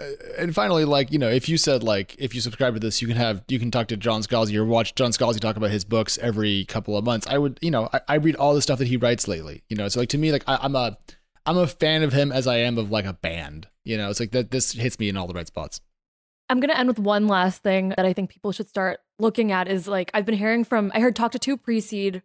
Uh, 0.00 0.04
and 0.38 0.54
finally, 0.54 0.84
like 0.84 1.12
you 1.12 1.18
know, 1.18 1.28
if 1.28 1.48
you 1.48 1.58
said 1.58 1.82
like 1.82 2.16
if 2.18 2.34
you 2.34 2.40
subscribe 2.40 2.74
to 2.74 2.80
this, 2.80 3.02
you 3.02 3.08
can 3.08 3.16
have 3.16 3.44
you 3.48 3.58
can 3.58 3.70
talk 3.70 3.88
to 3.88 3.96
John 3.96 4.22
Scalzi 4.22 4.56
or 4.56 4.64
watch 4.64 4.94
John 4.94 5.10
Scalzi 5.10 5.40
talk 5.40 5.56
about 5.56 5.70
his 5.70 5.84
books 5.84 6.18
every 6.18 6.64
couple 6.64 6.96
of 6.96 7.04
months. 7.04 7.26
I 7.26 7.38
would, 7.38 7.58
you 7.60 7.70
know, 7.70 7.88
I, 7.92 8.00
I 8.08 8.14
read 8.14 8.36
all 8.36 8.54
the 8.54 8.62
stuff 8.62 8.78
that 8.78 8.88
he 8.88 8.96
writes 8.96 9.28
lately. 9.28 9.62
You 9.68 9.76
know, 9.76 9.88
so 9.88 10.00
like 10.00 10.08
to 10.10 10.18
me, 10.18 10.32
like 10.32 10.44
I, 10.46 10.58
I'm 10.62 10.74
a 10.74 10.96
I'm 11.46 11.58
a 11.58 11.66
fan 11.66 12.02
of 12.02 12.12
him 12.12 12.32
as 12.32 12.46
I 12.46 12.58
am 12.58 12.78
of 12.78 12.90
like 12.90 13.04
a 13.04 13.12
band. 13.12 13.68
You 13.84 13.98
know, 13.98 14.10
it's 14.10 14.20
like 14.20 14.32
that. 14.32 14.50
This 14.50 14.72
hits 14.72 14.98
me 14.98 15.08
in 15.08 15.16
all 15.16 15.26
the 15.26 15.34
right 15.34 15.46
spots. 15.46 15.80
I'm 16.48 16.60
gonna 16.60 16.74
end 16.74 16.88
with 16.88 16.98
one 16.98 17.28
last 17.28 17.62
thing 17.62 17.90
that 17.90 18.04
I 18.04 18.12
think 18.12 18.30
people 18.30 18.52
should 18.52 18.68
start 18.68 19.00
looking 19.18 19.52
at 19.52 19.68
is 19.68 19.86
like 19.86 20.10
I've 20.14 20.26
been 20.26 20.36
hearing 20.36 20.64
from 20.64 20.90
I 20.94 21.00
heard 21.00 21.14
talk 21.14 21.32
to 21.32 21.38
two 21.38 21.56
pre-seed 21.56 22.22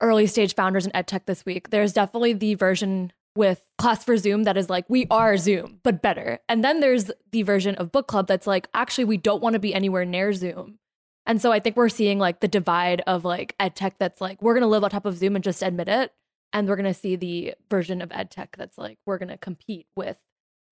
early 0.00 0.26
stage 0.26 0.54
founders 0.54 0.86
in 0.86 0.92
edtech 0.92 1.26
this 1.26 1.44
week. 1.44 1.70
There's 1.70 1.92
definitely 1.92 2.32
the 2.32 2.54
version 2.54 3.12
with 3.36 3.66
class 3.78 4.04
for 4.04 4.16
Zoom 4.16 4.44
that 4.44 4.56
is 4.56 4.68
like, 4.68 4.84
we 4.88 5.06
are 5.10 5.36
Zoom, 5.36 5.80
but 5.82 6.02
better. 6.02 6.40
And 6.48 6.64
then 6.64 6.80
there's 6.80 7.10
the 7.30 7.42
version 7.42 7.74
of 7.76 7.92
book 7.92 8.08
club 8.08 8.26
that's 8.26 8.46
like, 8.46 8.68
actually, 8.74 9.04
we 9.04 9.16
don't 9.16 9.42
want 9.42 9.54
to 9.54 9.60
be 9.60 9.74
anywhere 9.74 10.04
near 10.04 10.32
Zoom. 10.32 10.78
And 11.26 11.40
so 11.40 11.52
I 11.52 11.60
think 11.60 11.76
we're 11.76 11.88
seeing 11.88 12.18
like 12.18 12.40
the 12.40 12.48
divide 12.48 13.02
of 13.06 13.24
like 13.24 13.54
ed 13.60 13.76
tech 13.76 13.98
that's 13.98 14.20
like, 14.20 14.42
we're 14.42 14.54
going 14.54 14.62
to 14.62 14.68
live 14.68 14.82
on 14.82 14.90
top 14.90 15.06
of 15.06 15.16
Zoom 15.16 15.36
and 15.36 15.44
just 15.44 15.62
admit 15.62 15.88
it. 15.88 16.12
And 16.52 16.68
we're 16.68 16.76
going 16.76 16.92
to 16.92 16.94
see 16.94 17.14
the 17.14 17.54
version 17.70 18.02
of 18.02 18.10
ed 18.10 18.30
tech 18.30 18.56
that's 18.56 18.76
like, 18.76 18.98
we're 19.06 19.18
going 19.18 19.28
to 19.28 19.38
compete 19.38 19.86
with 19.94 20.18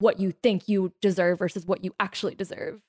what 0.01 0.19
you 0.19 0.33
think 0.33 0.69
you 0.69 0.93
deserve 1.01 1.39
versus 1.39 1.65
what 1.67 1.85
you 1.85 1.95
actually 2.01 2.35
deserve. 2.35 2.81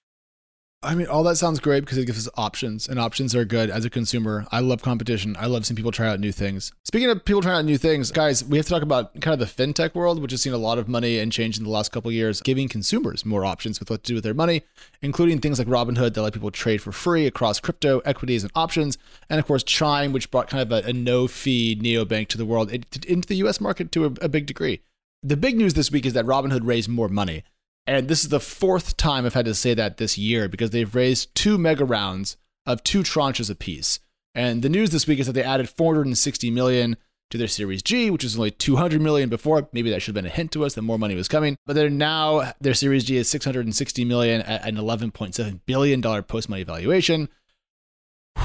I 0.82 0.96
mean, 0.96 1.08
all 1.08 1.24
that 1.24 1.36
sounds 1.36 1.60
great 1.60 1.82
because 1.82 1.98
it 1.98 2.06
gives 2.06 2.26
us 2.26 2.34
options, 2.38 2.88
and 2.88 2.98
options 2.98 3.36
are 3.36 3.44
good 3.44 3.70
as 3.70 3.84
a 3.84 3.90
consumer. 3.90 4.46
I 4.50 4.62
love 4.62 4.82
competition. 4.82 5.36
I 5.38 5.46
love 5.48 5.66
seeing 5.66 5.76
people 5.76 5.92
try 5.92 6.08
out 6.08 6.22
new 6.22 6.32
things. 6.32 6.72
Speaking 6.86 7.10
of 7.10 7.26
people 7.26 7.42
trying 7.42 7.58
out 7.58 7.66
new 7.66 7.78
things, 7.78 8.12
guys, 8.12 8.46
we 8.46 8.56
have 8.56 8.66
to 8.68 8.72
talk 8.72 8.82
about 8.82 9.20
kind 9.20 9.34
of 9.34 9.40
the 9.40 9.64
fintech 9.64 9.94
world, 9.94 10.22
which 10.22 10.32
has 10.32 10.42
seen 10.42 10.54
a 10.54 10.58
lot 10.58 10.78
of 10.78 10.88
money 10.88 11.20
and 11.20 11.34
change 11.34 11.58
in 11.58 11.66
the 11.66 11.70
last 11.70 11.92
couple 11.92 12.10
years, 12.14 12.40
giving 12.40 12.70
consumers 12.70 13.26
more 13.26 13.44
options 13.44 13.82
with 13.82 13.90
what 13.90 14.06
to 14.06 14.08
do 14.08 14.16
with 14.16 14.24
their 14.24 14.34
money, 14.34 14.62
including 15.02 15.40
things 15.40 15.60
like 15.60 15.68
Robinhood 15.68 16.14
that 16.14 16.22
let 16.22 16.32
people 16.32 16.50
trade 16.50 16.82
for 16.82 16.94
free 16.94 17.28
across 17.28 17.60
crypto, 17.60 18.00
equities, 18.06 18.44
and 18.44 18.52
options, 18.56 18.98
and 19.30 19.38
of 19.38 19.46
course 19.46 19.64
Chime, 19.64 20.14
which 20.14 20.32
brought 20.32 20.48
kind 20.48 20.64
of 20.64 20.72
a, 20.72 20.88
a 20.88 20.94
no-fee 20.94 21.76
neobank 21.76 22.30
to 22.30 22.38
the 22.38 22.46
world, 22.46 22.72
into 22.72 23.28
the 23.28 23.36
U.S. 23.36 23.60
market 23.60 23.92
to 23.92 24.06
a, 24.06 24.12
a 24.22 24.30
big 24.30 24.46
degree. 24.46 24.80
The 25.22 25.36
big 25.36 25.58
news 25.58 25.74
this 25.74 25.92
week 25.92 26.06
is 26.06 26.14
that 26.14 26.24
Robinhood 26.24 26.62
raised 26.64 26.88
more 26.88 27.10
money. 27.10 27.44
And 27.90 28.08
this 28.08 28.22
is 28.22 28.30
the 28.30 28.40
fourth 28.40 28.98
time 28.98 29.26
I've 29.26 29.34
had 29.34 29.46
to 29.46 29.56
say 29.56 29.74
that 29.74 29.98
this 29.98 30.16
year 30.16 30.48
because 30.48 30.70
they've 30.70 30.94
raised 30.94 31.34
two 31.34 31.58
mega 31.58 31.84
rounds 31.84 32.38
of 32.68 32.84
two 32.84 33.00
tranches 33.00 33.50
apiece. 33.50 34.00
And 34.36 34.62
the 34.62 34.70
news 34.70 34.92
this 34.92 35.08
week 35.08 35.18
is 35.18 35.26
that 35.26 35.34
they 35.34 35.42
added 35.42 35.72
460 35.72 36.52
million 36.52 36.98
to 37.32 37.38
their 37.40 37.48
Series 37.48 37.82
G, 37.82 38.12
which 38.12 38.24
was 38.24 38.38
only 38.38 38.52
200 38.52 39.02
million 39.02 39.28
before. 39.28 39.70
Maybe 39.74 39.90
that 39.90 40.04
should 40.04 40.16
have 40.16 40.24
been 40.24 40.32
a 40.32 40.36
hint 40.36 40.52
to 40.52 40.66
us 40.66 40.76
that 40.76 40.84
more 40.84 41.00
money 41.00 41.16
was 41.16 41.28
coming. 41.28 41.58
But 41.66 41.74
they're 41.74 41.90
now 41.90 42.54
their 42.62 42.76
Series 42.76 43.06
G 43.06 43.18
is 43.18 43.28
660 43.28 44.06
million 44.06 44.42
at 44.42 44.68
an 44.68 44.76
11.7 44.76 45.60
billion 45.66 46.00
dollar 46.00 46.22
post 46.22 46.48
money 46.48 46.62
valuation. 46.62 47.28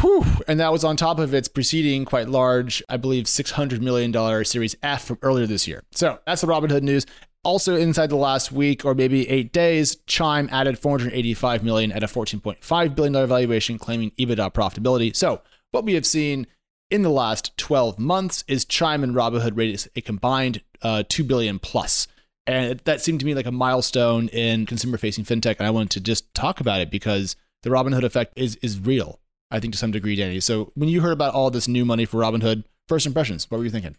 Whew. 0.01 0.25
And 0.49 0.59
that 0.59 0.73
was 0.73 0.85
on 0.85 0.97
top 0.97 1.19
of 1.19 1.35
its 1.35 1.49
preceding 1.49 2.07
quite 2.07 2.31
large, 2.31 2.83
I 2.89 2.97
believe, 2.97 3.27
$600 3.27 3.83
million 3.83 4.45
Series 4.47 4.75
F 4.83 5.05
from 5.05 5.19
earlier 5.21 5.47
this 5.47 5.69
year. 5.69 5.83
So 5.93 6.19
that's 6.27 6.41
the 6.41 6.47
Robinhood 6.47 6.83
news. 6.83 7.05
Also, 7.45 7.77
inside 7.77 8.09
the 8.09 8.17
last 8.17 8.51
week 8.51 8.85
or 8.85 8.95
maybe 8.95 9.29
eight 9.29 9.53
days, 9.53 9.97
Chime 10.07 10.49
added 10.51 10.79
485 10.79 11.63
million 11.63 11.93
at 11.93 12.03
a 12.03 12.07
14.5 12.07 12.95
billion 12.95 13.13
dollar 13.13 13.27
valuation, 13.27 13.79
claiming 13.79 14.11
EBITDA 14.13 14.53
profitability. 14.53 15.15
So, 15.15 15.43
what 15.71 15.85
we 15.85 15.95
have 15.95 16.07
seen 16.07 16.47
in 16.91 17.03
the 17.03 17.11
last 17.11 17.57
12 17.57 17.99
months 17.99 18.45
is 18.49 18.65
Chime 18.65 19.03
and 19.03 19.15
Robinhood 19.15 19.57
raised 19.57 19.89
a 19.97 20.01
combined 20.01 20.63
uh, 20.83 21.03
2 21.09 21.25
billion 21.25 21.59
plus. 21.59 22.07
And 22.47 22.79
that 22.81 23.01
seemed 23.01 23.21
to 23.21 23.27
me 23.27 23.35
like 23.35 23.47
a 23.47 23.53
milestone 23.53 24.29
in 24.29 24.67
consumer 24.67 24.99
facing 24.99 25.25
fintech. 25.25 25.57
And 25.59 25.67
I 25.67 25.71
wanted 25.71 25.91
to 25.93 26.01
just 26.01 26.33
talk 26.35 26.61
about 26.61 26.81
it 26.81 26.91
because 26.91 27.37
the 27.63 27.71
Robinhood 27.71 28.05
effect 28.05 28.35
is, 28.37 28.57
is 28.57 28.79
real, 28.79 29.19
I 29.51 29.61
think, 29.61 29.73
to 29.73 29.79
some 29.79 29.91
degree, 29.91 30.15
Danny. 30.15 30.41
So 30.41 30.71
when 30.75 30.89
you 30.89 31.01
heard 31.01 31.13
about 31.13 31.35
all 31.35 31.51
this 31.51 31.67
new 31.67 31.85
money 31.85 32.05
for 32.05 32.19
Robinhood, 32.19 32.65
first 32.87 33.07
impressions, 33.07 33.51
what 33.51 33.59
were 33.59 33.65
you 33.65 33.71
thinking? 33.71 33.97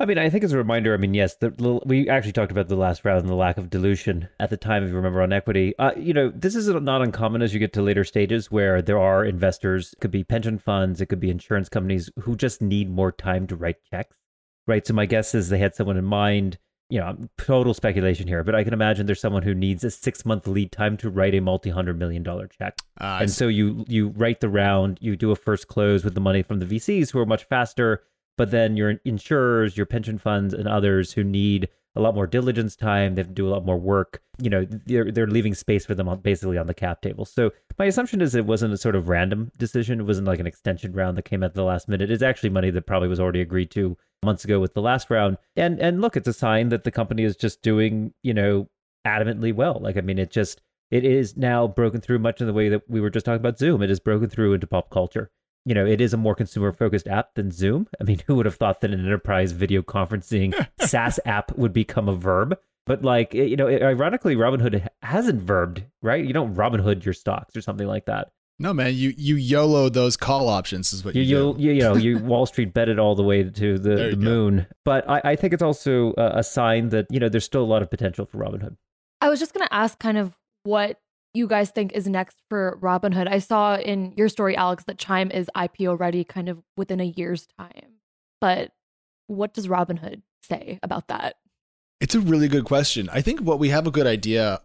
I 0.00 0.06
mean, 0.06 0.16
I 0.18 0.30
think 0.30 0.44
as 0.44 0.52
a 0.52 0.58
reminder, 0.58 0.94
I 0.94 0.96
mean, 0.96 1.12
yes, 1.12 1.34
the, 1.34 1.80
we 1.84 2.08
actually 2.08 2.32
talked 2.32 2.52
about 2.52 2.68
the 2.68 2.76
last 2.76 3.04
round 3.04 3.20
and 3.20 3.28
the 3.28 3.34
lack 3.34 3.58
of 3.58 3.68
dilution 3.68 4.28
at 4.38 4.48
the 4.48 4.56
time, 4.56 4.84
if 4.84 4.90
you 4.90 4.96
remember, 4.96 5.22
on 5.22 5.32
equity. 5.32 5.74
Uh, 5.76 5.90
you 5.96 6.14
know, 6.14 6.30
this 6.32 6.54
is 6.54 6.68
not 6.68 7.02
uncommon 7.02 7.42
as 7.42 7.52
you 7.52 7.58
get 7.58 7.72
to 7.72 7.82
later 7.82 8.04
stages 8.04 8.48
where 8.48 8.80
there 8.80 9.00
are 9.00 9.24
investors, 9.24 9.92
it 9.94 10.00
could 10.00 10.12
be 10.12 10.22
pension 10.22 10.56
funds, 10.56 11.00
it 11.00 11.06
could 11.06 11.18
be 11.18 11.30
insurance 11.30 11.68
companies 11.68 12.10
who 12.20 12.36
just 12.36 12.62
need 12.62 12.88
more 12.88 13.10
time 13.10 13.48
to 13.48 13.56
write 13.56 13.82
checks, 13.90 14.16
right? 14.68 14.86
So 14.86 14.94
my 14.94 15.04
guess 15.04 15.34
is 15.34 15.48
they 15.48 15.58
had 15.58 15.74
someone 15.74 15.96
in 15.96 16.04
mind. 16.04 16.58
You 16.90 17.00
know, 17.00 17.18
total 17.36 17.74
speculation 17.74 18.26
here, 18.26 18.42
but 18.42 18.54
I 18.54 18.64
can 18.64 18.72
imagine 18.72 19.04
there's 19.04 19.20
someone 19.20 19.42
who 19.42 19.52
needs 19.52 19.84
a 19.84 19.90
six 19.90 20.24
month 20.24 20.46
lead 20.46 20.72
time 20.72 20.96
to 20.98 21.10
write 21.10 21.34
a 21.34 21.40
multi 21.40 21.68
hundred 21.68 21.98
million 21.98 22.22
dollar 22.22 22.46
check. 22.46 22.78
Uh, 22.98 23.18
and 23.20 23.30
so 23.30 23.46
you 23.46 23.84
you 23.88 24.08
write 24.16 24.40
the 24.40 24.48
round, 24.48 24.96
you 25.02 25.14
do 25.14 25.30
a 25.30 25.36
first 25.36 25.68
close 25.68 26.02
with 26.02 26.14
the 26.14 26.20
money 26.22 26.42
from 26.42 26.60
the 26.60 26.64
VCs 26.64 27.10
who 27.10 27.18
are 27.18 27.26
much 27.26 27.44
faster 27.44 28.04
but 28.38 28.52
then 28.52 28.76
your 28.76 28.92
insurers, 29.04 29.76
your 29.76 29.84
pension 29.84 30.16
funds, 30.16 30.54
and 30.54 30.66
others 30.66 31.12
who 31.12 31.22
need 31.22 31.68
a 31.96 32.00
lot 32.00 32.14
more 32.14 32.26
diligence 32.26 32.76
time, 32.76 33.14
they 33.14 33.20
have 33.20 33.28
to 33.28 33.34
do 33.34 33.48
a 33.48 33.50
lot 33.50 33.66
more 33.66 33.76
work. 33.76 34.22
You 34.40 34.48
know, 34.48 34.64
they're 34.64 35.10
they're 35.10 35.26
leaving 35.26 35.54
space 35.54 35.84
for 35.84 35.96
them 35.96 36.08
on, 36.08 36.20
basically 36.20 36.56
on 36.56 36.68
the 36.68 36.74
cap 36.74 37.02
table. 37.02 37.24
So 37.24 37.50
my 37.78 37.86
assumption 37.86 38.22
is 38.22 38.34
it 38.34 38.46
wasn't 38.46 38.72
a 38.72 38.78
sort 38.78 38.94
of 38.94 39.08
random 39.08 39.50
decision. 39.58 40.00
It 40.00 40.04
wasn't 40.04 40.28
like 40.28 40.38
an 40.38 40.46
extension 40.46 40.92
round 40.92 41.18
that 41.18 41.24
came 41.24 41.42
at 41.42 41.54
the 41.54 41.64
last 41.64 41.88
minute. 41.88 42.10
It's 42.10 42.22
actually 42.22 42.50
money 42.50 42.70
that 42.70 42.86
probably 42.86 43.08
was 43.08 43.20
already 43.20 43.40
agreed 43.40 43.72
to 43.72 43.98
months 44.24 44.44
ago 44.44 44.60
with 44.60 44.74
the 44.74 44.82
last 44.82 45.10
round. 45.10 45.36
And 45.56 45.80
and 45.80 46.00
look, 46.00 46.16
it's 46.16 46.28
a 46.28 46.32
sign 46.32 46.68
that 46.68 46.84
the 46.84 46.92
company 46.92 47.24
is 47.24 47.36
just 47.36 47.60
doing 47.62 48.14
you 48.22 48.32
know 48.32 48.68
adamantly 49.04 49.52
well. 49.52 49.80
Like 49.82 49.96
I 49.96 50.00
mean, 50.02 50.18
it 50.18 50.30
just 50.30 50.62
it 50.92 51.04
is 51.04 51.36
now 51.36 51.66
broken 51.66 52.00
through 52.00 52.20
much 52.20 52.40
in 52.40 52.46
the 52.46 52.52
way 52.52 52.68
that 52.68 52.88
we 52.88 53.00
were 53.00 53.10
just 53.10 53.26
talking 53.26 53.40
about 53.40 53.58
Zoom. 53.58 53.82
It 53.82 53.90
is 53.90 53.98
broken 53.98 54.30
through 54.30 54.54
into 54.54 54.68
pop 54.68 54.90
culture 54.90 55.32
you 55.68 55.74
know, 55.74 55.86
it 55.86 56.00
is 56.00 56.14
a 56.14 56.16
more 56.16 56.34
consumer 56.34 56.72
focused 56.72 57.06
app 57.06 57.34
than 57.34 57.50
Zoom. 57.50 57.88
I 58.00 58.04
mean, 58.04 58.20
who 58.26 58.36
would 58.36 58.46
have 58.46 58.56
thought 58.56 58.80
that 58.80 58.92
an 58.92 59.00
enterprise 59.00 59.52
video 59.52 59.82
conferencing 59.82 60.54
SaaS 60.80 61.20
app 61.24 61.56
would 61.56 61.72
become 61.72 62.08
a 62.08 62.14
verb? 62.14 62.58
But 62.86 63.02
like, 63.02 63.34
you 63.34 63.56
know, 63.56 63.68
ironically, 63.68 64.34
Robinhood 64.34 64.88
hasn't 65.02 65.42
verbed, 65.42 65.84
right? 66.00 66.24
You 66.24 66.32
don't 66.32 66.54
Robinhood 66.54 67.04
your 67.04 67.12
stocks 67.12 67.54
or 67.54 67.60
something 67.60 67.86
like 67.86 68.06
that. 68.06 68.30
No, 68.58 68.72
man, 68.74 68.94
you 68.94 69.14
you 69.16 69.36
YOLO 69.36 69.88
those 69.88 70.16
call 70.16 70.48
options 70.48 70.92
is 70.92 71.04
what 71.04 71.14
you, 71.14 71.22
you 71.22 71.54
do. 71.54 71.62
You, 71.62 71.72
you 71.72 71.80
know, 71.80 71.96
you 71.96 72.18
Wall 72.24 72.44
Street 72.46 72.74
bet 72.74 72.88
it 72.88 72.98
all 72.98 73.14
the 73.14 73.22
way 73.22 73.44
to 73.44 73.78
the, 73.78 74.10
the 74.10 74.16
moon. 74.16 74.66
But 74.84 75.08
I, 75.08 75.20
I 75.22 75.36
think 75.36 75.52
it's 75.52 75.62
also 75.62 76.12
a, 76.16 76.38
a 76.38 76.42
sign 76.42 76.88
that 76.88 77.06
you 77.10 77.20
know 77.20 77.28
there's 77.28 77.44
still 77.44 77.62
a 77.62 77.66
lot 77.66 77.82
of 77.82 77.90
potential 77.90 78.26
for 78.26 78.38
Robinhood. 78.38 78.76
I 79.20 79.28
was 79.28 79.38
just 79.38 79.52
going 79.52 79.66
to 79.66 79.74
ask, 79.74 79.98
kind 79.98 80.18
of, 80.18 80.36
what 80.62 80.98
you 81.38 81.46
guys 81.46 81.70
think 81.70 81.92
is 81.92 82.06
next 82.06 82.42
for 82.50 82.78
Robinhood. 82.82 83.28
I 83.28 83.38
saw 83.38 83.76
in 83.76 84.12
your 84.16 84.28
story, 84.28 84.56
Alex, 84.56 84.84
that 84.84 84.98
Chime 84.98 85.30
is 85.30 85.48
IPO 85.56 85.98
ready 85.98 86.24
kind 86.24 86.48
of 86.48 86.58
within 86.76 87.00
a 87.00 87.04
year's 87.04 87.46
time. 87.58 88.00
But 88.40 88.72
what 89.28 89.54
does 89.54 89.68
Robinhood 89.68 90.22
say 90.42 90.80
about 90.82 91.08
that? 91.08 91.36
It's 92.00 92.14
a 92.14 92.20
really 92.20 92.48
good 92.48 92.64
question. 92.64 93.08
I 93.12 93.22
think 93.22 93.40
what 93.40 93.58
we 93.58 93.70
have 93.70 93.86
a 93.86 93.90
good 93.90 94.06
idea 94.06 94.60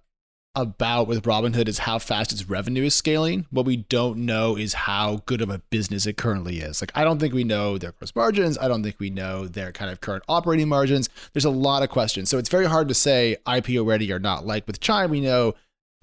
about 0.55 1.07
with 1.07 1.23
Robinhood 1.23 1.67
is 1.67 1.79
how 1.79 1.97
fast 1.97 2.31
its 2.31 2.47
revenue 2.47 2.83
is 2.83 2.93
scaling. 2.93 3.47
What 3.49 3.65
we 3.65 3.77
don't 3.77 4.19
know 4.19 4.55
is 4.55 4.73
how 4.73 5.21
good 5.25 5.41
of 5.41 5.49
a 5.49 5.59
business 5.71 6.05
it 6.05 6.17
currently 6.17 6.59
is. 6.59 6.81
Like, 6.81 6.91
I 6.95 7.03
don't 7.03 7.19
think 7.19 7.33
we 7.33 7.43
know 7.43 7.77
their 7.77 7.91
gross 7.91 8.15
margins. 8.15 8.57
I 8.57 8.67
don't 8.67 8.83
think 8.83 8.99
we 8.99 9.09
know 9.09 9.47
their 9.47 9.71
kind 9.71 9.91
of 9.91 10.01
current 10.01 10.23
operating 10.27 10.69
margins. 10.69 11.09
There's 11.33 11.45
a 11.45 11.49
lot 11.49 11.81
of 11.81 11.89
questions. 11.89 12.29
So 12.29 12.37
it's 12.37 12.49
very 12.49 12.65
hard 12.65 12.87
to 12.89 12.93
say 12.93 13.37
IPO 13.47 13.85
ready 13.85 14.11
or 14.11 14.19
not. 14.19 14.45
Like 14.45 14.67
with 14.67 14.79
Chime, 14.79 15.09
we 15.09 15.21
know 15.21 15.53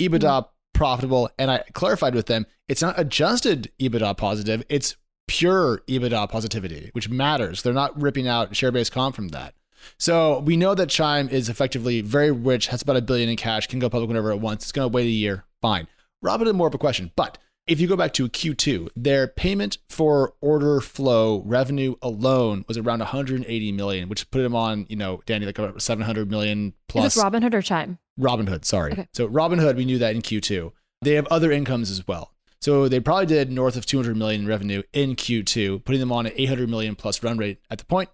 EBITDA. 0.00 0.46
Profitable. 0.80 1.28
And 1.38 1.50
I 1.50 1.58
clarified 1.74 2.14
with 2.14 2.24
them, 2.24 2.46
it's 2.66 2.80
not 2.80 2.98
adjusted 2.98 3.70
EBITDA 3.78 4.16
positive, 4.16 4.64
it's 4.70 4.96
pure 5.28 5.82
EBITDA 5.86 6.30
positivity, 6.30 6.88
which 6.94 7.10
matters. 7.10 7.62
They're 7.62 7.74
not 7.74 8.00
ripping 8.00 8.26
out 8.26 8.56
share 8.56 8.72
based 8.72 8.90
comp 8.90 9.14
from 9.14 9.28
that. 9.28 9.52
So 9.98 10.38
we 10.38 10.56
know 10.56 10.74
that 10.74 10.88
Chime 10.88 11.28
is 11.28 11.50
effectively 11.50 12.00
very 12.00 12.30
rich, 12.30 12.68
has 12.68 12.80
about 12.80 12.96
a 12.96 13.02
billion 13.02 13.28
in 13.28 13.36
cash, 13.36 13.66
can 13.66 13.78
go 13.78 13.90
public 13.90 14.08
whenever 14.08 14.30
it 14.30 14.40
wants. 14.40 14.64
It's 14.64 14.72
going 14.72 14.90
to 14.90 14.94
wait 14.94 15.04
a 15.04 15.10
year. 15.10 15.44
Fine. 15.60 15.86
Robinhood, 16.24 16.54
more 16.54 16.68
of 16.68 16.74
a 16.74 16.78
question. 16.78 17.12
But 17.14 17.36
if 17.66 17.78
you 17.78 17.86
go 17.86 17.96
back 17.96 18.14
to 18.14 18.26
Q2, 18.26 18.88
their 18.96 19.28
payment 19.28 19.76
for 19.90 20.32
order 20.40 20.80
flow 20.80 21.42
revenue 21.44 21.94
alone 22.00 22.64
was 22.68 22.78
around 22.78 23.00
180 23.00 23.72
million, 23.72 24.08
which 24.08 24.30
put 24.30 24.40
them 24.40 24.56
on, 24.56 24.86
you 24.88 24.96
know, 24.96 25.20
Danny, 25.26 25.44
like 25.44 25.58
a 25.58 25.78
700 25.78 26.30
million 26.30 26.72
plus. 26.88 27.08
Is 27.08 27.14
this 27.14 27.22
Robinhood 27.22 27.52
or 27.52 27.60
Chime? 27.60 27.98
Robinhood, 28.20 28.64
sorry. 28.64 28.92
Okay. 28.92 29.08
So 29.12 29.28
Robinhood, 29.28 29.76
we 29.76 29.84
knew 29.84 29.98
that 29.98 30.14
in 30.14 30.22
Q2. 30.22 30.72
They 31.02 31.14
have 31.14 31.26
other 31.28 31.50
incomes 31.50 31.90
as 31.90 32.06
well. 32.06 32.32
So 32.60 32.88
they 32.88 33.00
probably 33.00 33.26
did 33.26 33.50
north 33.50 33.76
of 33.76 33.86
200 33.86 34.16
million 34.16 34.42
in 34.42 34.46
revenue 34.46 34.82
in 34.92 35.16
Q2, 35.16 35.84
putting 35.84 36.00
them 36.00 36.12
on 36.12 36.26
an 36.26 36.32
800 36.36 36.68
million 36.68 36.94
plus 36.94 37.22
run 37.22 37.38
rate 37.38 37.58
at 37.70 37.78
the 37.78 37.86
point. 37.86 38.10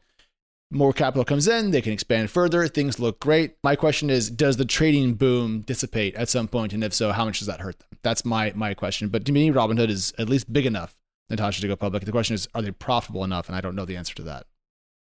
More 0.70 0.92
capital 0.92 1.24
comes 1.24 1.46
in, 1.46 1.70
they 1.70 1.80
can 1.80 1.92
expand 1.92 2.30
further. 2.30 2.66
Things 2.66 2.98
look 2.98 3.20
great. 3.20 3.56
My 3.62 3.76
question 3.76 4.10
is, 4.10 4.30
does 4.30 4.56
the 4.56 4.64
trading 4.64 5.14
boom 5.14 5.60
dissipate 5.60 6.14
at 6.16 6.28
some 6.28 6.48
point? 6.48 6.56
point, 6.56 6.72
and 6.72 6.84
if 6.84 6.92
so, 6.92 7.12
how 7.12 7.24
much 7.24 7.38
does 7.38 7.46
that 7.46 7.60
hurt 7.60 7.78
them? 7.78 7.88
That's 8.02 8.24
my 8.24 8.52
my 8.54 8.74
question. 8.74 9.08
But 9.08 9.24
to 9.26 9.32
me, 9.32 9.50
Robinhood 9.50 9.90
is 9.90 10.12
at 10.18 10.28
least 10.28 10.52
big 10.52 10.66
enough, 10.66 10.96
Natasha, 11.30 11.60
to 11.60 11.68
go 11.68 11.76
public. 11.76 12.04
The 12.04 12.12
question 12.12 12.34
is, 12.34 12.48
are 12.54 12.62
they 12.62 12.72
profitable 12.72 13.22
enough? 13.22 13.48
And 13.48 13.56
I 13.56 13.60
don't 13.60 13.76
know 13.76 13.84
the 13.84 13.96
answer 13.96 14.14
to 14.16 14.22
that. 14.22 14.46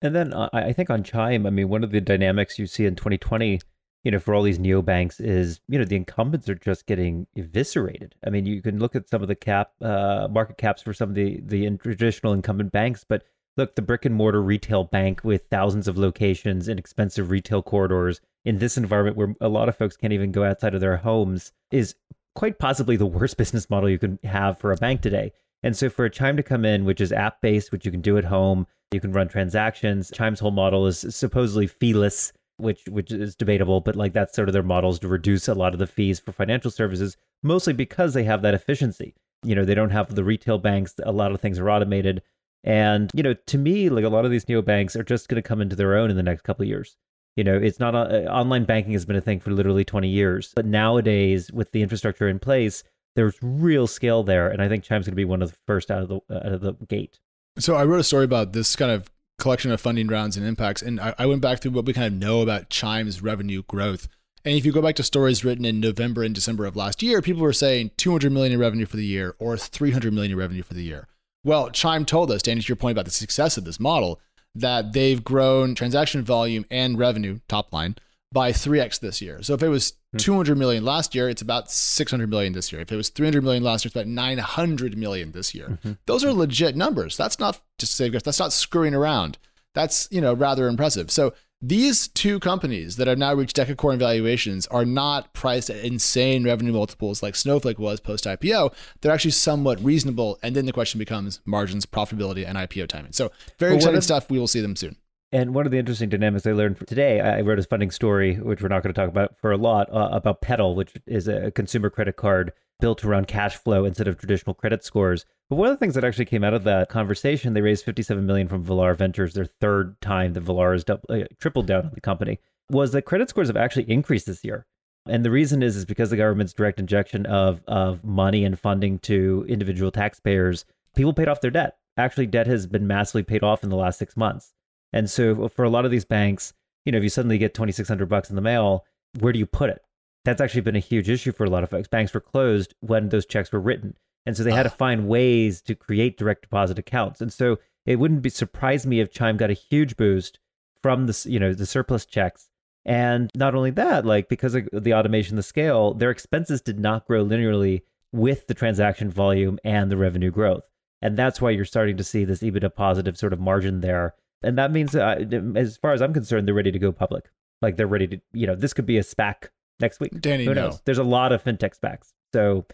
And 0.02 0.16
then 0.16 0.34
uh, 0.34 0.50
I 0.54 0.74
think 0.74 0.90
on 0.92 1.04
Chime, 1.04 1.48
I 1.48 1.50
mean, 1.50 1.70
one 1.70 1.84
of 1.84 1.92
the 1.92 2.02
dynamics 2.02 2.60
you 2.60 2.68
see 2.68 2.86
in 2.86 2.96
2020 2.96 3.60
you 4.06 4.12
know, 4.12 4.20
for 4.20 4.36
all 4.36 4.44
these 4.44 4.60
neobanks 4.60 5.20
is, 5.20 5.60
you 5.68 5.80
know, 5.80 5.84
the 5.84 5.96
incumbents 5.96 6.48
are 6.48 6.56
just 6.56 6.86
getting 6.86 7.26
eviscerated. 7.36 8.14
I 8.26 8.30
mean, 8.30 8.46
you 8.46 8.62
can 8.62 8.78
look 8.78 8.96
at 8.96 9.10
some 9.10 9.24
of 9.24 9.28
the 9.28 9.36
cap 9.36 9.72
uh, 9.82 10.28
market 10.30 10.58
caps 10.58 10.84
for 10.84 10.94
some 10.94 11.10
of 11.10 11.16
the 11.16 11.42
the 11.44 11.70
traditional 11.78 12.32
incumbent 12.34 12.72
banks, 12.72 13.04
but 13.04 13.24
look, 13.58 13.76
the 13.76 13.82
brick 13.82 14.06
and 14.06 14.14
mortar 14.14 14.44
retail 14.44 14.84
bank 14.84 15.24
with 15.24 15.48
thousands 15.50 15.88
of 15.88 15.98
locations 15.98 16.68
and 16.68 16.78
expensive 16.80 17.32
retail 17.32 17.64
corridors 17.64 18.22
in 18.46 18.60
this 18.60 18.78
environment 18.78 19.18
where 19.18 19.36
a 19.42 19.50
lot 19.50 19.70
of 19.70 19.76
folks 19.76 19.98
can't 19.98 20.14
even 20.14 20.32
go 20.32 20.44
outside 20.44 20.76
of 20.76 20.82
their 20.82 20.98
homes 20.98 21.52
is 21.72 21.96
quite 22.36 22.60
possibly 22.60 22.96
the 22.96 23.06
worst 23.08 23.38
business 23.38 23.72
model 23.72 23.90
you 23.90 23.98
can 23.98 24.20
have 24.24 24.60
for 24.60 24.72
a 24.72 24.78
bank 24.78 25.02
today. 25.02 25.32
And 25.64 25.76
so 25.76 25.90
for 25.90 26.06
a 26.06 26.12
Chime 26.12 26.38
to 26.38 26.44
come 26.44 26.64
in, 26.64 26.86
which 26.86 27.02
is 27.02 27.12
app 27.12 27.42
based, 27.42 27.72
which 27.72 27.86
you 27.86 27.92
can 27.92 28.02
do 28.02 28.20
at 28.20 28.26
home, 28.26 28.68
you 28.92 29.00
can 29.00 29.14
run 29.14 29.28
transactions. 29.28 30.12
Chime's 30.14 30.40
whole 30.40 30.52
model 30.52 30.86
is 30.86 31.00
supposedly 31.10 31.66
feeless, 31.66 32.32
which 32.58 32.86
which 32.88 33.12
is 33.12 33.36
debatable, 33.36 33.82
but 33.82 33.96
like 33.96 34.14
that's 34.14 34.36
sort 34.36 34.50
of 34.50 34.54
their 34.54 34.64
models 34.64 35.00
to 35.00 35.08
reduce 35.08 35.48
a 35.48 35.54
lot 35.54 35.74
of 35.74 35.80
the 35.80 35.88
fees 35.88 36.20
for 36.20 36.32
financial 36.32 36.72
services, 36.72 37.18
mostly 37.44 37.74
because 37.74 38.14
they 38.14 38.24
have 38.24 38.42
that 38.42 38.54
efficiency. 38.54 39.16
You 39.44 39.56
know, 39.56 39.66
they 39.66 39.76
don't 39.76 39.92
have 39.92 40.16
the 40.16 40.24
retail 40.24 40.58
banks. 40.58 40.96
A 41.04 41.12
lot 41.12 41.32
of 41.32 41.42
things 41.42 41.60
are 41.60 41.70
automated. 41.70 42.22
And, 42.64 43.12
you 43.14 43.22
know, 43.22 43.36
to 43.36 43.58
me, 43.60 43.90
like 43.90 44.04
a 44.04 44.10
lot 44.10 44.26
of 44.26 44.32
these 44.32 44.46
neobanks 44.46 44.96
are 44.96 45.04
just 45.04 45.30
going 45.30 45.42
to 45.42 45.48
come 45.48 45.62
into 45.62 45.76
their 45.76 45.96
own 45.96 46.10
in 46.10 46.18
the 46.18 46.24
next 46.24 46.42
couple 46.42 46.64
of 46.64 46.68
years. 46.68 46.98
You 47.36 47.44
know, 47.44 47.56
it's 47.56 47.80
not 47.80 47.94
uh, 47.94 48.28
online 48.30 48.64
banking 48.66 48.94
has 48.94 49.06
been 49.06 49.16
a 49.16 49.22
thing 49.22 49.40
for 49.40 49.52
literally 49.52 49.86
20 49.86 50.08
years, 50.08 50.52
but 50.56 50.66
nowadays 50.66 51.52
with 51.52 51.72
the 51.74 51.84
infrastructure 51.84 52.28
in 52.28 52.40
place, 52.40 52.84
there's 53.16 53.38
real 53.42 53.88
scale 53.88 54.24
there, 54.24 54.50
and 54.50 54.62
I 54.62 54.68
think 54.68 54.84
Chime's 54.84 55.06
going 55.06 55.14
to 55.14 55.16
be 55.16 55.26
one 55.26 55.42
of 55.42 55.52
the 55.52 55.58
first 55.68 55.92
out 55.92 56.04
of 56.04 56.10
the 56.10 56.16
out 56.32 56.52
of 56.52 56.62
the 56.62 56.74
gate. 56.88 57.20
So 57.60 57.76
I 57.76 57.86
wrote 57.86 58.00
a 58.00 58.04
story 58.04 58.26
about 58.26 58.54
this 58.54 58.76
kind 58.76 58.92
of 58.92 59.10
collection 59.38 59.72
of 59.72 59.82
funding 59.82 60.08
rounds 60.08 60.38
and 60.38 60.46
impacts, 60.46 60.82
and 60.82 61.00
I, 61.00 61.14
I 61.18 61.26
went 61.26 61.42
back 61.42 61.60
through 61.62 61.72
what 61.72 61.86
we 61.86 61.94
kind 61.94 62.08
of 62.08 62.20
know 62.20 62.42
about 62.42 62.70
Chime's 62.70 63.22
revenue 63.22 63.64
growth. 63.64 64.08
And 64.44 64.56
if 64.56 64.66
you 64.66 64.72
go 64.72 64.82
back 64.82 64.96
to 64.96 65.04
stories 65.04 65.44
written 65.44 65.66
in 65.66 65.80
November 65.80 66.24
and 66.24 66.36
December 66.36 66.66
of 66.66 66.76
last 66.76 67.02
year, 67.02 67.22
people 67.22 67.42
were 67.42 67.54
saying 67.54 67.92
200 67.98 68.32
million 68.32 68.54
in 68.54 68.60
revenue 68.60 68.86
for 68.86 68.98
the 68.98 69.06
year 69.06 69.36
or 69.40 69.58
300 69.58 70.14
million 70.14 70.34
in 70.34 70.38
revenue 70.38 70.62
for 70.62 70.76
the 70.76 70.84
year. 70.84 71.08
Well, 71.44 71.70
Chime 71.72 72.06
told 72.06 72.32
us, 72.32 72.42
Danny, 72.42 72.62
to 72.62 72.68
your 72.68 72.76
point 72.76 72.94
about 72.94 73.06
the 73.06 73.12
success 73.12 73.58
of 73.58 73.66
this 73.66 73.80
model, 73.80 74.20
that 74.54 74.94
they've 74.94 75.24
grown 75.24 75.76
transaction 75.76 76.24
volume 76.24 76.66
and 76.72 76.98
revenue, 76.98 77.40
top 77.48 77.74
line, 77.74 77.96
by 78.36 78.52
3x 78.52 79.00
this 79.00 79.22
year. 79.22 79.42
So 79.42 79.54
if 79.54 79.64
it 79.64 79.70
was 79.70 79.94
hmm. 80.12 80.18
200 80.18 80.58
million 80.58 80.84
last 80.84 81.16
year, 81.16 81.30
it's 81.30 81.42
about 81.42 81.72
600 81.72 82.30
million 82.30 82.52
this 82.52 82.70
year. 82.70 82.82
If 82.82 82.92
it 82.92 82.98
was 82.98 83.08
300 83.08 83.42
million 83.42 83.64
last 83.64 83.86
year, 83.86 83.88
it's 83.88 83.96
about 83.96 84.08
900 84.08 84.98
million 84.98 85.32
this 85.32 85.56
year. 85.56 85.70
Mm-hmm. 85.70 85.94
Those 86.06 86.26
are 86.26 86.34
legit 86.34 86.76
numbers. 86.76 87.16
That's 87.16 87.40
not 87.40 87.62
just 87.80 87.96
save 87.96 88.12
That's 88.12 88.40
not 88.40 88.52
screwing 88.52 88.94
around. 88.94 89.38
That's, 89.74 90.10
you 90.12 90.20
know, 90.20 90.34
rather 90.34 90.68
impressive. 90.68 91.12
So 91.12 91.34
these 91.62 92.10
two 92.10 92.42
companies 92.42 92.98
that 92.98 93.08
have 93.08 93.18
now 93.18 93.34
reached 93.34 93.56
decacorn 93.56 94.00
valuations 94.00 94.68
are 94.68 94.84
not 94.84 95.34
priced 95.34 95.70
at 95.70 95.78
insane 95.78 96.44
revenue 96.44 96.74
multiples 96.74 97.24
like 97.24 97.38
Snowflake 97.38 97.80
was 97.80 98.02
post 98.02 98.26
IPO. 98.26 98.74
They're 99.00 99.14
actually 99.14 99.32
somewhat 99.32 99.82
reasonable. 99.82 100.40
And 100.44 100.58
then 100.58 100.66
the 100.66 100.74
question 100.74 101.00
becomes 101.00 101.40
margins, 101.46 101.86
profitability, 101.86 102.46
and 102.46 102.58
IPO 102.58 102.90
timing. 102.90 103.14
So 103.14 103.32
very 103.60 103.72
well, 103.72 103.78
exciting 103.78 103.98
if, 104.00 104.04
stuff. 104.04 104.30
We 104.30 104.40
will 104.40 104.50
see 104.50 104.60
them 104.60 104.76
soon. 104.76 104.98
And 105.36 105.54
one 105.54 105.66
of 105.66 105.72
the 105.74 105.78
interesting 105.78 106.08
dynamics 106.08 106.48
I 106.48 106.54
learned 106.54 106.88
today, 106.88 107.20
I 107.20 107.42
wrote 107.42 107.60
a 107.60 107.64
funding 107.64 107.92
story, 107.92 108.36
which 108.36 108.62
we're 108.62 108.70
not 108.70 108.84
going 108.84 108.94
to 108.94 109.02
talk 109.02 109.10
about 109.10 109.38
for 109.38 109.52
a 109.52 109.58
lot, 109.58 109.92
uh, 109.92 110.08
about 110.14 110.40
Petal, 110.40 110.76
which 110.76 110.94
is 111.08 111.28
a 111.28 111.52
consumer 111.52 111.90
credit 111.90 112.16
card 112.16 112.54
built 112.80 113.04
around 113.04 113.28
cash 113.28 113.58
flow 113.58 113.84
instead 113.84 114.08
of 114.08 114.18
traditional 114.18 114.54
credit 114.54 114.86
scores. 114.86 115.26
But 115.50 115.58
one 115.58 115.68
of 115.68 115.74
the 115.74 115.78
things 115.78 115.96
that 115.96 116.06
actually 116.06 116.24
came 116.24 116.46
out 116.46 116.54
of 116.54 116.64
that 116.64 116.88
conversation, 116.88 117.54
they 117.54 117.60
raised 117.60 117.84
57 117.84 118.26
million 118.26 118.48
from 118.48 118.64
Valar 118.64 118.96
Ventures, 118.96 119.34
their 119.34 119.44
third 119.44 120.00
time 120.00 120.32
that 120.36 120.46
Valar 120.46 120.72
has 120.72 120.86
uh, 120.88 121.26
tripled 121.38 121.68
down 121.68 121.88
on 121.88 121.92
the 121.94 122.00
company, 122.00 122.40
was 122.70 122.94
that 122.94 123.02
credit 123.02 123.30
scores 123.30 123.50
have 123.50 123.58
actually 123.58 123.92
increased 123.92 124.28
this 124.28 124.46
year. 124.46 124.66
And 125.06 125.26
the 125.26 125.32
reason 125.32 125.62
is 125.62 125.76
is 125.76 125.84
because 125.84 126.12
the 126.12 126.16
government's 126.16 126.54
direct 126.54 126.80
injection 126.80 127.26
of 127.26 127.62
of 127.68 128.06
money 128.06 128.46
and 128.46 128.58
funding 128.58 129.00
to 129.00 129.46
individual 129.50 129.92
taxpayers, 129.92 130.64
people 130.96 131.14
paid 131.14 131.28
off 131.28 131.42
their 131.42 131.52
debt. 131.52 131.76
Actually, 131.98 132.28
debt 132.28 132.48
has 132.48 132.68
been 132.68 132.88
massively 132.88 133.24
paid 133.24 133.44
off 133.44 133.66
in 133.66 133.70
the 133.70 133.76
last 133.76 134.00
six 134.00 134.16
months. 134.16 134.54
And 134.96 135.10
so 135.10 135.50
for 135.50 135.66
a 135.66 135.70
lot 135.70 135.84
of 135.86 135.92
these 135.92 136.06
banks, 136.06 136.54
you 136.86 136.92
know, 136.92 136.98
if 136.98 137.04
you 137.04 137.10
suddenly 137.10 137.38
get 137.38 137.54
2600 137.54 138.08
bucks 138.08 138.30
in 138.30 138.36
the 138.38 138.42
mail, 138.42 138.86
where 139.20 139.34
do 139.34 139.40
you 139.40 139.46
put 139.46 139.70
it? 139.70 139.82
That's 140.24 140.42
actually 140.42 140.62
been 140.62 140.78
a 140.78 140.80
huge 140.80 141.10
issue 141.10 141.34
for 141.34 141.44
a 141.44 141.50
lot 141.50 141.64
of 141.64 141.70
folks. 141.70 141.90
Banks 141.90 142.14
were 142.14 142.22
closed 142.22 142.74
when 142.80 143.10
those 143.10 143.26
checks 143.26 143.52
were 143.52 143.60
written. 143.60 143.96
And 144.26 144.36
so 144.36 144.44
they 144.44 144.54
had 144.54 144.64
to 144.64 144.70
find 144.70 145.08
ways 145.08 145.62
to 145.64 145.76
create 145.76 146.18
direct 146.18 146.44
deposit 146.44 146.80
accounts. 146.80 147.22
And 147.22 147.32
so 147.32 147.60
it 147.86 147.98
wouldn't 147.98 148.22
be 148.22 148.30
surprise 148.30 148.88
me 148.88 149.02
if 149.02 149.12
Chime 149.12 149.38
got 149.38 149.52
a 149.52 149.54
huge 149.54 149.98
boost 149.98 150.40
from 150.82 151.08
the 151.08 151.26
you 151.30 151.40
know 151.40 151.54
the 151.54 151.66
surplus 151.66 152.06
checks. 152.06 152.50
And 152.86 153.30
not 153.36 153.54
only 153.54 153.72
that, 153.72 154.06
like 154.06 154.30
because 154.30 154.56
of 154.56 154.68
the 154.72 154.94
automation, 154.94 155.36
the 155.36 155.44
scale, 155.44 155.94
their 155.94 156.10
expenses 156.10 156.62
did 156.62 156.80
not 156.80 157.06
grow 157.06 157.24
linearly 157.24 157.82
with 158.12 158.48
the 158.48 158.54
transaction 158.54 159.12
volume 159.12 159.60
and 159.64 159.92
the 159.92 159.98
revenue 159.98 160.32
growth. 160.32 160.64
And 161.02 161.18
that's 161.18 161.42
why 161.42 161.50
you're 161.50 161.66
starting 161.66 161.98
to 161.98 162.04
see 162.04 162.24
this 162.24 162.42
EBITDA 162.42 162.74
positive 162.74 163.18
sort 163.18 163.34
of 163.34 163.40
margin 163.40 163.82
there 163.82 164.16
and 164.44 164.58
that 164.58 164.72
means, 164.72 164.96
uh, 164.96 165.24
as 165.56 165.78
far 165.78 165.94
as 165.94 166.02
I'm 166.02 166.14
concerned, 166.14 166.48
they're 166.48 166.56
ready 166.56 166.72
to 166.72 166.80
go 166.80 166.92
public. 166.92 167.30
Like 167.62 167.78
they're 167.78 167.88
ready 167.88 168.08
to, 168.08 168.22
you 168.34 168.48
know, 168.48 168.56
this 168.56 168.74
could 168.74 168.86
be 168.86 168.98
a 168.98 169.04
SPAC 169.04 169.50
next 169.80 170.00
week. 170.00 170.20
Danny, 170.20 170.46
who 170.46 170.54
knows? 170.54 170.74
No. 170.74 170.80
There's 170.86 170.98
a 170.98 171.04
lot 171.04 171.32
of 171.32 171.44
fintech 171.44 171.78
SPACs. 171.80 172.14
So, 172.34 172.66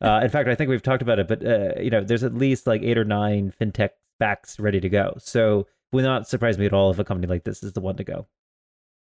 uh, 0.00 0.20
in 0.22 0.30
fact, 0.30 0.48
I 0.48 0.54
think 0.54 0.70
we've 0.70 0.82
talked 0.82 1.02
about 1.02 1.18
it, 1.18 1.28
but 1.28 1.44
uh, 1.44 1.80
you 1.80 1.90
know, 1.90 2.04
there's 2.04 2.24
at 2.24 2.34
least 2.34 2.66
like 2.66 2.82
eight 2.82 2.98
or 2.98 3.04
nine 3.04 3.52
fintech 3.60 3.90
SPACs 4.20 4.60
ready 4.60 4.80
to 4.80 4.88
go. 4.88 5.14
So, 5.18 5.66
would 5.92 6.04
not 6.04 6.28
surprise 6.28 6.58
me 6.58 6.66
at 6.66 6.72
all 6.72 6.90
if 6.90 6.98
a 6.98 7.04
company 7.04 7.28
like 7.28 7.44
this 7.44 7.62
is 7.62 7.72
the 7.72 7.80
one 7.80 7.96
to 7.96 8.04
go. 8.04 8.26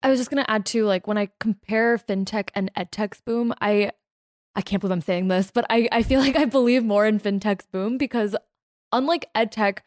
I 0.03 0.09
was 0.09 0.19
just 0.19 0.29
gonna 0.29 0.45
add 0.47 0.65
to 0.67 0.85
like 0.85 1.07
when 1.07 1.17
I 1.17 1.29
compare 1.39 1.97
fintech 1.97 2.49
and 2.55 2.71
edtech's 2.75 3.21
boom, 3.21 3.53
I 3.61 3.91
I 4.55 4.61
can't 4.61 4.81
believe 4.81 4.91
I'm 4.91 5.01
saying 5.01 5.29
this, 5.29 5.49
but 5.51 5.65
I, 5.69 5.87
I 5.91 6.03
feel 6.03 6.19
like 6.19 6.35
I 6.35 6.45
believe 6.45 6.83
more 6.83 7.05
in 7.05 7.19
fintech's 7.19 7.65
boom 7.65 7.97
because 7.97 8.35
unlike 8.91 9.25
edtech, 9.35 9.79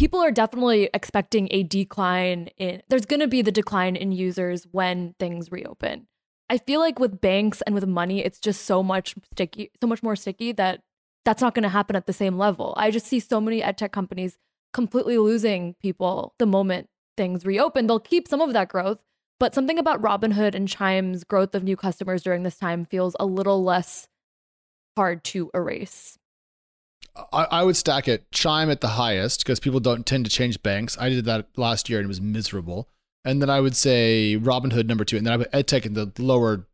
people 0.00 0.18
are 0.18 0.32
definitely 0.32 0.88
expecting 0.94 1.46
a 1.50 1.62
decline 1.62 2.48
in 2.56 2.80
there's 2.88 3.04
going 3.04 3.20
to 3.20 3.28
be 3.28 3.42
the 3.42 3.52
decline 3.52 3.96
in 3.96 4.12
users 4.12 4.66
when 4.72 5.14
things 5.20 5.52
reopen. 5.52 6.06
I 6.48 6.56
feel 6.56 6.80
like 6.80 6.98
with 6.98 7.20
banks 7.20 7.60
and 7.66 7.74
with 7.74 7.86
money 7.86 8.24
it's 8.24 8.40
just 8.40 8.64
so 8.64 8.82
much 8.82 9.14
sticky 9.34 9.70
so 9.78 9.86
much 9.86 10.02
more 10.02 10.16
sticky 10.16 10.52
that 10.52 10.80
that's 11.26 11.42
not 11.42 11.54
going 11.54 11.64
to 11.64 11.68
happen 11.68 11.96
at 11.96 12.06
the 12.06 12.14
same 12.14 12.38
level. 12.38 12.72
I 12.78 12.90
just 12.90 13.04
see 13.04 13.20
so 13.20 13.42
many 13.42 13.60
edtech 13.60 13.92
companies 13.92 14.38
completely 14.72 15.18
losing 15.18 15.74
people 15.82 16.34
the 16.38 16.46
moment 16.46 16.88
things 17.18 17.44
reopen. 17.44 17.86
They'll 17.86 18.00
keep 18.00 18.26
some 18.26 18.40
of 18.40 18.54
that 18.54 18.70
growth, 18.70 19.00
but 19.38 19.54
something 19.54 19.78
about 19.78 20.00
Robinhood 20.00 20.54
and 20.54 20.66
Chime's 20.66 21.24
growth 21.24 21.54
of 21.54 21.62
new 21.62 21.76
customers 21.76 22.22
during 22.22 22.42
this 22.42 22.56
time 22.56 22.86
feels 22.86 23.14
a 23.20 23.26
little 23.26 23.62
less 23.62 24.08
hard 24.96 25.24
to 25.24 25.50
erase. 25.52 26.19
I, 27.32 27.44
I 27.44 27.62
would 27.62 27.76
stack 27.76 28.08
it 28.08 28.30
Chime 28.32 28.70
at 28.70 28.80
the 28.80 28.88
highest 28.88 29.40
because 29.40 29.60
people 29.60 29.80
don't 29.80 30.06
tend 30.06 30.24
to 30.24 30.30
change 30.30 30.62
banks. 30.62 30.96
I 30.98 31.08
did 31.08 31.24
that 31.26 31.46
last 31.56 31.88
year 31.88 31.98
and 31.98 32.06
it 32.06 32.08
was 32.08 32.20
miserable. 32.20 32.88
And 33.24 33.42
then 33.42 33.50
I 33.50 33.60
would 33.60 33.76
say 33.76 34.38
Robinhood 34.40 34.86
number 34.86 35.04
two, 35.04 35.16
and 35.16 35.26
then 35.26 35.34
I 35.34 35.36
would 35.36 35.50
EdTech 35.52 35.84
in 35.84 35.92
the 35.92 36.10
lower, 36.18 36.66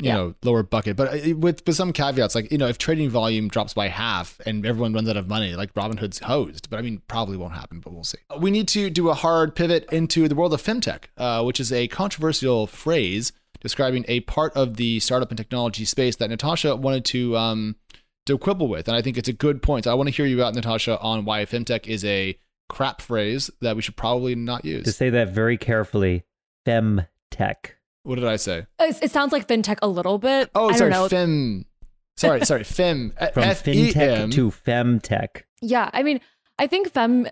you 0.00 0.08
yeah. 0.08 0.14
know, 0.14 0.34
lower 0.42 0.64
bucket. 0.64 0.96
But 0.96 1.14
uh, 1.14 1.36
with 1.36 1.64
with 1.66 1.76
some 1.76 1.92
caveats, 1.92 2.34
like 2.34 2.50
you 2.50 2.58
know, 2.58 2.66
if 2.66 2.78
trading 2.78 3.10
volume 3.10 3.48
drops 3.48 3.74
by 3.74 3.88
half 3.88 4.40
and 4.44 4.66
everyone 4.66 4.92
runs 4.92 5.08
out 5.08 5.16
of 5.16 5.28
money, 5.28 5.54
like 5.54 5.72
Robinhood's 5.74 6.18
hosed. 6.18 6.68
But 6.68 6.80
I 6.80 6.82
mean, 6.82 7.00
probably 7.06 7.36
won't 7.36 7.54
happen, 7.54 7.78
but 7.78 7.92
we'll 7.92 8.02
see. 8.02 8.18
We 8.38 8.50
need 8.50 8.66
to 8.68 8.90
do 8.90 9.08
a 9.08 9.14
hard 9.14 9.54
pivot 9.54 9.88
into 9.92 10.26
the 10.26 10.34
world 10.34 10.52
of 10.52 10.60
fintech, 10.60 11.04
uh, 11.16 11.44
which 11.44 11.60
is 11.60 11.72
a 11.72 11.86
controversial 11.86 12.66
phrase 12.66 13.32
describing 13.60 14.04
a 14.08 14.20
part 14.20 14.52
of 14.54 14.76
the 14.76 15.00
startup 15.00 15.30
and 15.30 15.38
technology 15.38 15.84
space 15.84 16.16
that 16.16 16.28
Natasha 16.28 16.76
wanted 16.76 17.04
to 17.06 17.36
um, 17.36 17.76
to 18.26 18.38
quibble 18.38 18.68
with. 18.68 18.88
And 18.88 18.96
I 18.96 19.02
think 19.02 19.18
it's 19.18 19.28
a 19.28 19.32
good 19.32 19.62
point. 19.62 19.86
I 19.86 19.94
want 19.94 20.08
to 20.08 20.14
hear 20.14 20.26
you 20.26 20.42
out, 20.42 20.54
Natasha, 20.54 20.98
on 21.00 21.24
why 21.24 21.44
femtech 21.44 21.86
is 21.86 22.04
a 22.04 22.38
crap 22.68 23.02
phrase 23.02 23.50
that 23.60 23.76
we 23.76 23.82
should 23.82 23.96
probably 23.96 24.34
not 24.34 24.64
use. 24.64 24.84
To 24.84 24.92
say 24.92 25.10
that 25.10 25.28
very 25.28 25.56
carefully, 25.56 26.24
femtech. 26.66 27.72
What 28.02 28.16
did 28.16 28.24
I 28.24 28.36
say? 28.36 28.66
Uh, 28.78 28.92
it, 29.02 29.10
sounds 29.10 29.32
like 29.32 29.48
fintech 29.48 29.78
a 29.82 29.88
little 29.88 30.18
bit. 30.18 30.50
Oh, 30.54 30.68
I 30.68 30.76
sorry, 30.76 31.08
fem. 31.08 31.64
Sorry, 32.16 32.44
sorry, 32.44 32.64
fem. 32.64 33.12
From 33.32 33.42
F-E-M. 33.44 33.92
fintech 33.92 34.32
to 34.32 34.50
femtech. 34.50 35.42
Yeah, 35.62 35.90
I 35.92 36.02
mean, 36.02 36.20
I 36.58 36.66
think 36.66 36.90
fem 36.90 37.28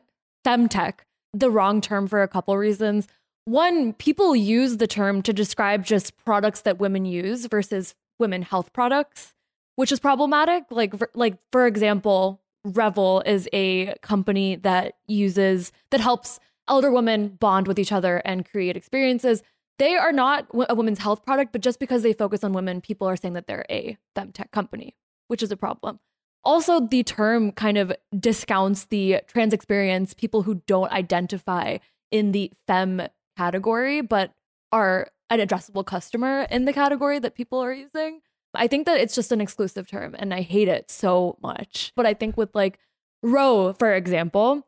femtech 0.46 1.00
the 1.35 1.50
wrong 1.50 1.81
term 1.81 2.09
for 2.09 2.22
a 2.22 2.28
couple 2.28 2.57
reasons. 2.57 3.07
One, 3.44 3.92
people 3.94 4.37
use 4.37 4.76
the 4.76 4.87
term 4.87 5.22
to 5.22 5.33
describe 5.33 5.85
just 5.85 6.16
products 6.24 6.62
that 6.62 6.78
women 6.78 7.05
use 7.05 7.46
versus 7.46 7.94
women 8.18 8.42
health 8.42 8.72
products 8.72 9.35
which 9.76 9.92
is 9.92 10.00
problematic. 10.00 10.64
Like, 10.70 10.96
for, 10.96 11.11
like 11.14 11.38
for 11.50 11.66
example, 11.66 12.40
Revel 12.64 13.22
is 13.26 13.48
a 13.52 13.94
company 14.02 14.56
that 14.56 14.94
uses 15.06 15.72
that 15.90 16.00
helps 16.00 16.38
elder 16.68 16.92
women 16.92 17.28
bond 17.28 17.66
with 17.66 17.78
each 17.78 17.92
other 17.92 18.22
and 18.24 18.48
create 18.48 18.76
experiences. 18.76 19.42
They 19.78 19.96
are 19.96 20.12
not 20.12 20.46
a 20.68 20.74
women's 20.74 21.00
health 21.00 21.24
product, 21.24 21.52
but 21.52 21.61
just 21.61 21.80
because 21.80 22.02
they 22.02 22.12
focus 22.12 22.44
on 22.44 22.52
women, 22.52 22.80
people 22.80 23.08
are 23.08 23.16
saying 23.16 23.35
that 23.35 23.46
they're 23.46 23.66
a 23.68 23.96
femtech 24.16 24.52
company, 24.52 24.94
which 25.28 25.42
is 25.42 25.50
a 25.50 25.56
problem. 25.56 25.98
Also, 26.44 26.80
the 26.80 27.02
term 27.02 27.52
kind 27.52 27.78
of 27.78 27.92
discounts 28.18 28.87
the 28.87 29.20
trans 29.26 29.52
experience, 29.52 30.14
people 30.14 30.42
who 30.42 30.62
don't 30.66 30.90
identify 30.92 31.78
in 32.11 32.32
the 32.32 32.52
fem 32.66 33.02
category, 33.37 34.02
but 34.02 34.32
are 34.70 35.11
an 35.30 35.40
addressable 35.40 35.85
customer 35.85 36.46
in 36.50 36.64
the 36.64 36.72
category 36.72 37.18
that 37.18 37.35
people 37.35 37.58
are 37.58 37.72
using. 37.72 38.20
I 38.54 38.66
think 38.66 38.86
that 38.86 39.00
it's 39.00 39.14
just 39.14 39.32
an 39.32 39.40
exclusive 39.40 39.88
term 39.88 40.14
and 40.18 40.32
I 40.34 40.42
hate 40.42 40.68
it 40.68 40.90
so 40.90 41.38
much. 41.42 41.92
But 41.96 42.06
I 42.06 42.14
think 42.14 42.36
with 42.36 42.54
like 42.54 42.78
Ro, 43.22 43.74
for 43.78 43.94
example, 43.94 44.66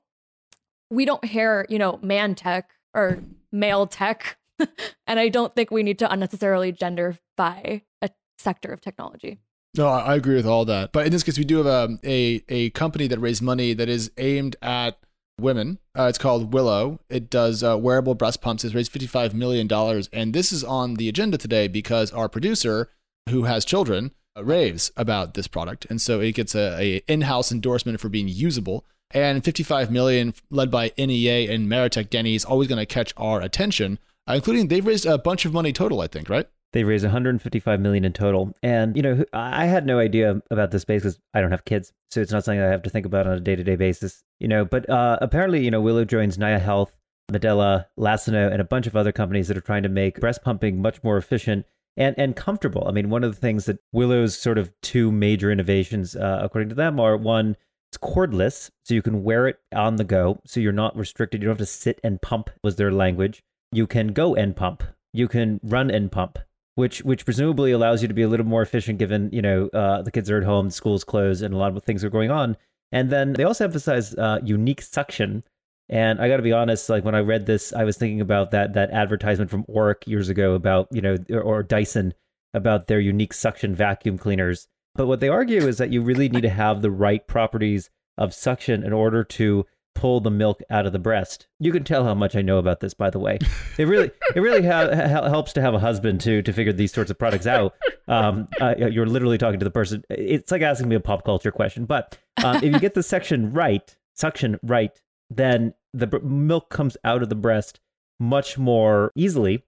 we 0.90 1.04
don't 1.04 1.24
hear, 1.24 1.66
you 1.68 1.78
know, 1.78 1.98
man 2.02 2.34
tech 2.34 2.70
or 2.94 3.18
male 3.52 3.86
tech. 3.86 4.38
and 5.06 5.18
I 5.18 5.28
don't 5.28 5.54
think 5.54 5.70
we 5.70 5.82
need 5.82 5.98
to 5.98 6.10
unnecessarily 6.10 6.72
genderify 6.72 7.82
a 8.00 8.10
sector 8.38 8.72
of 8.72 8.80
technology. 8.80 9.40
No, 9.76 9.88
I 9.88 10.14
agree 10.14 10.36
with 10.36 10.46
all 10.46 10.64
that. 10.66 10.92
But 10.92 11.06
in 11.06 11.12
this 11.12 11.24
case, 11.24 11.36
we 11.36 11.44
do 11.44 11.62
have 11.62 11.66
a 11.66 11.98
a, 12.04 12.44
a 12.48 12.70
company 12.70 13.08
that 13.08 13.18
raised 13.18 13.42
money 13.42 13.74
that 13.74 13.88
is 13.88 14.10
aimed 14.18 14.54
at 14.62 14.98
women. 15.38 15.78
Uh, 15.98 16.04
it's 16.04 16.18
called 16.18 16.52
Willow. 16.52 17.00
It 17.08 17.30
does 17.30 17.62
uh, 17.62 17.76
wearable 17.76 18.14
breast 18.14 18.40
pumps. 18.40 18.64
It's 18.64 18.74
raised 18.74 18.92
$55 18.92 19.34
million. 19.34 19.68
And 20.12 20.32
this 20.32 20.52
is 20.52 20.62
on 20.62 20.94
the 20.94 21.08
agenda 21.08 21.38
today 21.38 21.68
because 21.68 22.12
our 22.12 22.28
producer, 22.28 22.90
who 23.28 23.44
has 23.44 23.64
children, 23.64 24.12
uh, 24.36 24.44
raves 24.44 24.90
about 24.96 25.34
this 25.34 25.46
product. 25.46 25.86
And 25.88 26.00
so 26.00 26.20
it 26.20 26.32
gets 26.32 26.54
a, 26.54 26.80
a 26.80 26.96
in-house 27.08 27.52
endorsement 27.52 28.00
for 28.00 28.08
being 28.08 28.28
usable. 28.28 28.84
And 29.10 29.44
55 29.44 29.90
million 29.90 30.34
led 30.50 30.70
by 30.70 30.92
NEA 30.98 31.52
and 31.52 31.68
Meritech 31.68 32.10
Denny 32.10 32.34
is 32.34 32.44
always 32.44 32.68
going 32.68 32.80
to 32.80 32.86
catch 32.86 33.12
our 33.16 33.40
attention, 33.40 33.98
uh, 34.28 34.34
including 34.34 34.68
they've 34.68 34.84
raised 34.84 35.06
a 35.06 35.18
bunch 35.18 35.44
of 35.44 35.52
money 35.52 35.72
total, 35.72 36.00
I 36.00 36.08
think, 36.08 36.28
right? 36.28 36.46
They've 36.72 36.86
raised 36.86 37.04
155 37.04 37.80
million 37.80 38.04
in 38.04 38.12
total, 38.12 38.52
and 38.60 38.96
you 38.96 39.02
know 39.02 39.24
I 39.32 39.66
had 39.66 39.86
no 39.86 40.00
idea 40.00 40.42
about 40.50 40.72
this 40.72 40.82
space 40.82 41.02
because 41.02 41.20
I 41.32 41.40
don't 41.40 41.52
have 41.52 41.64
kids, 41.64 41.92
so 42.10 42.20
it's 42.20 42.32
not 42.32 42.42
something 42.42 42.60
I 42.60 42.64
have 42.64 42.82
to 42.82 42.90
think 42.90 43.06
about 43.06 43.28
on 43.28 43.34
a 43.34 43.40
day-to-day 43.40 43.76
basis. 43.76 44.24
You 44.40 44.48
know, 44.48 44.64
but 44.64 44.90
uh, 44.90 45.18
apparently, 45.20 45.64
you 45.64 45.70
know, 45.70 45.80
Willow 45.80 46.04
joins 46.04 46.36
Naya 46.36 46.58
Health, 46.58 46.92
Medela, 47.30 47.86
Lansinoh, 47.96 48.50
and 48.50 48.60
a 48.60 48.64
bunch 48.64 48.88
of 48.88 48.96
other 48.96 49.12
companies 49.12 49.46
that 49.46 49.56
are 49.56 49.60
trying 49.60 49.84
to 49.84 49.88
make 49.88 50.18
breast 50.18 50.42
pumping 50.42 50.82
much 50.82 51.00
more 51.04 51.16
efficient 51.16 51.64
and 51.96 52.14
and 52.18 52.36
comfortable. 52.36 52.86
I 52.88 52.92
mean, 52.92 53.10
one 53.10 53.24
of 53.24 53.34
the 53.34 53.40
things 53.40 53.66
that 53.66 53.78
Willow's 53.92 54.36
sort 54.38 54.58
of 54.58 54.72
two 54.80 55.10
major 55.12 55.50
innovations, 55.50 56.16
uh, 56.16 56.40
according 56.42 56.68
to 56.70 56.74
them, 56.74 56.98
are 57.00 57.16
one, 57.16 57.56
it's 57.90 57.98
cordless, 57.98 58.70
so 58.84 58.94
you 58.94 59.02
can 59.02 59.22
wear 59.22 59.46
it 59.46 59.58
on 59.74 59.96
the 59.96 60.04
go, 60.04 60.40
so 60.46 60.60
you're 60.60 60.72
not 60.72 60.96
restricted. 60.96 61.42
You 61.42 61.48
don't 61.48 61.58
have 61.58 61.66
to 61.66 61.72
sit 61.72 62.00
and 62.02 62.20
pump. 62.20 62.50
Was 62.62 62.76
their 62.76 62.92
language? 62.92 63.42
You 63.72 63.86
can 63.86 64.08
go 64.08 64.34
and 64.34 64.54
pump. 64.54 64.82
You 65.12 65.28
can 65.28 65.60
run 65.62 65.90
and 65.90 66.10
pump 66.10 66.38
which 66.74 67.02
which 67.02 67.24
presumably 67.24 67.72
allows 67.72 68.02
you 68.02 68.08
to 68.08 68.14
be 68.14 68.22
a 68.22 68.28
little 68.28 68.46
more 68.46 68.62
efficient 68.62 68.98
given 68.98 69.30
you 69.32 69.42
know 69.42 69.68
uh, 69.68 70.02
the 70.02 70.10
kids 70.10 70.30
are 70.30 70.38
at 70.38 70.44
home, 70.44 70.70
school's 70.70 71.04
closed, 71.04 71.42
and 71.42 71.54
a 71.54 71.56
lot 71.56 71.76
of 71.76 71.82
things 71.82 72.04
are 72.04 72.10
going 72.10 72.30
on. 72.30 72.56
And 72.92 73.10
then 73.10 73.32
they 73.32 73.44
also 73.44 73.64
emphasize 73.64 74.14
uh, 74.14 74.40
unique 74.44 74.82
suction. 74.82 75.42
And 75.88 76.20
I 76.20 76.28
got 76.28 76.38
to 76.38 76.42
be 76.42 76.52
honest, 76.52 76.88
like 76.88 77.04
when 77.04 77.14
I 77.14 77.20
read 77.20 77.46
this, 77.46 77.72
I 77.72 77.84
was 77.84 77.96
thinking 77.96 78.20
about 78.20 78.50
that 78.52 78.74
that 78.74 78.90
advertisement 78.90 79.50
from 79.50 79.64
Oreck 79.64 80.06
years 80.06 80.28
ago 80.28 80.54
about 80.54 80.88
you 80.90 81.02
know 81.02 81.16
or, 81.30 81.40
or 81.40 81.62
Dyson 81.62 82.14
about 82.54 82.86
their 82.86 83.00
unique 83.00 83.32
suction 83.32 83.74
vacuum 83.74 84.16
cleaners. 84.16 84.68
But 84.94 85.06
what 85.06 85.20
they 85.20 85.28
argue 85.28 85.66
is 85.66 85.78
that 85.78 85.90
you 85.90 86.02
really 86.02 86.28
need 86.28 86.42
to 86.42 86.48
have 86.48 86.80
the 86.80 86.90
right 86.90 87.26
properties 87.26 87.90
of 88.16 88.32
suction 88.32 88.84
in 88.84 88.92
order 88.92 89.24
to 89.24 89.66
pull 89.94 90.20
the 90.20 90.30
milk 90.30 90.60
out 90.70 90.86
of 90.86 90.92
the 90.92 90.98
breast. 90.98 91.46
You 91.58 91.72
can 91.72 91.84
tell 91.84 92.04
how 92.04 92.14
much 92.14 92.36
I 92.36 92.42
know 92.42 92.58
about 92.58 92.80
this, 92.80 92.94
by 92.94 93.10
the 93.10 93.18
way. 93.18 93.38
It 93.76 93.88
really, 93.88 94.10
it 94.36 94.40
really 94.40 94.64
ha- 94.64 94.94
ha- 94.94 95.28
helps 95.28 95.52
to 95.54 95.60
have 95.60 95.74
a 95.74 95.80
husband 95.80 96.20
to 96.22 96.42
to 96.42 96.52
figure 96.52 96.72
these 96.72 96.92
sorts 96.92 97.10
of 97.10 97.18
products 97.18 97.46
out. 97.46 97.74
Um, 98.06 98.48
uh, 98.60 98.74
you're 98.76 99.06
literally 99.06 99.38
talking 99.38 99.58
to 99.58 99.64
the 99.64 99.70
person. 99.70 100.04
It's 100.10 100.52
like 100.52 100.62
asking 100.62 100.88
me 100.88 100.94
a 100.94 101.00
pop 101.00 101.24
culture 101.24 101.50
question. 101.50 101.84
But 101.86 102.16
um, 102.44 102.56
if 102.56 102.72
you 102.72 102.78
get 102.78 102.94
the 102.94 103.02
section 103.02 103.52
right, 103.52 103.96
suction 104.12 104.60
right, 104.62 104.92
then 105.36 105.74
the 105.92 106.06
b- 106.06 106.18
milk 106.22 106.70
comes 106.70 106.96
out 107.04 107.22
of 107.22 107.28
the 107.28 107.34
breast 107.34 107.80
much 108.20 108.58
more 108.58 109.12
easily, 109.14 109.64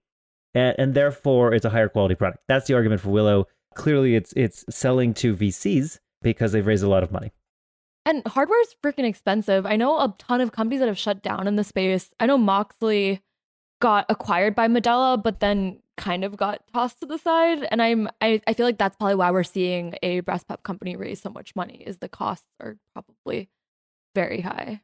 and, 0.54 0.74
and 0.78 0.94
therefore 0.94 1.54
it's 1.54 1.64
a 1.64 1.70
higher 1.70 1.88
quality 1.88 2.14
product. 2.14 2.42
That's 2.48 2.66
the 2.66 2.74
argument 2.74 3.00
for 3.00 3.10
Willow. 3.10 3.46
Clearly, 3.74 4.14
it's 4.14 4.32
it's 4.34 4.64
selling 4.70 5.14
to 5.14 5.36
VCs 5.36 5.98
because 6.22 6.52
they've 6.52 6.66
raised 6.66 6.84
a 6.84 6.88
lot 6.88 7.02
of 7.02 7.12
money. 7.12 7.32
And 8.04 8.22
hardware 8.26 8.60
is 8.62 8.74
freaking 8.82 9.04
expensive. 9.04 9.66
I 9.66 9.76
know 9.76 9.98
a 9.98 10.14
ton 10.18 10.40
of 10.40 10.52
companies 10.52 10.80
that 10.80 10.86
have 10.86 10.98
shut 10.98 11.22
down 11.22 11.48
in 11.48 11.56
the 11.56 11.64
space. 11.64 12.14
I 12.20 12.26
know 12.26 12.38
Moxxly 12.38 13.20
got 13.80 14.06
acquired 14.08 14.54
by 14.54 14.68
Medela, 14.68 15.20
but 15.20 15.40
then 15.40 15.80
kind 15.96 16.24
of 16.24 16.36
got 16.36 16.62
tossed 16.72 17.00
to 17.00 17.06
the 17.06 17.18
side. 17.18 17.66
And 17.70 17.82
I'm 17.82 18.08
I, 18.20 18.40
I 18.46 18.54
feel 18.54 18.64
like 18.64 18.78
that's 18.78 18.96
probably 18.96 19.16
why 19.16 19.30
we're 19.30 19.42
seeing 19.42 19.96
a 20.02 20.20
breast 20.20 20.46
pump 20.48 20.62
company 20.62 20.96
raise 20.96 21.20
so 21.20 21.30
much 21.30 21.56
money, 21.56 21.82
is 21.86 21.98
the 21.98 22.08
costs 22.08 22.46
are 22.60 22.78
probably 22.94 23.50
very 24.14 24.40
high. 24.40 24.82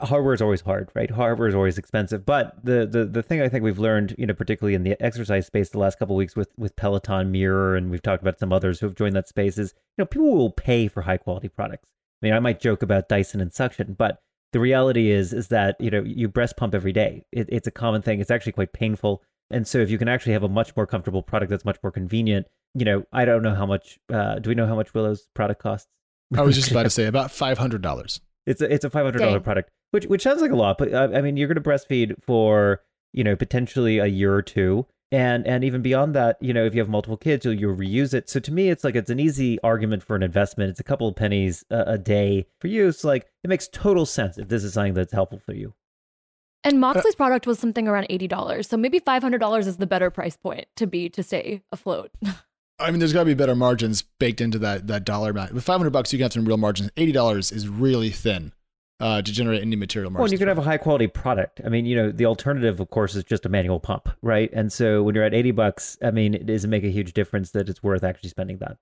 Hardware 0.00 0.34
is 0.34 0.42
always 0.42 0.60
hard, 0.60 0.90
right? 0.94 1.10
Hardware 1.10 1.48
is 1.48 1.54
always 1.54 1.78
expensive. 1.78 2.26
But 2.26 2.64
the, 2.64 2.86
the 2.86 3.04
the 3.04 3.22
thing 3.22 3.40
I 3.40 3.48
think 3.48 3.64
we've 3.64 3.78
learned, 3.78 4.14
you 4.18 4.26
know, 4.26 4.34
particularly 4.34 4.74
in 4.74 4.82
the 4.82 5.00
exercise 5.02 5.46
space 5.46 5.70
the 5.70 5.78
last 5.78 5.98
couple 5.98 6.16
weeks 6.16 6.36
with 6.36 6.52
with 6.56 6.76
Peloton 6.76 7.30
Mirror, 7.30 7.76
and 7.76 7.90
we've 7.90 8.02
talked 8.02 8.22
about 8.22 8.38
some 8.38 8.52
others 8.52 8.80
who 8.80 8.86
have 8.86 8.94
joined 8.96 9.16
that 9.16 9.28
space, 9.28 9.58
is 9.58 9.74
you 9.96 10.02
know, 10.02 10.06
people 10.06 10.34
will 10.34 10.50
pay 10.50 10.88
for 10.88 11.02
high 11.02 11.18
quality 11.18 11.48
products 11.48 11.90
I 12.22 12.26
mean, 12.26 12.34
I 12.34 12.40
might 12.40 12.60
joke 12.60 12.82
about 12.82 13.08
Dyson 13.08 13.40
and 13.40 13.52
suction, 13.52 13.94
but 13.96 14.20
the 14.52 14.60
reality 14.60 15.10
is 15.10 15.32
is 15.32 15.48
that 15.48 15.76
you 15.80 15.90
know 15.90 16.02
you 16.02 16.28
breast 16.28 16.56
pump 16.56 16.74
every 16.74 16.92
day. 16.92 17.24
It, 17.32 17.48
it's 17.50 17.66
a 17.66 17.70
common 17.70 18.02
thing. 18.02 18.20
It's 18.20 18.30
actually 18.30 18.52
quite 18.52 18.72
painful, 18.72 19.22
and 19.50 19.66
so 19.66 19.78
if 19.78 19.90
you 19.90 19.98
can 19.98 20.08
actually 20.08 20.32
have 20.32 20.42
a 20.42 20.48
much 20.48 20.74
more 20.74 20.86
comfortable 20.86 21.22
product 21.22 21.50
that's 21.50 21.64
much 21.64 21.78
more 21.82 21.92
convenient, 21.92 22.46
you 22.74 22.84
know, 22.84 23.04
I 23.12 23.24
don't 23.24 23.42
know 23.42 23.54
how 23.54 23.66
much. 23.66 23.98
Uh, 24.12 24.38
do 24.38 24.48
we 24.48 24.54
know 24.54 24.66
how 24.66 24.74
much 24.74 24.94
Willow's 24.94 25.28
product 25.34 25.62
costs? 25.62 25.88
I 26.36 26.42
was 26.42 26.56
just 26.56 26.70
about 26.70 26.84
to 26.84 26.90
say 26.98 27.06
about 27.06 27.30
five 27.30 27.58
hundred 27.58 27.82
dollars. 27.82 28.20
It's 28.48 28.62
a 28.62 28.72
it's 28.72 28.84
a 28.84 28.90
five 28.90 29.04
hundred 29.04 29.18
dollar 29.18 29.40
product, 29.40 29.70
which 29.90 30.06
which 30.06 30.22
sounds 30.22 30.40
like 30.40 30.50
a 30.50 30.56
lot, 30.56 30.78
but 30.78 30.92
uh, 30.92 31.08
I 31.14 31.20
mean, 31.20 31.36
you're 31.36 31.48
going 31.48 31.62
to 31.62 31.68
breastfeed 31.68 32.22
for 32.22 32.80
you 33.12 33.22
know 33.22 33.36
potentially 33.36 33.98
a 33.98 34.06
year 34.06 34.34
or 34.34 34.42
two. 34.42 34.86
And 35.10 35.46
and 35.46 35.64
even 35.64 35.80
beyond 35.80 36.14
that 36.16 36.36
you 36.40 36.52
know 36.52 36.66
if 36.66 36.74
you 36.74 36.80
have 36.80 36.88
multiple 36.88 37.16
kids 37.16 37.44
you'll, 37.44 37.54
you'll 37.54 37.76
reuse 37.76 38.12
it. 38.12 38.28
So 38.28 38.40
to 38.40 38.52
me 38.52 38.68
it's 38.68 38.84
like 38.84 38.94
it's 38.94 39.08
an 39.08 39.18
easy 39.18 39.58
argument 39.62 40.02
for 40.02 40.16
an 40.16 40.22
investment. 40.22 40.70
It's 40.70 40.80
a 40.80 40.84
couple 40.84 41.08
of 41.08 41.16
pennies 41.16 41.64
a, 41.70 41.92
a 41.92 41.98
day 41.98 42.46
for 42.60 42.68
you. 42.68 42.88
It's 42.88 43.04
like 43.04 43.26
it 43.42 43.48
makes 43.48 43.68
total 43.68 44.04
sense 44.04 44.36
if 44.36 44.48
this 44.48 44.64
is 44.64 44.74
something 44.74 44.92
that's 44.92 45.12
helpful 45.12 45.38
for 45.38 45.54
you. 45.54 45.74
And 46.64 46.78
Moxxly's 46.78 47.14
uh, 47.14 47.16
product 47.16 47.46
was 47.46 47.58
something 47.58 47.88
around 47.88 48.08
$80 48.10 48.66
so 48.66 48.76
maybe 48.76 49.00
$500 49.00 49.66
is 49.66 49.76
the 49.78 49.86
better 49.86 50.10
price 50.10 50.36
point 50.36 50.66
to 50.76 50.86
be 50.86 51.08
to 51.08 51.22
stay 51.22 51.62
afloat 51.72 52.10
I 52.80 52.90
mean, 52.90 53.00
there's 53.00 53.12
got 53.12 53.20
to 53.20 53.26
be 53.26 53.34
better 53.34 53.56
margins 53.56 54.02
baked 54.02 54.40
into 54.40 54.58
that 54.60 54.86
that 54.86 55.04
dollar 55.04 55.30
amount. 55.30 55.52
With 55.52 55.64
500 55.64 55.90
bucks, 55.90 56.12
you 56.12 56.18
can 56.18 56.24
have 56.24 56.32
some 56.32 56.44
real 56.44 56.56
margins. 56.56 56.90
$80 56.96 57.52
is 57.52 57.68
really 57.68 58.10
thin 58.10 58.52
uh, 59.00 59.22
to 59.22 59.32
generate 59.32 59.62
any 59.62 59.76
material 59.76 60.10
margin. 60.10 60.22
Well, 60.22 60.32
you 60.32 60.38
can 60.38 60.48
have 60.48 60.58
a 60.58 60.62
high 60.62 60.78
quality 60.78 61.06
product. 61.06 61.60
I 61.64 61.68
mean, 61.68 61.86
you 61.86 61.96
know, 61.96 62.12
the 62.12 62.26
alternative, 62.26 62.80
of 62.80 62.90
course, 62.90 63.14
is 63.14 63.24
just 63.24 63.46
a 63.46 63.48
manual 63.48 63.80
pump, 63.80 64.08
right? 64.22 64.50
And 64.52 64.72
so 64.72 65.02
when 65.02 65.14
you're 65.14 65.24
at 65.24 65.34
80 65.34 65.50
bucks, 65.52 65.98
I 66.02 66.10
mean, 66.10 66.34
it 66.34 66.46
doesn't 66.46 66.70
make 66.70 66.84
a 66.84 66.90
huge 66.90 67.14
difference 67.14 67.50
that 67.52 67.68
it's 67.68 67.82
worth 67.82 68.04
actually 68.04 68.30
spending 68.30 68.58
that. 68.58 68.76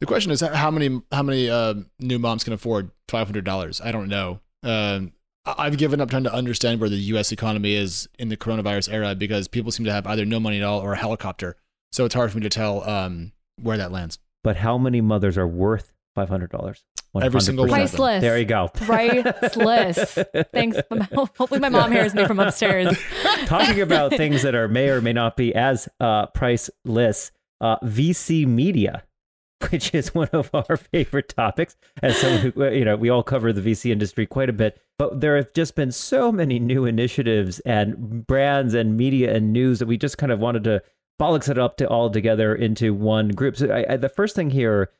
The 0.00 0.06
question 0.06 0.32
is 0.32 0.40
how 0.40 0.70
many 0.70 1.00
how 1.12 1.22
many 1.22 1.48
uh, 1.48 1.74
new 1.98 2.18
moms 2.18 2.44
can 2.44 2.52
afford 2.52 2.90
five 3.08 3.26
hundred 3.26 3.44
dollars? 3.44 3.80
I 3.80 3.92
don't 3.92 4.08
know. 4.08 4.40
Um, 4.62 5.12
I've 5.44 5.78
given 5.78 6.00
up 6.00 6.10
trying 6.10 6.24
to 6.24 6.34
understand 6.34 6.80
where 6.80 6.88
the 6.90 6.96
U.S. 6.96 7.30
economy 7.30 7.74
is 7.74 8.08
in 8.18 8.28
the 8.28 8.36
coronavirus 8.36 8.92
era 8.92 9.14
because 9.14 9.48
people 9.48 9.70
seem 9.70 9.86
to 9.86 9.92
have 9.92 10.06
either 10.06 10.24
no 10.24 10.40
money 10.40 10.58
at 10.58 10.64
all 10.64 10.80
or 10.80 10.94
a 10.94 10.96
helicopter. 10.96 11.56
So 11.96 12.04
it's 12.04 12.14
hard 12.14 12.30
for 12.30 12.36
me 12.36 12.42
to 12.42 12.50
tell 12.50 12.86
um, 12.86 13.32
where 13.62 13.78
that 13.78 13.90
lands. 13.90 14.18
But 14.44 14.58
how 14.58 14.76
many 14.76 15.00
mothers 15.00 15.38
are 15.38 15.48
worth 15.48 15.94
five 16.14 16.28
hundred 16.28 16.50
dollars? 16.50 16.84
Every 17.18 17.40
single 17.40 17.66
priceless. 17.66 18.20
There 18.20 18.36
you 18.36 18.44
go. 18.44 18.68
Priceless. 18.68 20.18
Thanks. 20.52 20.76
Hopefully, 21.14 21.58
my 21.58 21.70
mom 21.70 21.90
hears 21.90 22.12
me 22.12 22.26
from 22.26 22.38
upstairs. 22.38 22.94
Talking 23.46 23.80
about 23.80 24.12
things 24.12 24.42
that 24.42 24.54
are 24.54 24.68
may 24.68 24.90
or 24.90 25.00
may 25.00 25.14
not 25.14 25.38
be 25.38 25.54
as 25.54 25.88
uh, 25.98 26.26
priceless. 26.26 27.32
Uh, 27.62 27.78
VC 27.78 28.46
media, 28.46 29.02
which 29.70 29.94
is 29.94 30.14
one 30.14 30.28
of 30.34 30.50
our 30.52 30.76
favorite 30.76 31.30
topics, 31.30 31.76
as 32.02 32.18
someone 32.18 32.40
who 32.40 32.64
you 32.66 32.84
know 32.84 32.96
we 32.96 33.08
all 33.08 33.22
cover 33.22 33.54
the 33.54 33.62
VC 33.62 33.90
industry 33.90 34.26
quite 34.26 34.50
a 34.50 34.52
bit. 34.52 34.78
But 34.98 35.22
there 35.22 35.36
have 35.36 35.54
just 35.54 35.74
been 35.74 35.92
so 35.92 36.30
many 36.30 36.58
new 36.58 36.84
initiatives 36.84 37.60
and 37.60 38.26
brands 38.26 38.74
and 38.74 38.98
media 38.98 39.34
and 39.34 39.54
news 39.54 39.78
that 39.78 39.86
we 39.86 39.96
just 39.96 40.18
kind 40.18 40.30
of 40.30 40.40
wanted 40.40 40.64
to 40.64 40.82
bollocks 41.20 41.48
it 41.48 41.58
up 41.58 41.76
to 41.78 41.88
all 41.88 42.10
together 42.10 42.54
into 42.54 42.94
one 42.94 43.28
group. 43.28 43.56
So 43.56 43.68
I, 43.68 43.94
I, 43.94 43.96
the 43.96 44.08
first 44.08 44.36
thing 44.36 44.50
here 44.50 44.90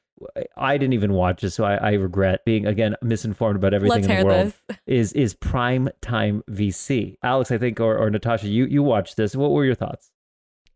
I 0.57 0.79
didn't 0.79 0.94
even 0.94 1.12
watch 1.12 1.44
it, 1.44 1.50
so 1.50 1.64
I, 1.64 1.74
I 1.74 1.92
regret 1.92 2.44
being 2.44 2.66
again 2.66 2.96
misinformed 3.02 3.57
about 3.57 3.74
everything 3.74 4.02
Let's 4.02 4.09
in 4.09 4.18
the 4.20 4.24
world. 4.24 4.52
This. 4.68 4.79
Is 4.87 5.12
is 5.12 5.35
prime 5.35 5.88
time 6.00 6.42
VC? 6.50 7.16
Alex, 7.22 7.50
I 7.50 7.59
think, 7.59 7.81
or, 7.81 7.98
or 7.98 8.09
Natasha, 8.09 8.48
you 8.48 8.66
you 8.66 8.83
watched 8.83 9.16
this. 9.16 9.35
What 9.37 9.50
were 9.50 9.64
your 9.64 9.74
thoughts? 9.74 10.11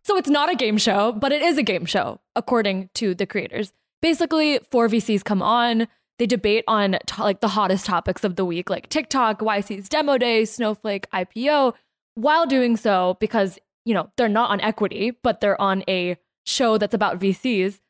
So 0.05 0.17
it's 0.17 0.29
not 0.29 0.51
a 0.51 0.57
game 0.57 0.79
show, 0.79 1.13
but 1.13 1.31
it 1.33 1.43
is 1.43 1.59
a 1.59 1.63
game 1.63 1.85
show, 1.85 2.21
according 2.35 2.91
to 2.95 3.15
the 3.15 3.27
creators. 3.27 3.73
Basically, 4.03 4.59
four 4.71 4.89
VCs 4.89 5.25
come 5.25 5.43
on. 5.43 5.87
They 6.19 6.27
debate 6.27 6.65
on 6.67 6.99
to- 7.07 7.23
like 7.23 7.41
the 7.41 7.49
hottest 7.49 7.87
topics 7.87 8.25
of 8.25 8.37
the 8.37 8.45
week, 8.45 8.69
like 8.69 8.89
TikTok, 8.89 9.41
YC's 9.41 9.89
demo 9.89 10.19
day, 10.19 10.45
Snowflake 10.45 11.09
IPO. 11.13 11.75
While 12.15 12.47
doing 12.47 12.77
so, 12.77 13.17
because 13.21 13.59
you 13.91 13.95
know 13.95 14.11
they're 14.17 14.29
not 14.41 14.51
on 14.51 14.61
equity, 14.61 15.11
but 15.11 15.41
they're 15.41 15.61
on 15.61 15.83
a 15.89 16.17
show 16.47 16.79
that's 16.79 16.95
about 16.95 17.21
VCs 17.21 17.81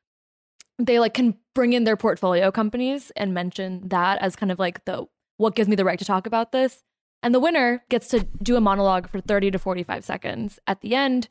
they 0.87 0.99
like 0.99 1.15
can 1.15 1.37
bring 1.55 1.73
in 1.73 1.85
their 1.85 1.97
portfolio 1.97 2.51
companies 2.51 3.11
and 3.17 3.35
mention 3.35 3.89
that 3.89 4.21
as 4.21 4.37
kind 4.37 4.51
of 4.51 4.59
like 4.59 4.85
the 4.85 5.05
what 5.37 5.55
gives 5.55 5.69
me 5.69 5.77
the 5.77 5.85
right 5.85 5.99
to 5.99 6.05
talk 6.05 6.27
about 6.27 6.53
this. 6.53 6.83
And 7.23 7.35
the 7.35 7.41
winner 7.41 7.85
gets 7.91 8.09
to 8.09 8.27
do 8.43 8.57
a 8.57 8.61
monologue 8.61 9.09
for 9.09 9.21
30 9.21 9.51
to 9.53 9.59
45 9.59 10.05
seconds 10.05 10.59
at 10.67 10.81
the 10.81 10.95
end. 10.95 11.29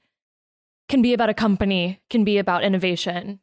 Can 0.87 1.01
be 1.01 1.13
about 1.13 1.29
a 1.29 1.33
company, 1.33 2.01
can 2.09 2.23
be 2.23 2.37
about 2.37 2.63
innovation. 2.63 3.39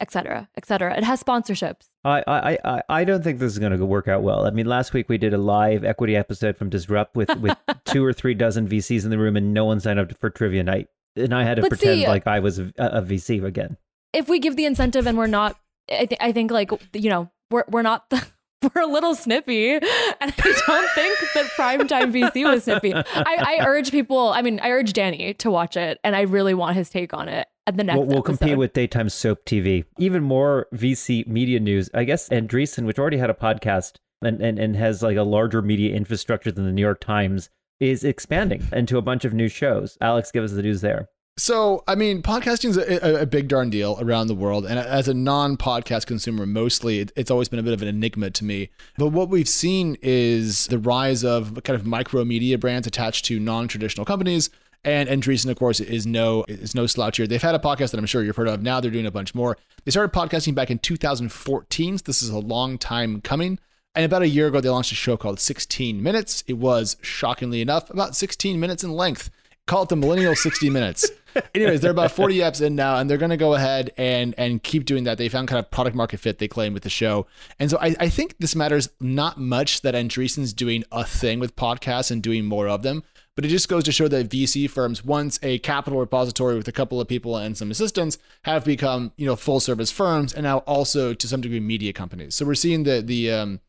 Etc., 0.00 0.48
etc. 0.56 0.96
It 0.96 1.04
has 1.04 1.22
sponsorships. 1.22 1.88
I, 2.04 2.22
I, 2.26 2.58
I, 2.64 2.82
I 2.88 3.04
don't 3.04 3.22
think 3.22 3.38
this 3.38 3.52
is 3.52 3.58
going 3.58 3.76
to 3.76 3.84
work 3.84 4.08
out 4.08 4.22
well. 4.22 4.46
I 4.46 4.50
mean, 4.50 4.66
last 4.66 4.92
week 4.92 5.08
we 5.08 5.18
did 5.18 5.34
a 5.34 5.38
live 5.38 5.84
equity 5.84 6.16
episode 6.16 6.56
from 6.56 6.70
Disrupt 6.70 7.16
with, 7.16 7.34
with 7.38 7.56
two 7.84 8.04
or 8.04 8.12
three 8.12 8.34
dozen 8.34 8.68
VCs 8.68 9.04
in 9.04 9.10
the 9.10 9.18
room, 9.18 9.36
and 9.36 9.52
no 9.52 9.64
one 9.64 9.80
signed 9.80 9.98
up 9.98 10.16
for 10.18 10.30
trivia 10.30 10.62
night, 10.62 10.88
and 11.16 11.34
I 11.34 11.44
had 11.44 11.56
to 11.56 11.62
Let's 11.62 11.76
pretend 11.76 12.00
see. 12.02 12.06
like 12.06 12.26
I 12.26 12.40
was 12.40 12.58
a, 12.58 12.72
a, 12.78 13.02
VC 13.02 13.42
again. 13.44 13.76
If 14.12 14.28
we 14.28 14.38
give 14.38 14.56
the 14.56 14.66
incentive 14.66 15.06
and 15.06 15.18
we're 15.18 15.26
not, 15.26 15.56
I, 15.90 16.06
th- 16.06 16.20
I 16.20 16.32
think 16.32 16.50
like 16.50 16.70
you 16.92 17.10
know 17.10 17.30
we're 17.50 17.64
we're 17.68 17.82
not 17.82 18.08
the 18.10 18.26
we're 18.74 18.82
a 18.82 18.86
little 18.86 19.14
snippy. 19.14 19.78
And 20.18 20.32
I 20.38 20.62
don't 20.66 20.90
think 20.92 21.18
that 21.34 21.44
primetime 21.58 22.10
VC 22.10 22.50
was 22.50 22.64
snippy. 22.64 22.94
I, 22.94 23.04
I, 23.14 23.58
urge 23.66 23.90
people, 23.90 24.30
I 24.30 24.40
mean, 24.40 24.58
I 24.60 24.70
urge 24.70 24.94
Danny 24.94 25.34
to 25.34 25.50
watch 25.50 25.76
it, 25.76 26.00
and 26.02 26.16
I 26.16 26.22
really 26.22 26.54
want 26.54 26.74
his 26.74 26.88
take 26.88 27.12
on 27.12 27.28
it 27.28 27.46
the 27.74 27.84
next 27.84 27.98
We'll, 27.98 28.06
we'll 28.06 28.22
compete 28.22 28.56
with 28.56 28.72
daytime 28.72 29.08
soap 29.08 29.44
TV. 29.44 29.84
Even 29.98 30.22
more 30.22 30.66
VC 30.74 31.26
media 31.26 31.58
news. 31.58 31.90
I 31.94 32.04
guess 32.04 32.28
Andreessen, 32.28 32.84
which 32.84 32.98
already 32.98 33.16
had 33.16 33.30
a 33.30 33.34
podcast 33.34 33.94
and, 34.22 34.40
and, 34.40 34.58
and 34.58 34.76
has 34.76 35.02
like 35.02 35.16
a 35.16 35.22
larger 35.22 35.62
media 35.62 35.94
infrastructure 35.94 36.52
than 36.52 36.64
the 36.64 36.72
New 36.72 36.82
York 36.82 37.00
Times, 37.00 37.50
is 37.80 38.04
expanding 38.04 38.66
into 38.72 38.98
a 38.98 39.02
bunch 39.02 39.24
of 39.24 39.34
new 39.34 39.48
shows. 39.48 39.98
Alex, 40.00 40.30
give 40.30 40.44
us 40.44 40.52
the 40.52 40.62
news 40.62 40.80
there. 40.80 41.08
So, 41.38 41.84
I 41.86 41.96
mean, 41.96 42.22
podcasting 42.22 42.70
is 42.70 42.78
a, 42.78 43.20
a, 43.20 43.26
big 43.26 43.48
darn 43.48 43.68
deal 43.68 43.98
around 44.00 44.28
the 44.28 44.34
world. 44.34 44.64
And 44.64 44.78
as 44.78 45.06
a 45.06 45.12
non 45.12 45.58
podcast 45.58 46.06
consumer, 46.06 46.46
mostly, 46.46 47.00
it, 47.00 47.12
it's 47.14 47.30
always 47.30 47.50
been 47.50 47.58
a 47.58 47.62
bit 47.62 47.74
of 47.74 47.82
an 47.82 47.88
enigma 47.88 48.30
to 48.30 48.44
me. 48.44 48.70
But 48.96 49.08
what 49.08 49.28
we've 49.28 49.48
seen 49.48 49.98
is 50.00 50.66
the 50.68 50.78
rise 50.78 51.24
of 51.24 51.62
kind 51.62 51.78
of 51.78 51.84
micro 51.84 52.24
media 52.24 52.56
brands 52.56 52.86
attached 52.86 53.26
to 53.26 53.38
non 53.38 53.68
traditional 53.68 54.06
companies. 54.06 54.48
And 54.84 55.08
Andreessen, 55.08 55.50
of 55.50 55.58
course, 55.58 55.80
is 55.80 56.06
no 56.06 56.44
is 56.48 56.74
no 56.74 56.86
slouch 56.86 57.16
here. 57.16 57.26
They've 57.26 57.42
had 57.42 57.54
a 57.54 57.58
podcast 57.58 57.90
that 57.90 57.98
I'm 57.98 58.06
sure 58.06 58.22
you've 58.22 58.36
heard 58.36 58.48
of. 58.48 58.62
Now 58.62 58.80
they're 58.80 58.90
doing 58.90 59.06
a 59.06 59.10
bunch 59.10 59.34
more. 59.34 59.56
They 59.84 59.90
started 59.90 60.12
podcasting 60.12 60.54
back 60.54 60.70
in 60.70 60.78
2014. 60.78 61.98
So 61.98 62.02
this 62.04 62.22
is 62.22 62.30
a 62.30 62.38
long 62.38 62.78
time 62.78 63.20
coming. 63.20 63.58
And 63.96 64.04
about 64.04 64.22
a 64.22 64.28
year 64.28 64.46
ago, 64.46 64.60
they 64.60 64.68
launched 64.68 64.92
a 64.92 64.94
show 64.94 65.16
called 65.16 65.40
16 65.40 66.02
Minutes. 66.02 66.44
It 66.46 66.58
was 66.58 66.96
shockingly 67.00 67.62
enough 67.62 67.88
about 67.88 68.14
16 68.14 68.60
minutes 68.60 68.84
in 68.84 68.92
length. 68.92 69.30
Call 69.66 69.84
it 69.84 69.88
the 69.88 69.96
Millennial 69.96 70.36
60 70.36 70.68
Minutes. 70.70 71.10
Anyways, 71.54 71.80
they're 71.80 71.90
about 71.90 72.12
40 72.12 72.38
apps 72.38 72.60
in 72.60 72.76
now, 72.76 72.98
and 72.98 73.10
they're 73.10 73.18
going 73.18 73.30
to 73.30 73.36
go 73.36 73.54
ahead 73.54 73.92
and 73.96 74.34
and 74.38 74.62
keep 74.62 74.84
doing 74.84 75.04
that. 75.04 75.18
They 75.18 75.28
found 75.28 75.48
kind 75.48 75.58
of 75.58 75.70
product 75.70 75.96
market 75.96 76.20
fit 76.20 76.38
they 76.38 76.48
claim 76.48 76.72
with 76.72 76.82
the 76.82 76.90
show, 76.90 77.26
and 77.58 77.70
so 77.70 77.78
I, 77.78 77.94
I 77.98 78.08
think 78.08 78.36
this 78.38 78.54
matters 78.54 78.88
not 79.00 79.38
much 79.38 79.82
that 79.82 79.94
Andreessen's 79.94 80.52
doing 80.52 80.84
a 80.92 81.04
thing 81.04 81.40
with 81.40 81.56
podcasts 81.56 82.10
and 82.10 82.22
doing 82.22 82.44
more 82.44 82.68
of 82.68 82.82
them, 82.82 83.02
but 83.36 83.44
it 83.44 83.48
just 83.48 83.68
goes 83.68 83.84
to 83.84 83.92
show 83.92 84.08
that 84.08 84.30
VC 84.30 84.68
firms, 84.68 85.04
once 85.04 85.38
a 85.42 85.58
capital 85.58 86.00
repository 86.00 86.56
with 86.56 86.66
a 86.66 86.72
couple 86.72 87.00
of 87.00 87.06
people 87.06 87.36
and 87.36 87.56
some 87.56 87.70
assistants, 87.70 88.18
have 88.42 88.64
become 88.64 89.12
you 89.16 89.26
know 89.26 89.36
full 89.36 89.60
service 89.60 89.92
firms, 89.92 90.32
and 90.32 90.42
now 90.42 90.58
also 90.60 91.14
to 91.14 91.28
some 91.28 91.42
degree 91.42 91.60
media 91.60 91.92
companies. 91.92 92.34
So 92.34 92.46
we're 92.46 92.54
seeing 92.54 92.82
the 92.84 93.02
the 93.02 93.30
um, 93.30 93.60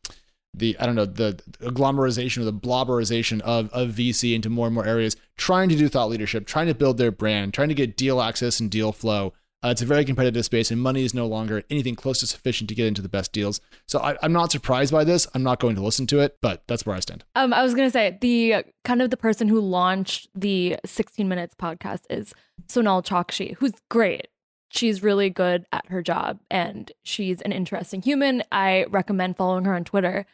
the 0.54 0.76
I 0.80 0.86
don't 0.86 0.94
know 0.94 1.04
the 1.04 1.40
agglomerization 1.60 2.38
or 2.38 2.44
the 2.44 2.52
blobberization 2.52 3.40
of, 3.42 3.70
of 3.72 3.90
VC 3.90 4.34
into 4.34 4.48
more 4.48 4.66
and 4.66 4.74
more 4.74 4.86
areas, 4.86 5.16
trying 5.36 5.68
to 5.68 5.76
do 5.76 5.88
thought 5.88 6.08
leadership, 6.08 6.46
trying 6.46 6.66
to 6.66 6.74
build 6.74 6.96
their 6.96 7.12
brand, 7.12 7.52
trying 7.52 7.68
to 7.68 7.74
get 7.74 7.96
deal 7.96 8.20
access 8.20 8.60
and 8.60 8.70
deal 8.70 8.90
flow. 8.92 9.34
Uh, 9.64 9.68
it's 9.70 9.82
a 9.82 9.86
very 9.86 10.04
competitive 10.04 10.44
space, 10.44 10.70
and 10.70 10.80
money 10.80 11.04
is 11.04 11.12
no 11.12 11.26
longer 11.26 11.64
anything 11.68 11.96
close 11.96 12.20
to 12.20 12.26
sufficient 12.28 12.68
to 12.68 12.76
get 12.76 12.86
into 12.86 13.02
the 13.02 13.08
best 13.08 13.32
deals. 13.32 13.60
So 13.86 13.98
I, 13.98 14.16
am 14.22 14.32
not 14.32 14.52
surprised 14.52 14.92
by 14.92 15.02
this. 15.02 15.26
I'm 15.34 15.42
not 15.42 15.58
going 15.58 15.74
to 15.74 15.82
listen 15.82 16.06
to 16.08 16.20
it, 16.20 16.38
but 16.40 16.62
that's 16.68 16.86
where 16.86 16.94
I 16.94 17.00
stand. 17.00 17.24
Um, 17.34 17.52
I 17.52 17.62
was 17.64 17.74
going 17.74 17.88
to 17.88 17.92
say 17.92 18.16
the 18.20 18.64
kind 18.84 19.02
of 19.02 19.10
the 19.10 19.16
person 19.16 19.48
who 19.48 19.60
launched 19.60 20.28
the 20.32 20.76
16 20.86 21.28
Minutes 21.28 21.56
podcast 21.60 22.02
is 22.08 22.32
Sonal 22.68 23.04
Chokshi, 23.04 23.56
who's 23.56 23.72
great. 23.90 24.28
She's 24.70 25.02
really 25.02 25.30
good 25.30 25.66
at 25.72 25.86
her 25.86 26.02
job, 26.02 26.38
and 26.50 26.92
she's 27.02 27.40
an 27.42 27.50
interesting 27.50 28.00
human. 28.00 28.44
I 28.52 28.84
recommend 28.90 29.36
following 29.36 29.64
her 29.64 29.74
on 29.74 29.82
Twitter. 29.82 30.24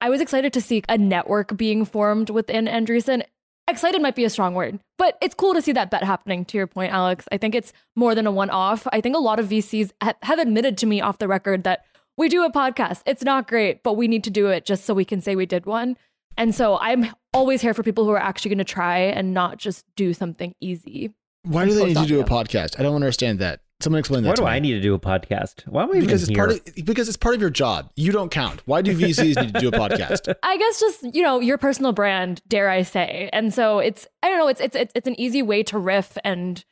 I 0.00 0.08
was 0.08 0.22
excited 0.22 0.54
to 0.54 0.60
see 0.62 0.82
a 0.88 0.96
network 0.96 1.54
being 1.54 1.84
formed 1.84 2.30
within 2.30 2.64
Andreessen. 2.64 3.24
Excited 3.70 4.02
might 4.02 4.16
be 4.16 4.24
a 4.24 4.30
strong 4.30 4.54
word, 4.54 4.80
but 4.98 5.16
it's 5.22 5.34
cool 5.34 5.54
to 5.54 5.62
see 5.62 5.72
that 5.72 5.90
bet 5.90 6.02
happening, 6.02 6.44
to 6.46 6.56
your 6.56 6.66
point, 6.66 6.92
Alex. 6.92 7.26
I 7.30 7.38
think 7.38 7.54
it's 7.54 7.72
more 7.94 8.14
than 8.14 8.26
a 8.26 8.32
one 8.32 8.50
off. 8.50 8.86
I 8.92 9.00
think 9.00 9.16
a 9.16 9.20
lot 9.20 9.38
of 9.38 9.48
VCs 9.48 9.92
ha- 10.02 10.14
have 10.22 10.38
admitted 10.38 10.76
to 10.78 10.86
me 10.86 11.00
off 11.00 11.18
the 11.18 11.28
record 11.28 11.64
that 11.64 11.84
we 12.16 12.28
do 12.28 12.44
a 12.44 12.52
podcast. 12.52 13.02
It's 13.06 13.22
not 13.22 13.48
great, 13.48 13.82
but 13.82 13.94
we 13.94 14.08
need 14.08 14.24
to 14.24 14.30
do 14.30 14.48
it 14.48 14.64
just 14.66 14.84
so 14.84 14.92
we 14.92 15.04
can 15.04 15.20
say 15.20 15.36
we 15.36 15.46
did 15.46 15.66
one. 15.66 15.96
And 16.36 16.54
so 16.54 16.78
I'm 16.78 17.10
always 17.32 17.60
here 17.62 17.72
for 17.72 17.82
people 17.82 18.04
who 18.04 18.10
are 18.10 18.18
actually 18.18 18.50
going 18.50 18.58
to 18.58 18.64
try 18.64 18.98
and 18.98 19.32
not 19.32 19.56
just 19.58 19.84
do 19.96 20.12
something 20.14 20.54
easy. 20.60 21.14
Why 21.44 21.64
do 21.64 21.74
they 21.74 21.86
need 21.86 21.96
to 21.96 22.06
do 22.06 22.20
a 22.20 22.24
podcast? 22.24 22.78
I 22.78 22.82
don't 22.82 22.94
understand 22.94 23.38
that. 23.38 23.60
Someone 23.82 24.00
explain 24.00 24.22
that. 24.24 24.30
Why 24.30 24.34
do 24.34 24.42
me. 24.42 24.48
I 24.48 24.58
need 24.58 24.72
to 24.72 24.80
do 24.80 24.94
a 24.94 24.98
podcast? 24.98 25.66
Why 25.66 25.84
am 25.84 25.90
I 25.90 26.00
because 26.00 26.22
it's 26.22 26.28
here? 26.28 26.36
part 26.36 26.50
of 26.50 26.84
because 26.84 27.08
it's 27.08 27.16
part 27.16 27.34
of 27.34 27.40
your 27.40 27.50
job. 27.50 27.90
You 27.96 28.12
don't 28.12 28.30
count. 28.30 28.60
Why 28.66 28.82
do 28.82 28.94
VCs 28.96 29.40
need 29.40 29.54
to 29.54 29.60
do 29.60 29.68
a 29.68 29.72
podcast? 29.72 30.34
I 30.42 30.56
guess 30.58 30.80
just 30.80 31.14
you 31.14 31.22
know 31.22 31.40
your 31.40 31.56
personal 31.56 31.92
brand, 31.92 32.42
dare 32.46 32.68
I 32.68 32.82
say, 32.82 33.30
and 33.32 33.54
so 33.54 33.78
it's 33.78 34.06
I 34.22 34.28
don't 34.28 34.38
know. 34.38 34.48
It's 34.48 34.60
it's 34.60 34.76
it's, 34.76 34.92
it's 34.94 35.08
an 35.08 35.18
easy 35.18 35.40
way 35.42 35.62
to 35.64 35.78
riff 35.78 36.18
and 36.24 36.62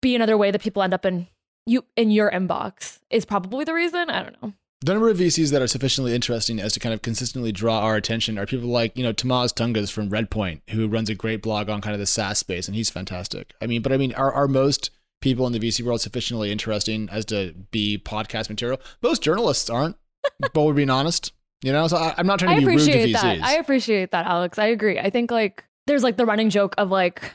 be 0.00 0.14
another 0.14 0.38
way 0.38 0.50
that 0.50 0.62
people 0.62 0.82
end 0.82 0.94
up 0.94 1.04
in 1.04 1.26
you 1.66 1.84
in 1.96 2.10
your 2.10 2.30
inbox 2.30 3.00
is 3.10 3.24
probably 3.24 3.64
the 3.64 3.74
reason. 3.74 4.08
I 4.08 4.22
don't 4.22 4.42
know. 4.42 4.52
The 4.80 4.92
number 4.92 5.08
of 5.08 5.16
VCs 5.16 5.50
that 5.50 5.62
are 5.62 5.66
sufficiently 5.66 6.14
interesting 6.14 6.60
as 6.60 6.74
to 6.74 6.80
kind 6.80 6.92
of 6.92 7.00
consistently 7.00 7.52
draw 7.52 7.80
our 7.80 7.96
attention 7.96 8.38
are 8.38 8.44
people 8.44 8.68
like, 8.68 8.94
you 8.98 9.02
know, 9.02 9.14
Tomasz 9.14 9.54
Tunguz 9.54 9.90
from 9.90 10.10
Redpoint, 10.10 10.60
who 10.70 10.88
runs 10.88 11.08
a 11.08 11.14
great 11.14 11.40
blog 11.40 11.70
on 11.70 11.80
kind 11.80 11.94
of 11.94 12.00
the 12.00 12.06
SaaS 12.06 12.38
space, 12.38 12.68
and 12.68 12.74
he's 12.76 12.90
fantastic. 12.90 13.54
I 13.62 13.66
mean, 13.66 13.80
but 13.80 13.92
I 13.92 13.96
mean, 13.96 14.12
our, 14.12 14.30
are 14.30 14.46
most 14.46 14.90
people 15.24 15.46
in 15.46 15.52
the 15.54 15.58
VC 15.58 15.82
world 15.82 16.02
sufficiently 16.02 16.52
interesting 16.52 17.08
as 17.10 17.24
to 17.24 17.54
be 17.70 17.98
podcast 17.98 18.50
material. 18.50 18.78
Most 19.02 19.22
journalists 19.22 19.68
aren't, 19.70 19.96
but 20.38 20.62
we're 20.62 20.74
being 20.74 20.90
honest. 20.90 21.32
You 21.62 21.72
know, 21.72 21.88
so 21.88 21.96
I, 21.96 22.14
am 22.18 22.26
not 22.26 22.38
trying 22.38 22.50
to 22.50 22.56
I 22.56 22.60
be 22.60 22.66
rude 22.66 22.84
to 22.84 22.90
VCs. 22.92 23.12
That. 23.12 23.42
I 23.42 23.54
appreciate 23.54 24.10
that, 24.10 24.26
Alex. 24.26 24.58
I 24.58 24.66
agree. 24.66 24.98
I 24.98 25.08
think 25.08 25.30
like 25.30 25.64
there's 25.86 26.02
like 26.02 26.18
the 26.18 26.26
running 26.26 26.50
joke 26.50 26.74
of 26.76 26.90
like 26.90 27.32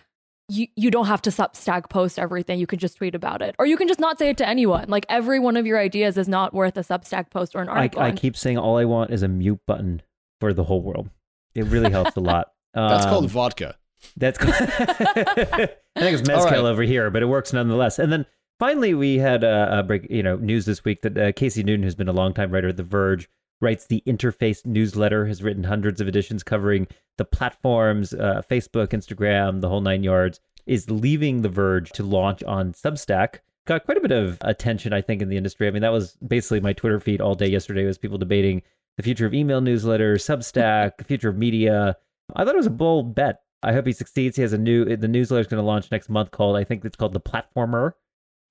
you, 0.50 0.68
you 0.76 0.92
don't 0.92 1.08
have 1.08 1.24
to 1.24 1.32
Substack 1.32 1.90
post 1.90 2.20
everything. 2.20 2.60
You 2.60 2.68
can 2.68 2.78
just 2.78 2.98
tweet 2.98 3.16
about 3.16 3.42
it, 3.42 3.56
or 3.58 3.66
you 3.66 3.76
can 3.76 3.88
just 3.88 4.00
not 4.00 4.20
say 4.20 4.30
it 4.30 4.38
to 4.38 4.48
anyone. 4.48 4.86
Like 4.88 5.08
every 5.10 5.40
one 5.40 5.58
of 5.58 5.66
your 5.66 5.80
ideas 5.80 6.16
is 6.16 6.28
not 6.28 6.54
worth 6.54 6.78
a 6.78 6.82
Substack 6.82 7.32
post 7.32 7.56
or 7.56 7.62
an 7.64 7.70
article. 7.70 8.02
I, 8.02 8.10
I 8.10 8.12
keep 8.12 8.38
saying 8.38 8.60
all 8.60 8.78
I 8.78 8.86
want 8.86 9.10
is 9.10 9.24
a 9.24 9.28
mute 9.28 9.62
button 9.66 10.04
for 10.40 10.54
the 10.54 10.64
whole 10.64 10.84
world. 10.84 11.10
It 11.56 11.66
really 11.66 11.90
helps 11.90 12.16
a 12.16 12.20
lot. 12.20 12.52
That's 12.76 13.06
um, 13.06 13.10
called 13.10 13.32
vodka. 13.32 13.78
That's 14.18 14.38
I 14.42 15.68
think 15.98 16.20
it's 16.20 16.28
mezcal 16.28 16.64
right. 16.64 16.72
over 16.72 16.84
here, 16.84 17.10
but 17.10 17.22
it 17.22 17.28
works 17.28 17.54
nonetheless. 17.54 18.00
And 18.00 18.12
then 18.12 18.26
finally, 18.60 18.94
we 18.94 19.18
had 19.18 19.44
a, 19.44 19.80
a 19.80 19.84
break, 19.84 20.08
you 20.10 20.24
know, 20.24 20.36
news 20.38 20.66
this 20.66 20.84
week 20.84 21.02
that 21.02 21.18
uh, 21.18 21.32
Casey 21.32 21.64
Newton, 21.64 21.84
who's 21.84 21.96
been 21.96 22.08
a 22.08 22.14
longtime 22.14 22.52
writer 22.52 22.70
at 22.70 22.78
The 22.78 22.84
Verge, 22.84 23.30
writes 23.62 23.88
the 23.88 24.04
Interface 24.06 24.66
newsletter, 24.66 25.26
has 25.26 25.44
written 25.44 25.64
hundreds 25.64 26.00
of 26.00 26.08
editions 26.08 26.44
covering 26.44 26.88
the 27.18 27.26
platforms, 27.26 28.14
uh, 28.14 28.42
Facebook, 28.50 28.90
Instagram, 28.90 29.62
the 29.62 29.70
whole 29.70 29.82
nine 29.82 30.04
yards, 30.04 30.40
is 30.66 30.90
leaving 30.90 31.42
The 31.42 31.50
Verge 31.50 31.92
to 31.92 32.04
launch 32.04 32.44
on 32.44 32.74
Substack. 32.74 33.40
Got 33.66 33.86
quite 33.86 33.98
a 33.98 34.02
bit 34.02 34.12
of 34.12 34.38
attention, 34.42 34.94
I 34.94 35.02
think, 35.02 35.22
in 35.22 35.30
the 35.30 35.38
industry. 35.38 35.68
I 35.68 35.72
mean, 35.72 35.82
that 35.82 35.92
was 35.92 36.18
basically 36.26 36.62
my 36.62 36.74
Twitter 36.74 37.00
feed 37.00 37.22
all 37.22 37.36
day 37.36 37.48
yesterday 37.48 37.86
was 37.86 37.98
people 37.98 38.18
debating 38.18 38.62
the 38.98 39.04
future 39.04 39.26
of 39.26 39.34
email 39.34 39.62
newsletters, 39.62 40.24
Substack, 40.24 40.92
the 40.98 41.04
future 41.04 41.30
of 41.30 41.38
media. 41.38 41.98
I 42.36 42.46
thought 42.46 42.56
it 42.56 42.58
was 42.58 42.66
a 42.68 42.72
bold 42.72 43.16
bet 43.16 43.42
I 43.64 43.74
hope 43.74 43.86
he 43.86 43.94
succeeds. 43.94 44.36
He 44.36 44.42
has 44.42 44.54
a 44.54 44.58
new 44.58 44.96
the 44.96 45.08
newsletter 45.08 45.42
is 45.42 45.48
going 45.48 45.62
to 45.62 45.68
launch 45.68 45.92
next 45.92 46.10
month 46.10 46.32
called 46.32 46.56
I 46.56 46.64
think 46.64 46.86
it's 46.86 46.96
called 46.96 47.14
the 47.14 47.20
Platformer. 47.20 47.94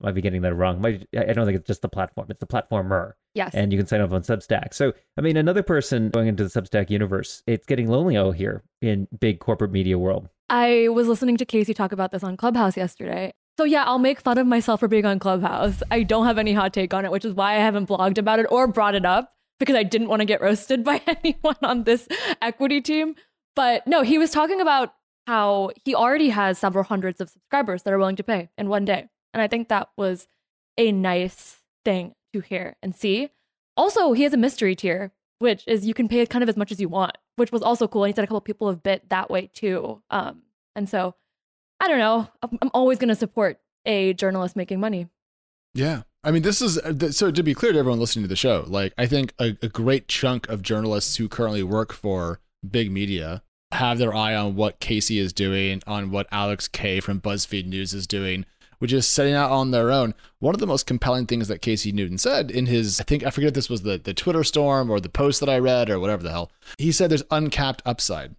I 0.01 0.07
might 0.07 0.15
be 0.15 0.21
getting 0.21 0.41
that 0.43 0.53
wrong. 0.55 0.85
I 0.85 1.05
don't 1.33 1.45
think 1.45 1.57
it's 1.57 1.67
just 1.67 1.81
the 1.81 1.89
platform. 1.89 2.27
It's 2.29 2.39
the 2.39 2.47
platformer. 2.47 3.13
Yes. 3.33 3.53
And 3.53 3.71
you 3.71 3.77
can 3.77 3.85
sign 3.85 4.01
up 4.01 4.13
on 4.13 4.21
Substack. 4.21 4.73
So, 4.73 4.93
I 5.17 5.21
mean, 5.21 5.35
another 5.35 5.61
person 5.61 6.09
going 6.09 6.27
into 6.27 6.43
the 6.43 6.49
Substack 6.49 6.89
universe, 6.89 7.43
it's 7.47 7.65
getting 7.65 7.89
lonely 7.89 8.15
out 8.15 8.35
here 8.35 8.63
in 8.81 9.07
big 9.19 9.39
corporate 9.39 9.71
media 9.71 9.97
world. 9.97 10.29
I 10.49 10.87
was 10.89 11.07
listening 11.07 11.35
to 11.37 11.45
Casey 11.45 11.73
talk 11.73 11.91
about 11.91 12.11
this 12.11 12.23
on 12.23 12.37
Clubhouse 12.37 12.77
yesterday. 12.77 13.33
So, 13.57 13.65
yeah, 13.65 13.83
I'll 13.83 13.99
make 13.99 14.21
fun 14.21 14.37
of 14.37 14.47
myself 14.47 14.79
for 14.79 14.87
being 14.87 15.05
on 15.05 15.19
Clubhouse. 15.19 15.83
I 15.91 16.03
don't 16.03 16.25
have 16.25 16.37
any 16.37 16.53
hot 16.53 16.73
take 16.73 16.93
on 16.93 17.03
it, 17.03 17.11
which 17.11 17.25
is 17.25 17.33
why 17.33 17.55
I 17.55 17.59
haven't 17.59 17.89
blogged 17.89 18.17
about 18.17 18.39
it 18.39 18.45
or 18.49 18.67
brought 18.67 18.95
it 18.95 19.05
up 19.05 19.33
because 19.59 19.75
I 19.75 19.83
didn't 19.83 20.07
want 20.07 20.21
to 20.21 20.25
get 20.25 20.41
roasted 20.41 20.83
by 20.85 21.01
anyone 21.23 21.57
on 21.61 21.83
this 21.83 22.07
equity 22.41 22.79
team. 22.79 23.15
But 23.55 23.85
no, 23.85 24.03
he 24.03 24.17
was 24.17 24.31
talking 24.31 24.61
about 24.61 24.93
how 25.29 25.69
he 25.85 25.93
already 25.93 26.29
has 26.29 26.57
several 26.57 26.83
hundreds 26.83 27.21
of 27.21 27.29
subscribers 27.29 27.83
that 27.83 27.93
are 27.93 27.99
willing 27.99 28.15
to 28.15 28.23
pay 28.23 28.49
in 28.57 28.67
one 28.67 28.83
day. 28.83 29.07
And 29.31 29.43
I 29.43 29.47
think 29.47 29.69
that 29.69 29.89
was 29.95 30.27
a 30.75 30.91
nice 30.91 31.59
thing 31.85 32.15
to 32.33 32.39
hear 32.39 32.77
and 32.81 32.95
see. 32.95 33.29
Also, 33.77 34.13
he 34.13 34.23
has 34.23 34.33
a 34.33 34.37
mystery 34.37 34.75
tier, 34.75 35.11
which 35.37 35.63
is 35.67 35.85
you 35.85 35.93
can 35.93 36.07
pay 36.07 36.25
kind 36.25 36.41
of 36.41 36.49
as 36.49 36.57
much 36.57 36.71
as 36.71 36.81
you 36.81 36.89
want, 36.89 37.15
which 37.35 37.51
was 37.51 37.61
also 37.61 37.87
cool. 37.87 38.05
And 38.05 38.11
he 38.11 38.15
said 38.15 38.23
a 38.23 38.27
couple 38.27 38.41
people 38.41 38.69
have 38.69 38.81
bit 38.81 39.07
that 39.09 39.29
way 39.29 39.51
too. 39.53 40.01
Um, 40.09 40.41
and 40.75 40.89
so 40.89 41.13
I 41.79 41.87
don't 41.87 41.99
know. 41.99 42.27
I'm 42.41 42.71
always 42.73 42.97
going 42.97 43.09
to 43.09 43.15
support 43.15 43.59
a 43.85 44.13
journalist 44.13 44.55
making 44.55 44.79
money. 44.79 45.09
Yeah. 45.75 46.01
I 46.23 46.31
mean, 46.31 46.41
this 46.41 46.59
is 46.59 46.79
uh, 46.79 47.11
so 47.11 47.29
to 47.29 47.43
be 47.43 47.53
clear 47.53 47.71
to 47.71 47.77
everyone 47.77 47.99
listening 47.99 48.23
to 48.23 48.29
the 48.29 48.35
show, 48.35 48.65
like, 48.67 48.93
I 48.97 49.05
think 49.05 49.35
a, 49.39 49.55
a 49.61 49.69
great 49.69 50.07
chunk 50.07 50.49
of 50.49 50.63
journalists 50.63 51.17
who 51.17 51.29
currently 51.29 51.61
work 51.61 51.93
for 51.93 52.39
big 52.67 52.91
media 52.91 53.43
have 53.71 53.97
their 53.97 54.13
eye 54.13 54.35
on 54.35 54.55
what 54.55 54.79
Casey 54.79 55.19
is 55.19 55.33
doing, 55.33 55.81
on 55.85 56.11
what 56.11 56.27
Alex 56.31 56.67
K 56.67 56.99
from 56.99 57.21
BuzzFeed 57.21 57.67
News 57.67 57.93
is 57.93 58.07
doing, 58.07 58.45
which 58.79 58.91
is 58.91 59.07
setting 59.07 59.33
out 59.33 59.51
on 59.51 59.71
their 59.71 59.91
own. 59.91 60.15
One 60.39 60.55
of 60.55 60.59
the 60.59 60.67
most 60.67 60.85
compelling 60.85 61.27
things 61.27 61.47
that 61.47 61.61
Casey 61.61 61.91
Newton 61.91 62.17
said 62.17 62.49
in 62.49 62.65
his, 62.65 62.99
I 62.99 63.03
think, 63.03 63.25
I 63.25 63.29
forget 63.29 63.49
if 63.49 63.53
this 63.53 63.69
was 63.69 63.83
the, 63.83 63.97
the 63.97 64.13
Twitter 64.13 64.43
storm 64.43 64.89
or 64.89 64.99
the 64.99 65.09
post 65.09 65.39
that 65.39 65.49
I 65.49 65.59
read 65.59 65.89
or 65.89 65.99
whatever 65.99 66.23
the 66.23 66.31
hell, 66.31 66.51
he 66.77 66.91
said 66.91 67.09
there's 67.11 67.23
uncapped 67.29 67.81
upside. 67.85 68.35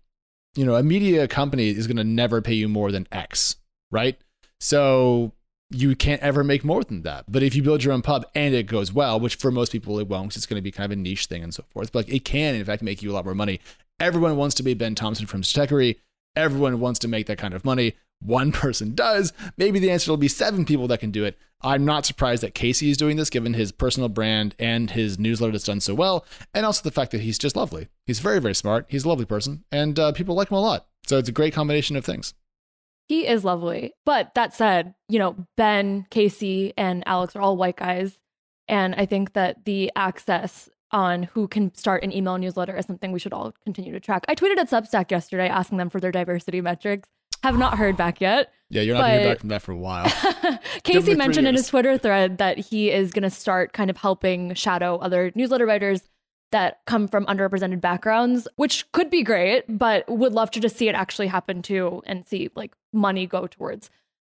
You 0.57 0.66
know, 0.66 0.74
a 0.74 0.83
media 0.83 1.28
company 1.28 1.68
is 1.68 1.87
going 1.87 1.97
to 1.97 2.05
never 2.05 2.43
pay 2.43 2.55
you 2.55 2.68
more 2.68 2.91
than 2.91 3.07
X, 3.12 3.57
right? 3.93 4.18
So 4.59 5.33
you 5.70 5.94
can't 5.94 6.20
ever 6.20 6.42
make 6.42 6.64
more 6.64 6.82
than 6.82 7.02
that. 7.02 7.24
But 7.28 7.42
if 7.42 7.54
you 7.54 7.62
build 7.62 7.84
your 7.84 7.92
own 7.92 8.02
pub 8.02 8.26
and 8.34 8.54
it 8.54 8.66
goes 8.66 8.92
well, 8.92 9.18
which 9.20 9.36
for 9.36 9.50
most 9.50 9.72
people 9.72 9.98
it 9.98 10.08
won't, 10.08 10.28
because 10.28 10.38
it's 10.38 10.46
going 10.46 10.58
to 10.58 10.62
be 10.62 10.72
kind 10.72 10.92
of 10.92 10.98
a 10.98 11.00
niche 11.00 11.26
thing 11.26 11.42
and 11.42 11.54
so 11.54 11.64
forth, 11.70 11.92
but 11.92 12.06
like 12.06 12.14
it 12.14 12.24
can 12.24 12.54
in 12.54 12.64
fact 12.64 12.82
make 12.82 13.02
you 13.02 13.10
a 13.10 13.14
lot 13.14 13.24
more 13.24 13.34
money. 13.34 13.60
Everyone 14.00 14.36
wants 14.36 14.54
to 14.56 14.62
be 14.62 14.74
Ben 14.74 14.94
Thompson 14.94 15.26
from 15.26 15.42
Stratechery. 15.42 15.96
Everyone 16.34 16.80
wants 16.80 16.98
to 17.00 17.08
make 17.08 17.26
that 17.26 17.38
kind 17.38 17.54
of 17.54 17.64
money. 17.64 17.94
One 18.20 18.52
person 18.52 18.94
does. 18.94 19.32
Maybe 19.56 19.78
the 19.78 19.90
answer 19.90 20.10
will 20.10 20.16
be 20.16 20.28
seven 20.28 20.64
people 20.64 20.88
that 20.88 21.00
can 21.00 21.10
do 21.10 21.24
it. 21.24 21.38
I'm 21.62 21.84
not 21.84 22.06
surprised 22.06 22.42
that 22.42 22.54
Casey 22.54 22.90
is 22.90 22.96
doing 22.96 23.16
this, 23.16 23.28
given 23.28 23.52
his 23.52 23.70
personal 23.70 24.08
brand 24.08 24.54
and 24.58 24.90
his 24.90 25.18
newsletter 25.18 25.52
that's 25.52 25.64
done 25.64 25.80
so 25.80 25.94
well, 25.94 26.24
and 26.54 26.64
also 26.64 26.82
the 26.82 26.90
fact 26.90 27.10
that 27.12 27.20
he's 27.20 27.38
just 27.38 27.54
lovely. 27.54 27.88
He's 28.06 28.18
very, 28.18 28.40
very 28.40 28.54
smart. 28.54 28.86
He's 28.88 29.04
a 29.04 29.08
lovely 29.08 29.26
person, 29.26 29.64
and 29.70 29.98
uh, 29.98 30.12
people 30.12 30.34
like 30.34 30.50
him 30.50 30.56
a 30.56 30.60
lot. 30.60 30.86
So 31.06 31.18
it's 31.18 31.28
a 31.28 31.32
great 31.32 31.52
combination 31.52 31.96
of 31.96 32.04
things. 32.04 32.32
He 33.11 33.26
is 33.26 33.44
lovely. 33.44 33.92
But 34.06 34.36
that 34.36 34.54
said, 34.54 34.94
you 35.08 35.18
know, 35.18 35.34
Ben, 35.56 36.06
Casey, 36.11 36.72
and 36.76 37.02
Alex 37.08 37.34
are 37.34 37.40
all 37.40 37.56
white 37.56 37.74
guys. 37.74 38.20
And 38.68 38.94
I 38.94 39.04
think 39.04 39.32
that 39.32 39.64
the 39.64 39.90
access 39.96 40.68
on 40.92 41.24
who 41.24 41.48
can 41.48 41.74
start 41.74 42.04
an 42.04 42.12
email 42.12 42.38
newsletter 42.38 42.76
is 42.76 42.86
something 42.86 43.11
we 43.11 43.18
should 43.18 43.32
all 43.32 43.52
continue 43.64 43.90
to 43.90 43.98
track. 43.98 44.24
I 44.28 44.36
tweeted 44.36 44.58
at 44.58 44.70
Substack 44.70 45.11
yesterday 45.11 45.48
asking 45.48 45.78
them 45.78 45.90
for 45.90 45.98
their 45.98 46.12
diversity 46.12 46.61
metrics. 46.61 47.08
Have 47.42 47.58
not 47.58 47.78
heard 47.78 47.96
back 47.96 48.20
yet. 48.20 48.52
Yeah, 48.68 48.82
you're 48.82 48.94
not 48.94 49.00
going 49.00 49.14
to 49.14 49.20
hear 49.22 49.30
back 49.30 49.40
from 49.40 49.48
that 49.48 49.62
for 49.62 49.72
a 49.72 49.76
while. 49.76 50.08
Casey 50.84 51.16
mentioned 51.16 51.48
in 51.48 51.56
his 51.56 51.66
Twitter 51.66 51.98
thread 51.98 52.38
that 52.38 52.58
he 52.58 52.92
is 52.92 53.11
going 53.11 53.24
to 53.24 53.30
start 53.30 53.72
kind 53.72 53.90
of 53.90 53.96
helping 53.96 54.54
shadow 54.54 54.98
other 54.98 55.32
newsletter 55.34 55.66
writers 55.66 56.02
that 56.53 56.80
come 56.86 57.09
from 57.09 57.26
underrepresented 57.26 57.80
backgrounds, 57.80 58.48
which 58.57 58.90
could 58.92 59.11
be 59.11 59.22
great, 59.22 59.64
but 59.68 60.09
would 60.09 60.32
love 60.32 60.51
to 60.53 60.61
just 60.61 60.76
see 60.76 60.88
it 60.88 60.94
actually 60.94 61.28
happen 61.28 61.62
too 61.62 62.03
and 62.07 62.26
see 62.26 62.51
like 62.55 62.72
money 62.92 63.26
go 63.26 63.46
towards 63.46 63.90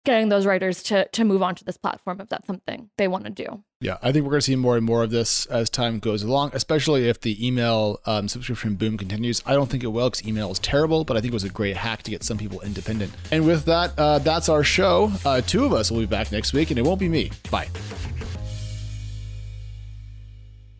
getting 0.04 0.28
those 0.28 0.44
writers 0.44 0.82
to 0.82 1.06
to 1.08 1.24
move 1.24 1.42
on 1.42 1.54
to 1.54 1.64
this 1.64 1.76
platform 1.76 2.20
if 2.20 2.28
that's 2.28 2.46
something 2.46 2.90
they 2.98 3.08
want 3.08 3.24
to 3.24 3.30
do. 3.30 3.62
Yeah, 3.80 3.98
I 4.02 4.12
think 4.12 4.24
we're 4.24 4.30
going 4.30 4.40
to 4.40 4.46
see 4.46 4.56
more 4.56 4.76
and 4.76 4.84
more 4.84 5.02
of 5.02 5.10
this 5.10 5.46
as 5.46 5.68
time 5.68 5.98
goes 5.98 6.22
along, 6.22 6.50
especially 6.54 7.08
if 7.08 7.20
the 7.20 7.46
email 7.46 8.00
um, 8.06 8.28
subscription 8.28 8.76
boom 8.76 8.96
continues. 8.96 9.42
I 9.44 9.52
don't 9.52 9.68
think 9.68 9.82
it 9.82 9.88
will 9.88 10.08
because 10.08 10.26
email 10.26 10.50
is 10.50 10.58
terrible, 10.58 11.04
but 11.04 11.16
I 11.16 11.20
think 11.20 11.32
it 11.32 11.34
was 11.34 11.44
a 11.44 11.50
great 11.50 11.76
hack 11.76 12.02
to 12.04 12.10
get 12.10 12.22
some 12.22 12.38
people 12.38 12.60
independent. 12.60 13.12
And 13.30 13.46
with 13.46 13.64
that, 13.66 13.98
uh, 13.98 14.20
that's 14.20 14.48
our 14.48 14.64
show. 14.64 15.12
Uh, 15.24 15.40
two 15.40 15.64
of 15.64 15.72
us 15.72 15.90
will 15.90 16.00
be 16.00 16.06
back 16.06 16.32
next 16.32 16.52
week, 16.52 16.70
and 16.70 16.78
it 16.78 16.82
won't 16.82 17.00
be 17.00 17.08
me. 17.08 17.30
Bye. 17.50 17.68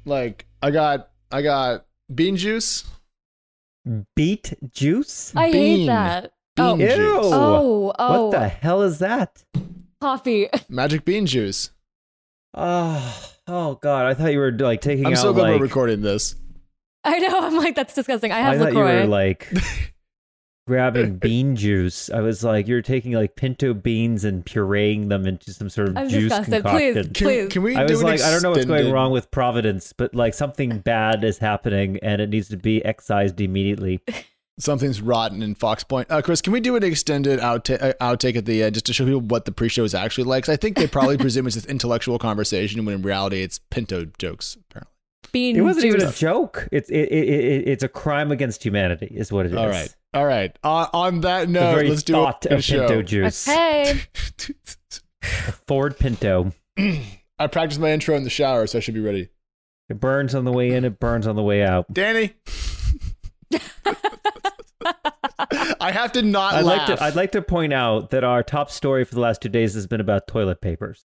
Like 0.07 0.47
I 0.63 0.71
got 0.71 1.11
I 1.35 1.43
got 1.43 1.87
bean 2.15 2.37
juice. 2.37 2.85
Beet 4.15 4.55
juice? 4.71 5.33
I 5.35 5.51
bean. 5.51 5.81
hate 5.81 5.87
that. 5.87 6.33
Bean 6.55 6.65
oh. 6.65 6.77
juice. 6.77 6.99
oh, 7.25 7.93
oh, 7.99 8.29
What 8.29 8.39
the 8.39 8.49
hell 8.49 8.83
is 8.83 9.01
that? 9.01 9.43
coffee. 10.01 10.49
Magic 10.69 11.05
bean 11.05 11.27
juice. 11.27 11.73
Oh, 12.55 13.33
oh 13.49 13.75
God! 13.83 14.07
I 14.07 14.15
thought 14.15 14.31
you 14.31 14.39
were 14.39 14.53
like 14.53 14.81
taking 14.81 15.07
I'm 15.07 15.15
out 15.15 15.19
so 15.19 15.33
glad 15.33 15.51
like 15.51 15.59
we're 15.59 15.67
recording 15.67 16.03
this. 16.03 16.37
I 17.03 17.19
know. 17.19 17.41
I'm 17.41 17.57
like, 17.57 17.75
that's 17.75 17.95
disgusting. 17.95 18.31
I 18.31 18.39
have 18.39 18.55
I 18.55 18.59
thought 18.59 18.67
LaCroix. 18.67 18.93
you 18.93 19.01
were 19.01 19.07
like 19.09 19.49
grabbing 20.67 21.17
bean 21.19 21.57
juice. 21.57 22.11
I 22.11 22.21
was 22.21 22.43
like, 22.45 22.67
you're 22.69 22.83
taking 22.83 23.13
like 23.13 23.37
pinto 23.37 23.75
beans 23.75 24.25
and 24.25 24.45
pureeing 24.45 25.09
them 25.09 25.27
into 25.27 25.53
some 25.53 25.69
sort 25.69 25.89
of 25.91 25.97
I'm 25.97 26.09
juice 26.09 26.23
disgusted. 26.31 26.63
concoction. 26.65 26.95
Please, 26.95 27.05
Can, 27.05 27.13
please. 27.15 27.53
can 27.53 27.63
we 27.63 27.77
I 27.77 27.83
was 27.85 28.01
an 28.01 28.07
like, 28.07 28.21
I 28.21 28.31
don't 28.31 28.43
know 28.43 28.51
what's 28.51 28.65
going 28.65 28.93
wrong 28.93 29.13
with 29.13 29.31
Providence, 29.31 29.93
but 29.93 30.15
like 30.15 30.35
something 30.35 30.79
bad 30.79 31.25
is 31.25 31.39
happening 31.39 31.99
and 32.03 32.21
it 32.21 32.31
needs 32.31 32.49
to 32.49 32.57
be 32.57 32.85
excised 32.85 33.41
immediately. 33.41 34.01
Something's 34.57 35.01
rotten 35.01 35.43
in 35.43 35.57
Fox 35.57 35.83
Point. 35.83 36.09
Uh, 36.13 36.23
Chris, 36.23 36.41
can 36.41 36.53
we 36.53 36.61
do 36.61 36.77
an 36.77 36.85
extended 36.85 37.41
outta- 37.41 38.01
uh, 38.01 38.15
outtake 38.15 38.37
at 38.37 38.45
the 38.47 38.63
end 38.63 38.75
just 38.75 38.87
to 38.87 38.93
show 38.93 39.05
people 39.05 39.21
what 39.21 39.47
the 39.47 39.51
pre-show 39.51 39.83
is 39.83 39.97
actually 39.97 40.23
like? 40.23 40.45
'Cause 40.45 40.53
I 40.53 40.57
think 40.57 40.77
they 40.77 40.87
probably 40.87 41.17
presume 41.19 41.49
it's 41.49 41.57
this 41.57 41.67
intellectual 41.67 42.21
conversation 42.21 42.85
when 42.85 42.95
in 42.95 43.03
reality 43.03 43.43
it's 43.43 43.59
pinto 43.59 44.05
jokes. 44.17 44.57
Apparently. 44.71 44.93
Bean 45.33 45.57
It 45.57 45.63
wasn't 45.63 45.87
juice. 45.87 45.95
even 45.97 46.07
a 46.09 46.13
joke. 46.13 46.69
It's 46.71 46.89
it, 46.89 47.09
it, 47.11 47.29
it, 47.29 47.69
it's 47.69 47.83
a 47.83 47.89
crime 47.89 48.31
against 48.31 48.63
humanity, 48.65 49.07
is 49.11 49.33
what 49.33 49.45
it 49.47 49.51
is. 49.51 49.59
All 49.59 49.69
right, 49.69 49.93
all 50.15 50.25
right. 50.25 50.57
Uh, 50.63 50.87
on 50.93 51.21
that 51.23 51.47
The 51.47 51.53
note, 51.53 51.75
very 51.75 51.89
let's 51.91 52.03
do 52.03 52.13
thought 52.15 52.47
a, 52.47 52.55
a 52.55 52.57
of 52.57 52.65
show. 52.65 52.87
pinto 52.87 53.03
juice. 53.03 53.49
Okay. 53.49 54.01
Ford 55.67 55.99
Pinto. 55.99 56.53
I 56.79 57.47
practiced 57.51 57.81
my 57.81 57.91
intro 57.91 58.15
in 58.17 58.25
the 58.25 58.31
shower, 58.31 58.67
so 58.67 58.79
I 58.79 58.81
should 58.81 58.95
be 58.95 59.01
ready. 59.01 59.29
It 59.89 60.01
burns 60.01 60.35
on 60.35 60.45
the 60.45 60.53
way 60.53 60.71
in. 60.71 60.85
It 60.85 60.99
burns 61.01 61.27
on 61.27 61.37
the 61.37 61.43
way 61.43 61.63
out. 61.63 61.93
Danny. 61.93 62.35
I 65.81 65.91
have 65.93 66.13
to 66.13 66.23
not 66.23 66.55
I'd 66.55 66.65
laugh. 66.65 66.89
like 66.89 66.99
to 66.99 67.05
I'd 67.05 67.17
like 67.17 67.33
to 67.33 67.43
point 67.43 67.73
out 67.73 68.11
that 68.11 68.25
our 68.25 68.43
top 68.43 68.71
story 68.71 69.05
for 69.05 69.15
the 69.15 69.21
last 69.21 69.41
two 69.43 69.49
days 69.49 69.75
has 69.75 69.87
been 69.87 70.01
about 70.01 70.27
toilet 70.27 70.61
papers. 70.61 71.03